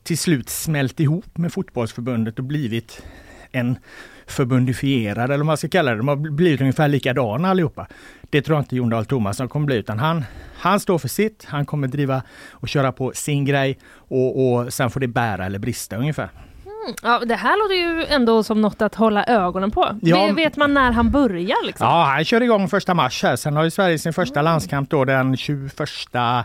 [0.03, 3.03] till slut smält ihop med fotbollsförbundet och blivit
[3.53, 3.77] en
[4.27, 5.97] förbundifierad eller vad man ska kalla det.
[5.97, 7.87] De har blivit ungefär likadana allihopa.
[8.31, 10.25] Det tror jag inte Jon Dahl Tomasson kommer bli utan han,
[10.59, 11.45] han står för sitt.
[11.49, 12.23] Han kommer driva
[12.53, 16.25] och köra på sin grej och, och sen får det bära eller brista ungefär.
[16.65, 19.99] Mm, Ja, det här låter ju ändå som något att hålla ögonen på.
[20.03, 20.27] Ja.
[20.27, 21.67] Ve- Vet man när han börjar?
[21.67, 21.87] Liksom?
[21.87, 23.37] Ja, han kör igång första mars här.
[23.37, 25.81] Sen har ju Sverige sin första landskamp då den 21
[26.15, 26.45] eh, eh, eh,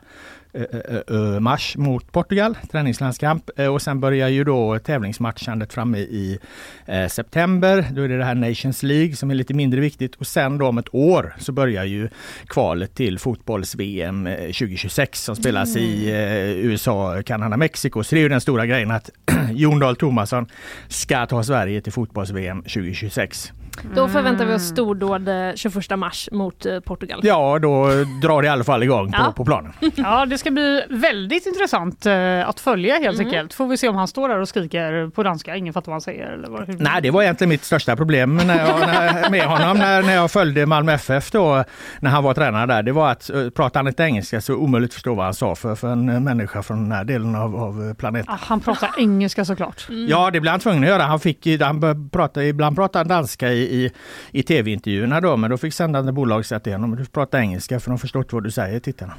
[1.39, 3.49] mars mot Portugal, träningslandskamp.
[3.59, 6.39] Eh, Och sen börjar ju då tävlingsmatchandet framme i
[6.85, 7.85] eh, september.
[7.91, 10.15] Då är det det här Nations League som är lite mindre viktigt.
[10.15, 12.09] Och sen då om ett år så börjar ju
[12.47, 18.03] kvalet till fotbolls-VM eh, 2026 som spelas i eh, USA, Kanada, Mexiko.
[18.03, 19.09] Så det är ju den stora grejen att
[19.53, 20.47] Jon Dahl Tomasson
[20.87, 23.51] ska ta Sverige till fotbolls-VM 2026.
[23.95, 27.19] Då förväntar vi oss stordåd eh, 21 mars mot eh, Portugal.
[27.23, 27.87] Ja, då
[28.21, 29.33] drar det i alla fall igång på, Ja.
[29.35, 29.73] på planen.
[29.95, 33.27] Ja, det ska bli väldigt intressant eh, att följa helt Mm.
[33.27, 33.53] enkelt.
[33.53, 36.01] Får vi se om han står där och skriker på danska, ingen fattar vad han
[36.01, 36.25] säger.
[36.31, 36.79] Eller vad.
[36.81, 40.31] Nej, det var egentligen mitt största problem när jag, när, med honom när, när jag
[40.31, 41.63] följde Malmö FF då,
[41.99, 42.83] när han var tränare där.
[42.83, 45.75] Det var att pratar han inte engelska så omöjligt att förstå vad han sa för,
[45.75, 48.33] för en eh, människa från den här delen av, av eh, planeten.
[48.33, 49.87] Ah, han pratar engelska såklart.
[50.09, 51.03] Ja, det blev han tvungen att göra.
[51.03, 53.91] Han fick, han började prata, ibland pratade han danska i, i,
[54.31, 57.89] i tv-intervjuerna då, men då fick sändande bolag säga till honom, du pratar engelska för
[57.89, 59.13] de förstår inte vad du säger, tittarna.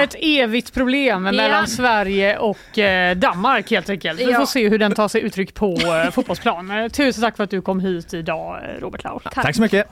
[0.00, 4.20] Ett evigt problem mellan Sverige och eh, Danmark helt enkelt.
[4.20, 4.38] Vi Ja.
[4.38, 6.70] får se hur den tar sig uttryck på eh, fotbollsplan.
[6.70, 9.20] Eh, Tusen tack för att du kom hit idag eh, Robert Laul.
[9.34, 9.86] Tack så mycket!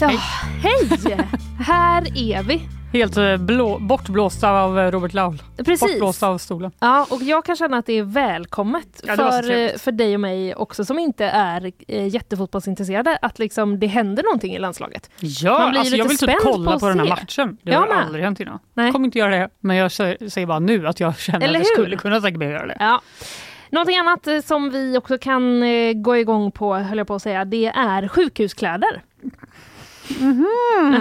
[0.00, 0.08] Ja,
[0.62, 0.88] hej!
[1.60, 2.68] Här är vi.
[2.92, 5.42] Helt eh, blå, bortblåsta av eh, Robert Laul.
[5.56, 5.80] Precis.
[5.80, 6.70] Bortblåsta av stolen.
[6.80, 10.20] Ja, och jag kan känna att det är välkommet Ja, det för, för dig och
[10.20, 15.10] mig också som inte är eh, jättefotbollsintresserade att liksom det händer någonting i landslaget.
[15.20, 17.56] Ja, Man blir alltså jag vill typ kolla på den här matchen.
[17.62, 18.58] Det har aldrig hänt innan.
[18.74, 18.92] Nej.
[18.92, 21.66] kommer inte göra det, men jag säger, säger bara nu att jag känner Eller att
[21.66, 21.84] jag hur?
[21.84, 22.76] skulle kunna tänka mig att göra det.
[22.80, 23.00] Ja.
[23.70, 27.44] Någonting annat som vi också kan eh, gå igång på, höll jag på att säga,
[27.44, 29.02] det är sjukhuskläder.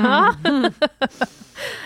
[0.03, 0.33] Ja.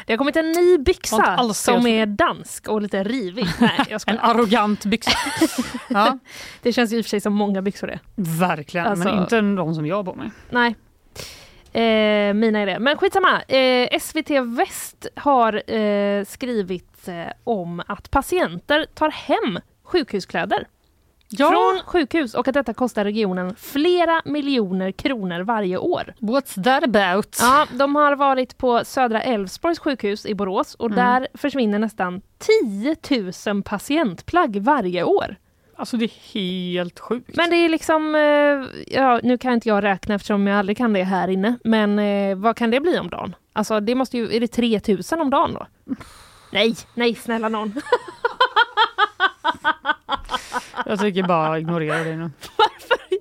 [0.06, 3.46] Det har kommit en ny byxa som är dansk och lite rivig.
[3.60, 5.12] Nej, jag En arrogant byxa.
[5.90, 6.20] ja,
[6.62, 8.00] Det känns ju i och för sig som många byxor det.
[8.16, 10.32] verkligen, Alltså- men inte de som jag har på mig.
[10.50, 10.76] Nej.
[11.74, 12.80] Eh, mina är det.
[12.80, 13.42] Men skitsamma.
[13.42, 20.68] Eh, SVT Väst har eh, skrivit eh, om att patienter tar hem sjukhuskläder
[21.30, 21.50] Ja.
[21.50, 26.14] från sjukhus och att detta kostar regionen flera miljoner kronor varje år.
[26.20, 27.38] What's that about?
[27.42, 30.98] Ja, de har varit på Södra Älvsborgs sjukhus i Borås och Mm.
[31.06, 32.22] där försvinner nästan
[32.70, 32.96] 10
[33.54, 35.36] 000 patientplagg varje år.
[35.76, 37.36] Alltså det är helt sjukt.
[37.38, 40.94] Men det är liksom, eh, ja, nu kan inte jag räkna eftersom jag aldrig kan
[40.94, 43.36] det här inne, men eh, vad kan det bli om dagen?
[43.54, 45.68] Alltså det måste ju, är det 3000 om dagen då?
[46.52, 47.74] Nej, nej snälla någon.
[50.90, 52.30] Jag tycker bara ignorera det nu.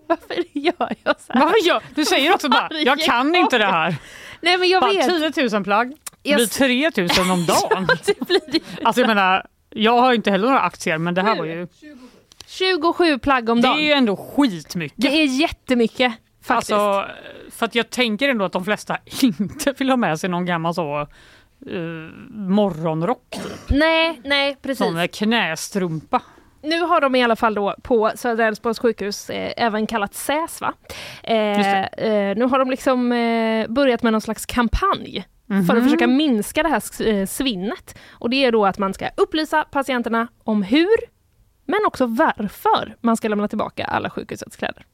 [0.06, 1.40] Varför gör jag så här?
[1.40, 3.96] Varför gör Du säger också bara, jag kan inte det här.
[4.40, 5.34] Nej men jag Bara vet.
[5.34, 6.90] 10 000 plagg, det blir 3
[7.24, 7.86] 000 om dagen.
[8.06, 8.60] det blir det.
[8.84, 11.66] Alltså jag menar, jag har inte heller några aktier men det här var ju...
[12.46, 13.78] 27 plagg om Det dagen.
[13.78, 15.02] är ju ändå skitmycket.
[15.02, 16.12] Det är jättemycket
[16.42, 16.72] faktiskt.
[16.72, 17.10] Alltså,
[17.50, 20.74] för att jag tänker ändå att de flesta inte vill ha med sig någon gammal
[20.74, 23.30] så uh, morgonrock.
[23.30, 23.42] Typ.
[23.68, 24.92] nej, nej precis.
[24.92, 26.22] Med knästrumpa.
[26.66, 30.60] Nu har de i alla fall då på Södra Älvsborgs sjukhus, eh, även kallat SÄS
[30.60, 30.72] va?
[31.22, 35.84] Eh, eh, nu har de liksom eh, börjat med någon slags kampanj för att Mhm.
[35.84, 37.98] försöka minska det här eh, svinnet.
[38.12, 40.96] Och det är då att man ska upplysa patienterna om hur,
[41.66, 44.84] men också varför man ska lämna tillbaka alla sjukhusets kläder.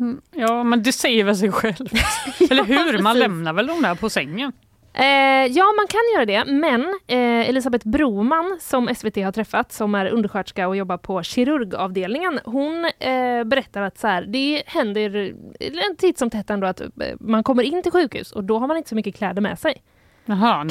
[0.00, 1.76] Mm, Ja, men det säger väl sig själv.
[2.50, 2.98] Eller hur?
[3.02, 4.52] Man lämnar väl dem där på sängen?
[4.92, 9.94] Eh, ja, man kan göra det, men eh, Elisabeth Broman som SVT har träffat, som
[9.94, 15.96] är undersköterska och jobbar på kirurgavdelningen, hon eh, berättar att så här, det händer en
[15.98, 16.86] titt som tätt ändå att eh,
[17.20, 19.82] man kommer in till sjukhus och då har man inte så mycket kläder med sig.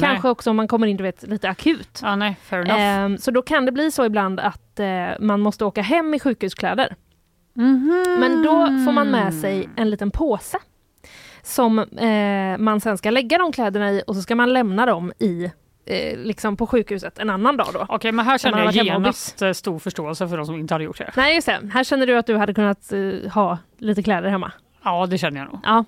[0.00, 2.00] Kanske också om man kommer in du vet, lite akut.
[2.02, 3.12] Ja, nej, fair enough.
[3.12, 6.18] Eh, så då kan det bli så ibland att eh, man måste åka hem i
[6.20, 6.94] sjukhuskläder.
[8.18, 10.58] Men då får man med sig en liten påse
[11.50, 15.12] som eh, man sen ska lägga de kläderna i och så ska man lämna dem
[15.18, 15.50] i
[15.86, 17.86] eh, liksom på sjukhuset en annan dag då.
[17.88, 20.98] Okej, men här känner jag genast eh, stor förståelse för de som inte hade gjort
[20.98, 21.12] det.
[21.16, 24.52] Nej just det, här känner du att du hade kunnat eh, ha lite kläder hemma?
[24.84, 25.60] Ja, det känner jag nog.
[25.64, 25.84] Ja.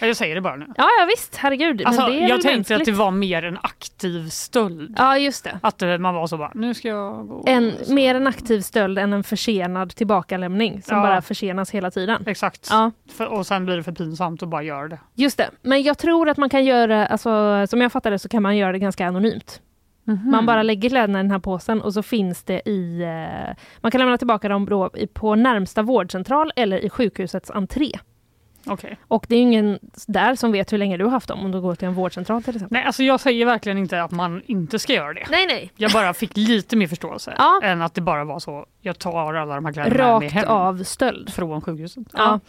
[0.00, 0.66] Jag säger det bara nu.
[0.76, 1.82] Ja, ja visst, herregud.
[1.86, 2.80] Alltså, men det är jag tänkte mänskligt.
[2.80, 4.94] att det var mer en aktiv stöld.
[4.98, 5.58] Ja, just det.
[5.62, 7.44] Att eh, man var så bara, nu ska jag gå.
[7.46, 11.02] En, mer en aktiv stöld än en försenad tillbakalämning som Ja.
[11.02, 12.24] bara försenas hela tiden.
[12.26, 12.66] Exakt.
[12.70, 12.90] Ja.
[13.12, 14.98] För, och sen blir det för pinsamt att bara göra det.
[15.14, 18.28] Just det, men jag tror att man kan göra, alltså, som jag fattar det så
[18.28, 19.60] kan man göra det ganska anonymt.
[20.04, 20.30] Mhm.
[20.30, 23.02] Man bara lägger kläderna i den här påsen och så finns det i...
[23.02, 27.92] Eh, man kan lämna tillbaka dem på närmsta vårdcentral eller i sjukhusets entré.
[28.66, 28.96] Okej.
[29.08, 31.60] Och det är ingen där som vet hur länge du har haft dem om du
[31.60, 32.76] går till en vårdcentral till exempel.
[32.76, 35.26] Nej, alltså jag säger verkligen inte att man inte ska göra det.
[35.30, 35.72] Nej, nej.
[35.76, 37.60] Jag bara fick lite mer förståelse Ja.
[37.62, 40.34] än att det bara var så, jag tar alla de här kläderna med mig Rakt
[40.34, 40.48] hem.
[40.48, 41.32] av stöld.
[41.32, 42.06] Från sjukhuset.
[42.12, 42.40] Ja.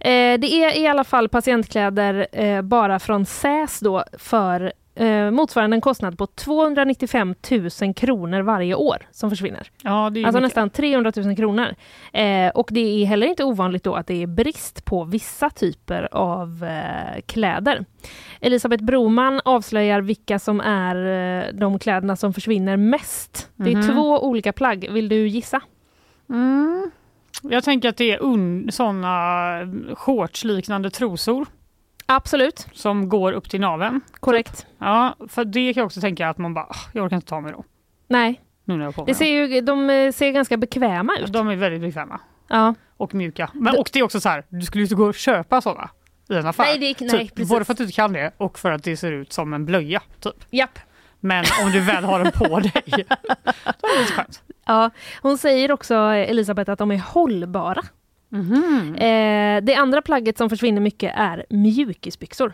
[0.00, 5.76] Eh, det är i alla fall patientkläder eh, bara från SÄS då för eh, motsvarande
[5.76, 7.34] en kostnad på 295
[7.82, 9.70] 000 kronor varje år som försvinner.
[9.82, 10.42] Ja, det är Alltså mycket.
[10.42, 11.66] nästan 300 000 kronor.
[12.12, 16.08] Eh, och det är heller inte ovanligt då att det är brist på vissa typer
[16.12, 17.84] av eh, kläder.
[18.40, 20.96] Elisabeth Broman avslöjar vilka som är
[21.46, 23.50] eh, de kläderna som försvinner mest.
[23.56, 23.88] Det är Mhm.
[23.94, 24.88] två olika plagg.
[24.90, 25.60] Vill du gissa?
[26.30, 26.90] Mm.
[27.42, 29.14] Jag tänker att det är såna
[29.94, 31.46] shortsliknande trosor.
[32.16, 32.66] Absolut.
[32.72, 34.00] Som går upp till naveln.
[34.20, 34.66] Korrekt.
[34.78, 37.40] Ja, för det kan jag också tänka att man bara, "Ah, jag orkar inte ta
[37.40, 37.64] mig då.
[38.08, 38.40] Nej.
[38.64, 41.32] Nu när jag på Det ser ju, de eh, ser ganska bekväma ut.
[41.32, 42.20] De är väldigt bekväma.
[42.48, 42.74] Ja.
[42.96, 43.50] Och mjuka.
[43.54, 45.90] Men, och det är också så här, du skulle ju inte gå och köpa sådana
[46.30, 46.64] i en affär.
[46.64, 47.50] Nej, det är- nej, typ, precis.
[47.50, 49.64] både för att du inte kan det och för att det ser ut som en
[49.66, 50.02] blöja.
[50.20, 50.34] Typ.
[50.50, 50.78] Japp.
[51.20, 54.42] Men om du väl har den på dig, då är det skönt.
[54.66, 54.90] Ja,
[55.22, 57.82] hon säger också, Elisabeth, att de är hållbara.
[58.32, 58.94] Mhm.
[58.94, 62.52] Eh, det andra plagget som försvinner mycket är mjukisbyxor.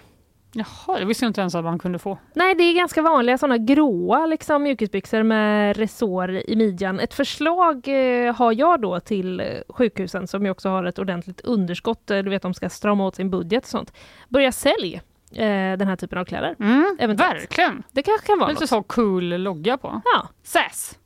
[0.53, 2.19] Jaha, jag visste inte ens att man kunde få.
[2.35, 7.01] Nej, det är ganska vanliga sådana gråa liksom, mjukisbyxor med resår i midjan.
[7.01, 11.41] Ett förslag eh, har jag då till eh, sjukhusen som ju också har ett ordentligt
[11.41, 12.11] underskott.
[12.11, 13.93] Eh, Du vet, de ska strama åt sin budget och sånt.
[14.29, 14.95] Börja sälj
[15.33, 16.55] eh, den här typen av kläder.
[16.61, 17.41] Mm, Eventuellt.
[17.43, 17.83] verkligen.
[17.93, 18.69] Det kanske kan vara Lite något.
[18.71, 20.01] så cool logga på.
[20.05, 20.29] Ja.
[20.43, 20.99] SAS.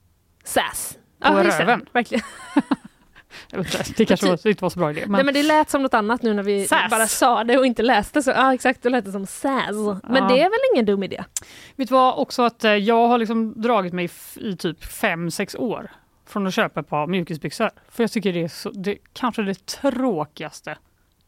[0.45, 0.99] SAS.
[1.25, 1.43] På det.
[1.61, 1.87] röven.
[1.93, 2.25] Verkligen.
[3.51, 5.01] Jag det kanske var, inte var så bra idé.
[5.01, 5.13] Men...
[5.13, 6.91] Nej men det lät som något annat nu när vi SAS.
[6.91, 8.31] bara sa det och inte läste så.
[8.31, 9.77] Ja exakt, då lät det som SAS.
[10.09, 10.29] Men Ja.
[10.29, 11.25] det är väl ingen dum idé?
[11.77, 15.55] Vet du vad, också att eh, jag har liksom dragit mig i typ fem sex
[15.55, 15.91] år
[16.27, 17.71] från att köpa ett par mjukisbyxor.
[17.91, 20.77] För jag tycker det är så, det, kanske det tråkigaste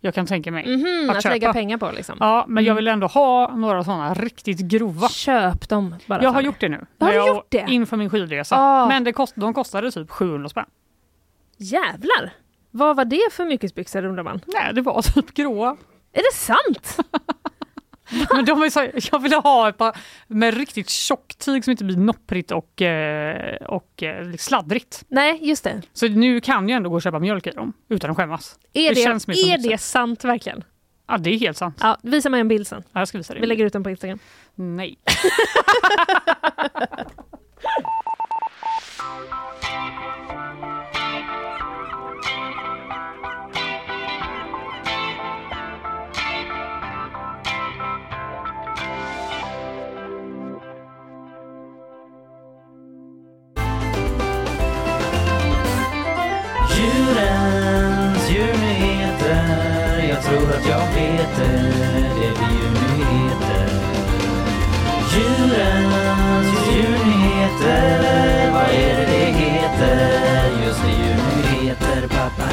[0.01, 0.77] jag kan tänka mig.
[0.77, 2.17] Mhm, att lägga pengar på liksom.
[2.21, 2.77] Ja, men jag Mm.
[2.77, 5.09] vill ändå ha några sådana riktigt grova.
[5.09, 6.45] Köp dem bara Jag har mig.
[6.45, 6.87] gjort det nu.
[7.01, 7.65] Har du jag, gjort det?
[7.69, 8.57] Inför min skidresa.
[8.59, 8.87] Ah.
[8.89, 10.65] Men det kost, de kostade typ 700 spänn.
[11.57, 12.33] Jävlar!
[12.71, 14.41] Vad var det för mjukisbyxor undrar man?
[14.47, 15.77] Nej, det var typ gråa.
[16.13, 16.97] Är det sant?
[18.33, 21.85] Men de är så, jag ville ha ett par med riktigt tjockt tyg som inte
[21.85, 25.05] blir nopprigt och, eh, och eh, sladdrigt.
[25.09, 25.83] Nej, just det.
[25.93, 28.59] Så nu kan jag ändå gå och köpa mjölk i dem utan att skämmas.
[28.73, 30.65] Är det, känns mer som är det sant verkligen?
[31.09, 31.79] Ja, det är helt sant.
[31.81, 32.83] Ja, visa mig en bild sen.
[32.93, 33.41] Ja, jag ska visa dig.
[33.41, 34.19] Vi lägger ut den på Instagram.
[34.55, 34.99] Nej.
[61.13, 63.69] vet det blir djurnyheter
[65.13, 70.67] Djurens djurnyheter Vad är det det heter?
[70.67, 72.51] Just det, djurnyheter pappa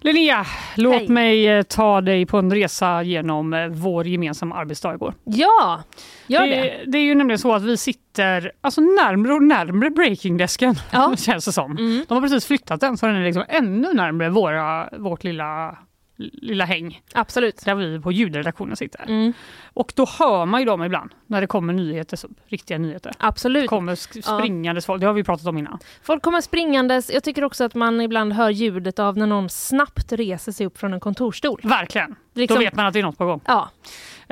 [0.00, 0.46] Linnea,
[0.76, 1.08] låt Hej.
[1.08, 5.14] mig eh, ta dig på en resa genom eh, vår gemensamma arbetsdag igår.
[5.24, 5.82] Ja,
[6.26, 6.46] gör det.
[6.46, 6.82] det.
[6.86, 11.14] Det är ju nämligen så att vi sitter alltså närmre och närmre breakingdesken, Ja.
[11.18, 11.70] känns det som.
[11.70, 12.04] Mm.
[12.08, 15.78] De har precis flyttat den så den är liksom ännu närmre våra, vårt lilla
[16.16, 17.00] lilla häng.
[17.14, 17.64] Absolut.
[17.64, 19.02] Där vi på ljudredaktionen sitter.
[19.02, 19.32] Mm.
[19.64, 23.12] Och då hör man ju dem ibland när det kommer nyheter, så, riktiga nyheter.
[23.18, 23.68] Absolut.
[23.68, 25.78] kommer springandes folk, det har vi pratat om innan.
[26.02, 27.10] Folk kommer springandes.
[27.10, 30.78] Jag tycker också att man ibland hör ljudet av när någon snabbt reser sig upp
[30.78, 31.60] från en kontorsstol.
[31.62, 32.16] Verkligen.
[32.34, 33.40] Liksom- Då vet man att det är något på gång.
[33.46, 33.70] Ja.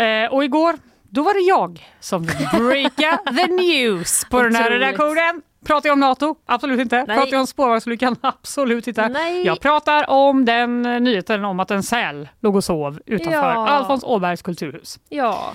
[0.05, 5.43] Eh, och igår, då var det jag som breaka the news på den här redaktionen.
[5.65, 6.35] Pratar jag om NATO?
[6.47, 7.05] Absolut inte.
[7.09, 7.17] Nej.
[7.17, 8.17] Pratar jag om spårvagnsolyckan?
[8.23, 9.09] Absolut inte.
[9.09, 9.47] Nej.
[9.47, 13.69] Jag pratar om den eh, nyheten om att en säl låg och sov utanför Ja.
[13.69, 14.99] Alfons Åbergs kulturhus.
[15.09, 15.53] Ja.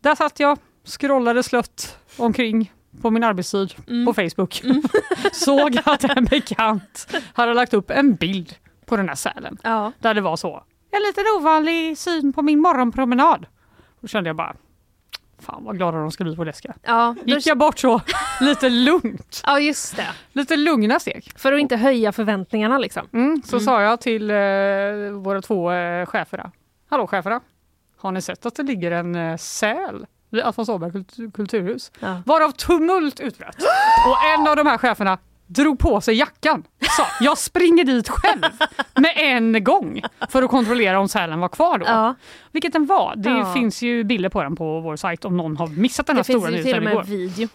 [0.00, 2.72] Där satt jag, scrollade slött omkring
[3.02, 4.06] på min arbetstid Mm.
[4.06, 4.62] på Facebook.
[5.32, 8.54] Såg att en bekant hade lagt upp en bild
[8.86, 9.58] på den här sälen.
[9.62, 9.92] Ja.
[9.98, 10.62] Där det var så.
[10.90, 13.46] En liten ovanlig syn på min morgonpromenad.
[14.00, 14.56] Då kände jag bara,
[15.38, 16.74] fan vad glada de ska bli på Deska.
[16.82, 18.00] Ja, då- Gick jag bort så
[18.40, 19.42] lite lugnt.
[19.46, 20.08] ja, just det.
[20.32, 21.32] Lite lugna steg.
[21.36, 23.08] För att inte höja förväntningarna liksom.
[23.12, 24.36] Mm, så sa jag till eh,
[25.12, 26.50] våra två eh, chefer.
[26.90, 27.40] Hallå cheferna,
[27.98, 31.92] har ni sett att det ligger en eh, säl vid Alfons Åberg kultur- kulturhus?
[32.00, 32.22] Ja.
[32.26, 33.56] Varav tumult utbröt.
[34.06, 36.62] Och en av de här cheferna drog på sig jackan.
[36.96, 38.42] Sa, jag springer dit själv
[38.94, 41.84] med en gång för att kontrollera om sälen var kvar då.
[41.86, 42.14] Ja.
[42.52, 43.14] Vilket den var.
[43.16, 43.52] Det Ja.
[43.54, 46.26] finns ju bilder på den på vår sajt om någon har missat den här Det
[46.26, 47.02] finns stora ju till och nyheten med igår.
[47.02, 47.48] video.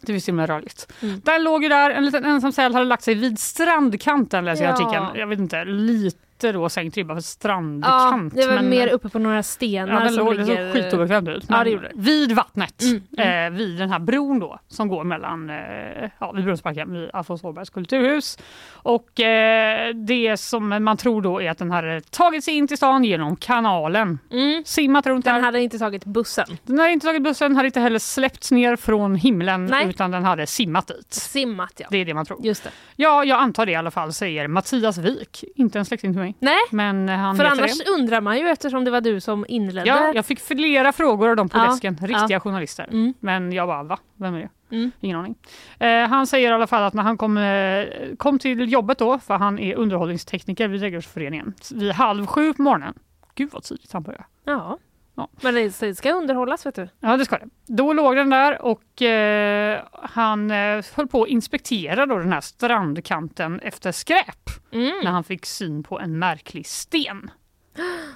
[0.00, 0.92] Det finns till och med rörligt.
[1.02, 1.20] Mm.
[1.24, 4.74] Där låg ju där en liten ensam säl hade lagt sig vid strandkanten läser jag
[4.74, 5.06] artikeln.
[5.14, 8.34] Jag vet inte, lite då sänkt ribba för Ja, strandkant.
[8.34, 11.28] det var men- mer uppe på några stenar Ja, den som låg, det såg skitobekvämt
[11.28, 11.44] ut.
[11.48, 11.90] Ja, det gjorde.
[11.94, 16.44] Vid vattnet, Mm, Eh, vid den här bron då som går mellan, eh, ja, vid
[16.44, 18.38] Brunnsparken, vid Alfons Åbergs kulturhus.
[18.72, 22.76] Och eh, det som man tror då är att den hade tagit sig in till
[22.76, 24.18] stan genom kanalen.
[24.32, 24.62] Mm.
[24.66, 25.40] Simmat runt Den där.
[25.42, 26.46] hade inte tagit bussen.
[26.66, 29.86] Den hade inte tagit bussen, hade inte heller släppts ner från himlen Nej.
[29.88, 31.14] utan den hade simmat dit.
[31.14, 31.86] Simmat ja.
[31.90, 32.40] Det är det man tror.
[32.46, 32.70] Just det.
[32.96, 35.44] Ja, jag antar det i alla fall, säger Mattias Wik.
[35.56, 36.29] Inte en släkting till mig.
[36.38, 37.90] Nej, Men han för heter annars det.
[37.90, 39.88] undrar man ju eftersom det var du som inledde.
[39.88, 42.40] Ja, jag fick flera frågor av dem på Ja, desken, riktiga ja.
[42.40, 42.88] journalister.
[42.92, 43.14] Mm.
[43.20, 43.98] Men jag bara, va?
[44.16, 44.76] Vem är det?
[44.76, 44.90] Mm.
[45.00, 45.34] Ingen aning.
[45.78, 47.86] Eh, han säger i alla fall att när han kom, eh,
[48.16, 52.94] kom till jobbet då, för han är underhållningstekniker vid Trädgårdsföreningen, vid halv sju på morgonen.
[53.34, 54.24] Gud vad tidigt han började.
[54.44, 54.78] Ja.
[55.20, 55.28] Ja.
[55.40, 56.88] Men det ska underhållas vet du.
[57.00, 57.48] Ja, det ska det.
[57.66, 62.40] Då låg den där och eh, han eh, höll på att inspektera då den här
[62.40, 64.92] strandkanten efter skräp Mm.
[65.04, 67.30] när han fick syn på en märklig sten.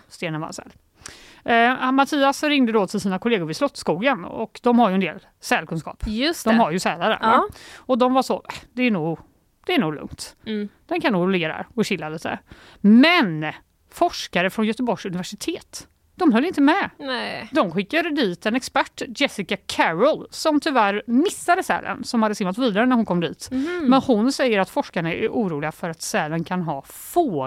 [0.09, 0.73] Stenen var en säl.
[1.45, 5.27] Eh, Mattias ringde då till sina kollegor vid Slottsskogen och de har ju en del
[5.41, 6.03] sälkunskap.
[6.07, 6.51] Just det.
[6.51, 7.19] De har ju sälar där.
[7.23, 7.49] Ja.
[7.77, 9.19] Och de var så, "Äh, det är nog,
[9.67, 10.37] det är nog lugnt.
[10.47, 10.69] Mm.
[10.87, 12.39] Den kan nog ligga där och chilla lite.
[12.81, 13.53] Men
[13.91, 16.91] forskare från Göteborgs universitet, de höll inte med.
[16.99, 17.49] Nej.
[17.53, 22.87] De skickade dit en expert, Jessica Carroll, som tyvärr missade sälen som hade simmat vidare
[22.87, 23.49] när hon kom dit.
[23.51, 23.85] Mhm.
[23.89, 26.83] Men hon säger att forskarna är oroliga för att sälen kan ha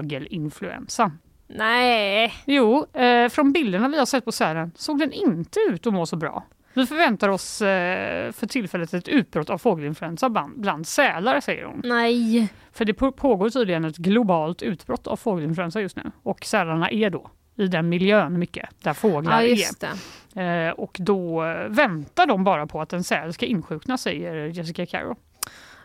[0.07, 1.11] fågelinfluensa.
[1.47, 2.33] Nej.
[2.45, 6.05] Jo, eh, från bilderna vi har sett på sälen såg den inte ut att må
[6.05, 6.43] så bra.
[6.73, 11.81] Vi förväntar oss eh, för tillfället ett utbrott av fågelinfluensa bland, bland sälar, säger hon.
[11.83, 12.47] Nej.
[12.71, 16.03] För det på- pågår tydligen ett globalt utbrott av fågelinfluensa just nu.
[16.23, 20.67] Och sälarna är då i den miljön mycket, där fåglar Ja, är.
[20.67, 25.15] Eh, och då väntar de bara på att en säl ska insjukna, säger Jessica.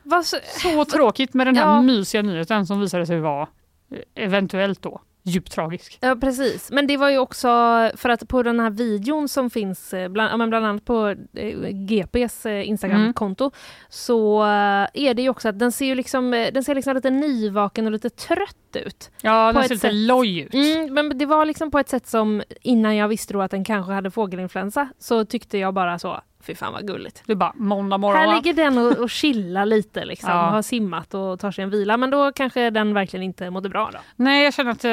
[0.02, 0.36] Vad så...
[0.62, 1.82] Så tråkigt med den här Ja.
[1.82, 3.48] mysiga nyheten som visade sig vara
[3.90, 5.98] eh, eventuellt då djupt tragisk.
[6.00, 7.48] Ja precis, men det var ju också
[7.96, 12.46] för att på den här videon som finns eh, bland, bland annat på eh, GPs
[12.46, 13.50] eh, Instagramkonto
[13.88, 14.48] så eh,
[14.94, 17.92] är det ju också att den ser ju liksom, den ser liksom lite nyvaken och
[17.92, 19.10] lite trött ut.
[19.22, 19.94] Ja, På den ser lite sätt.
[19.94, 20.54] loj ut.
[20.54, 23.64] Mm, men det var liksom på ett sätt som innan jag visste då att den
[23.64, 27.23] kanske hade fågelinfluensa så tyckte jag bara så, fy fan vad gulligt.
[27.27, 28.35] Du bara, måndag morgon Här va?
[28.35, 30.36] ligger den och, och chillar lite liksom, Ja.
[30.36, 33.90] har simmat och tar sig en vila men då kanske den verkligen inte mådde bra
[33.93, 33.98] då.
[34.16, 34.90] Nej, jag känner att eh,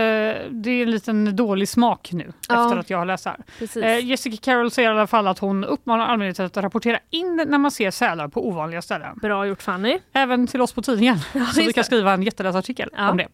[0.52, 2.66] det är en liten dålig smak nu Ja.
[2.66, 3.38] efter att jag har läst här.
[3.84, 7.58] Eh, Jessica Carroll säger i alla fall att hon uppmanar allmänheten att rapportera in när
[7.58, 9.18] man ser sälar på ovanliga ställen.
[9.22, 10.00] Bra gjort Fanny.
[10.14, 11.20] Även till oss på tidningen.
[11.32, 13.10] så just vi kan skriva en jätteläsartikel Ja.
[13.12, 13.28] om det.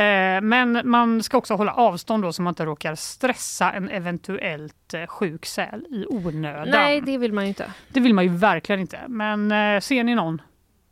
[0.00, 4.94] Eh, men man ska också hålla avstånd då så man inte råkar stressa en eventuellt
[4.94, 6.68] eh, sjuk säl i onödan.
[6.70, 7.72] Nej det vill man ju inte.
[7.88, 9.00] Det vill man ju verkligen inte.
[9.08, 10.42] Men eh, ser ni någon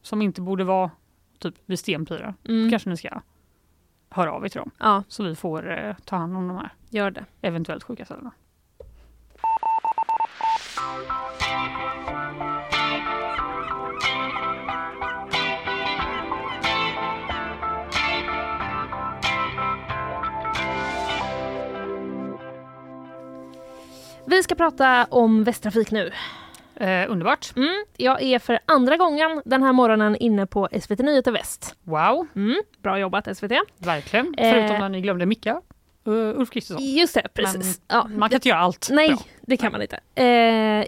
[0.03, 0.91] som inte borde vara
[1.39, 2.71] typ vid stenpirar, Mm.
[2.71, 3.21] kanske ni ska
[4.11, 4.71] höra av er till dem.
[4.79, 7.25] Ja, Så vi får eh, ta hand om de här gör det.
[7.41, 8.31] eventuellt sjuka cellerna.
[24.27, 26.11] Vi ska prata om Västtrafik nu.
[26.77, 27.53] Eh, underbart.
[27.57, 31.75] Mm, jag är för andra gången den här morgonen inne på SVT Nyheter Väst.
[31.83, 33.53] Wow, Mm, bra jobbat SVT.
[33.79, 34.35] verkligen.
[34.39, 34.51] Eh.
[34.53, 35.61] Förutom när ni glömde Micka.
[36.09, 36.83] Uh, Ulf Kristersson.
[36.85, 37.81] Just det, precis.
[37.89, 38.89] ja, Man kan inte göra allt.
[38.93, 39.19] Nej, bra.
[39.41, 40.23] det kan man inte.
[40.23, 40.87] Eh,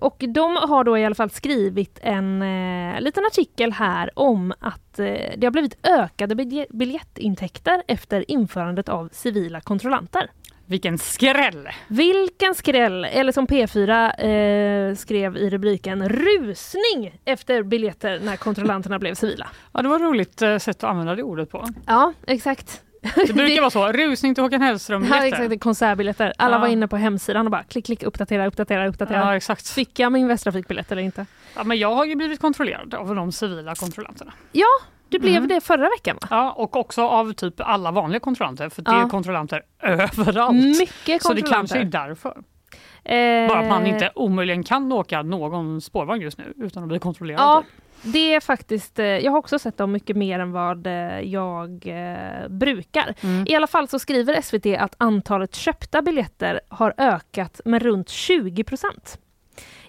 [0.00, 4.98] och de har då i alla fall skrivit en eh, liten artikel här om att
[4.98, 5.06] eh,
[5.36, 10.30] det har blivit ökade bilje- biljettintäkter efter införandet av civila kontrollanter.
[10.68, 11.68] Vilken skräll!
[11.88, 13.04] Vilken skräll!
[13.04, 19.48] Eller som P4 eh, skrev i rubriken Rusning efter biljetter när kontrollanterna blev civila.
[19.72, 21.68] Ja, det var ett roligt eh, sätt att använda det ordet på.
[21.86, 22.82] Ja, exakt.
[23.26, 23.92] Det brukar vara så.
[23.92, 26.32] Rusning till Håkan Hellström Ja, exakt, konsertbiljetter.
[26.38, 26.60] Alla Ja.
[26.60, 29.18] var inne på hemsidan och bara klick, klick, uppdatera, uppdatera, uppdatera.
[29.18, 29.68] Ja, exakt.
[29.68, 31.26] Fick jag min Västtrafikbiljett eller inte?
[31.56, 34.32] Ja, men jag har ju blivit kontrollerad av de civila kontrollanterna.
[34.52, 34.66] Ja,
[35.08, 35.48] du blev Mm.
[35.48, 36.28] det förra veckan va?
[36.30, 39.04] Ja, och också av typ alla vanliga kontrollanter, för det Ja.
[39.04, 40.56] är kontrollanter överallt.
[40.78, 41.74] Mycket Så det kontrollanter.
[41.74, 42.36] kanske är därför.
[43.04, 46.98] Eh, Bara att man inte omöjligen kan åka någon spårvagn just nu utan att bli
[46.98, 47.40] kontrollerad.
[47.40, 47.62] Ja,
[48.02, 48.12] typ.
[48.14, 51.86] det är faktiskt, eh, jag har också sett dem mycket mer än vad eh, jag
[51.86, 53.14] eh, brukar.
[53.20, 53.44] Mm.
[53.48, 58.64] I alla fall så skriver SVT att antalet köpta biljetter har ökat med runt 20
[58.64, 59.18] procent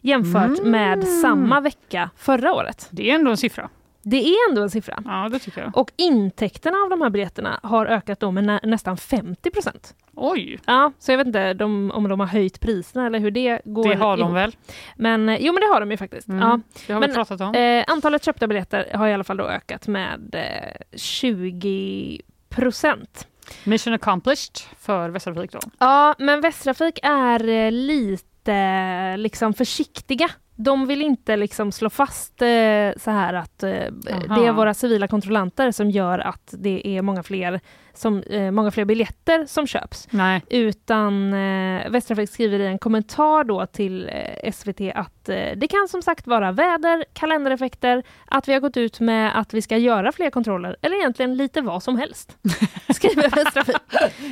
[0.02, 0.72] jämfört Mm.
[0.72, 2.88] med samma vecka förra året.
[2.92, 3.70] Det är ändå en siffra.
[4.10, 5.04] Det är ändå en siffra.
[5.06, 5.78] Ja, det tycker jag.
[5.78, 9.96] Och intäkterna av de här biljetterna har ökat då med nä- nästan 50 procent.
[10.16, 10.60] Oj!
[10.66, 13.90] Ja, så jag vet inte de, om de har höjt priserna eller hur det går
[13.90, 14.56] Det har de väl?
[14.96, 16.28] Men eh, jo, men det har de ju faktiskt.
[16.28, 16.60] Mm, Ja.
[16.88, 17.56] det har vi men, pratat om.
[17.56, 23.28] Eh, antalet köpta biljetter har i alla fall då ökat med eh, 20 procent.
[23.64, 25.60] Mission accomplished för Västtrafik då.
[25.80, 30.30] Ja, men Västtrafik är eh, lite liksom försiktiga.
[30.60, 35.08] De vill inte liksom slå fast eh, så här att eh, det är våra civila
[35.08, 37.60] kontrollanter som gör att det är många fler,
[37.98, 40.08] som, eh, många fler biljetter som köps.
[40.12, 40.42] Nej.
[40.50, 44.10] Utan eh, Västtrafik skriver i en kommentar då till
[44.44, 48.78] eh, SVT att eh, det kan som sagt vara väder, kalendereffekter, att vi har gått
[48.78, 52.38] ut med att vi ska göra fler kontroller eller egentligen lite vad som helst.
[52.96, 53.76] Skriver Västtrafik.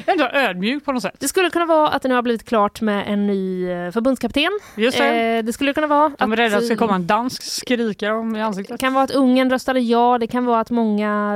[0.05, 1.15] Ändå ödmjuk på något sätt.
[1.19, 4.49] Det skulle kunna vara att det nu har blivit klart med en ny eh, förbundskapten.
[4.75, 5.37] Just det.
[5.37, 8.13] Eh, det skulle kunna vara De är rädda att det ska komma en dansk skrikare
[8.13, 8.73] om i ansiktet.
[8.79, 11.35] Det kan vara att Ungern röstade ja, det kan vara att många,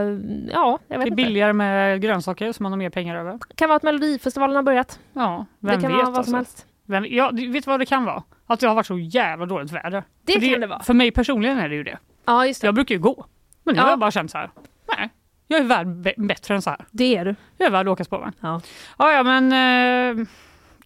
[0.53, 1.15] ja, jag Det vet är inte.
[1.15, 3.31] billigare med grönsaker som man har mer pengar över.
[3.49, 4.99] Det kan vara att Melodifestivalen har börjat.
[5.13, 6.35] Ja, Det vem kan vet vara vad som alltså.
[6.35, 6.65] helst.
[6.85, 8.23] Vem, ja, du vet vad det kan vara?
[8.47, 10.03] Att det har varit så jävla dåligt väder.
[10.21, 10.83] Det för kan det vara.
[10.83, 11.97] För mig personligen är det ju det.
[12.25, 12.67] Ja, just det.
[12.67, 13.25] Jag brukar ju gå.
[13.63, 13.83] Men nu Ja.
[13.83, 14.49] har jag bara känt så här.
[14.97, 15.09] Nej,
[15.47, 15.87] jag är värd
[16.17, 16.85] bättre än så här.
[16.91, 17.35] Det är du.
[17.57, 18.33] Jag är värd att åka spårvagn.
[18.39, 18.61] Ja.
[18.97, 20.25] Ja, ja, men eh,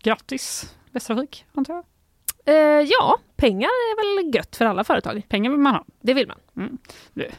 [0.04, 1.84] grattis Västtrafik, antar jag.
[2.56, 5.22] Eh, ja, pengar är väl gött för alla företag.
[5.30, 5.84] Pengar vill man ha.
[6.02, 6.38] Det vill man.
[6.58, 6.78] Mm.
[7.14, 7.30] Du,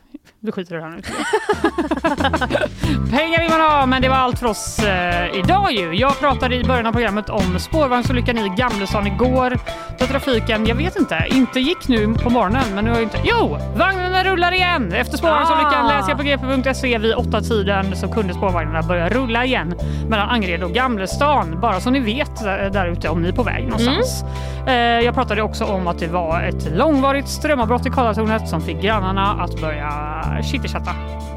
[0.41, 1.03] du skiter i det här nu.
[3.11, 5.95] Pengar vill man ha, men det var allt för oss eh, idag ju.
[5.95, 9.59] Jag pratade i början av programmet om spårvagnsolyckan i Gamlestan igår.
[9.99, 13.19] Där trafiken, jag vet inte, inte gick nu på morgonen, men nu har jag inte...
[13.25, 13.59] Jo!
[13.77, 14.93] Vagnarna rullar igen!
[14.93, 15.89] Efter spårvagnsolyckan Ah.
[15.89, 19.75] läser jag på gp.se vid åtta tiden så kunde spårvagnarna börja rulla igen
[20.09, 21.61] mellan Angered och Gamlestan.
[21.61, 24.25] Bara så ni vet där, ute om ni är på väg någonstans.
[24.67, 28.83] Eh, jag pratade också om att det var ett långvarigt strömavbrott i Karlatornet som fick
[28.83, 29.91] grannarna att börja
[30.43, 30.91] chitterchatta.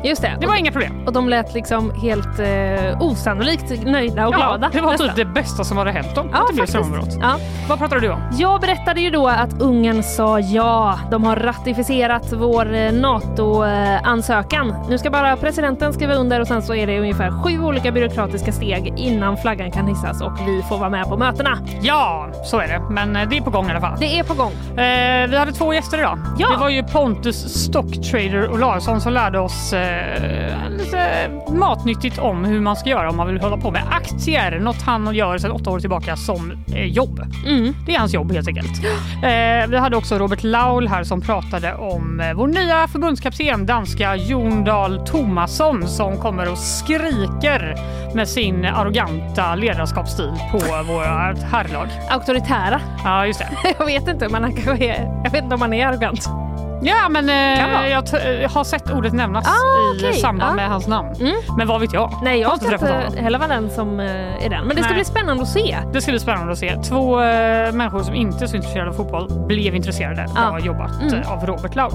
[0.03, 0.37] Just det.
[0.41, 1.03] Det var inga problem.
[1.05, 4.69] Och de lät liksom helt eh, osannolikt nöjda och glada.
[4.73, 5.07] det var nästan.
[5.07, 6.29] typ det bästa som hade hänt dem.
[6.31, 7.17] Ja, att det blev strömavbrott.
[7.21, 7.35] Ja.
[7.69, 8.21] Vad pratade du om?
[8.37, 10.99] Jag berättade ju då att Ungern sa ja.
[11.11, 14.75] De har ratificerat vår eh, NATO-ansökan.
[14.89, 18.51] Nu ska bara presidenten skriva under och sen så är det ungefär sju olika byråkratiska
[18.51, 21.57] steg innan flaggan kan hissas och vi får vara med på mötena.
[21.81, 22.81] Ja, så är det.
[22.89, 23.97] Men eh, det är på gång i alla fall.
[23.99, 24.46] Det är på gång.
[24.51, 26.19] Eh, vi hade två gäster idag.
[26.37, 26.49] Ja.
[26.49, 32.75] Det var ju Pontus Stocktrader Olausson som lärde oss eh, lite matnyttigt om hur man
[32.75, 34.59] ska göra om man vill hålla på med aktier.
[34.59, 37.21] Något han gör sedan åtta år tillbaka som eh, jobb.
[37.45, 37.75] Mm.
[37.85, 38.85] Det är hans jobb helt enkelt.
[39.23, 44.15] Eh, vi hade också Robert Laul här som pratade om eh, vår nya förbundskapten, danska
[44.15, 47.75] Jon Dahl Tomasson som kommer och skriker
[48.17, 51.87] med sin arroganta ledarskapsstil på vårt herrlag.
[52.09, 52.81] Auktoritära.
[53.03, 53.49] Ja, just det.
[53.79, 56.46] jag vet inte, men han kanske är, jag vet inte om han är arrogant.
[56.81, 58.03] Ja, men eh, jag,
[58.41, 60.13] jag har sett ordet nämnas Ah, i okej.
[60.13, 60.55] samband Ah.
[60.55, 61.13] med hans namn.
[61.19, 61.35] Mm.
[61.57, 62.11] Men vad vet jag?
[62.23, 63.23] Nej, jag har ska träffat inte honom.
[63.23, 64.65] heller vara den som eh, är den.
[64.67, 64.95] Men det ska Nej.
[64.95, 65.77] bli spännande att se.
[65.93, 66.75] Det ska bli spännande att se.
[66.83, 70.25] Två eh, människor som inte är så intresserade av fotboll blev intresserade.
[70.35, 70.49] Ja.
[70.49, 71.13] Bra jobbat Mm.
[71.21, 71.93] eh, av Robert Laul.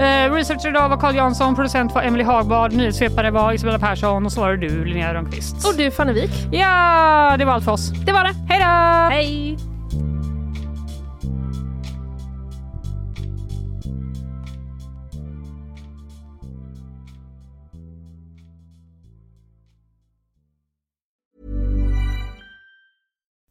[0.00, 4.32] Eh, researcher idag var Carl Jansson, producent var Emily Hagbard, nyhetssvepare var Isabella Persson och
[4.32, 5.66] så var det du Linnea Rönnqvist.
[5.68, 6.30] Och du Fannevik.
[6.52, 7.88] Ja, det var allt för oss.
[7.90, 8.34] Det var det.
[8.48, 9.14] Hej då!
[9.14, 9.73] Hej!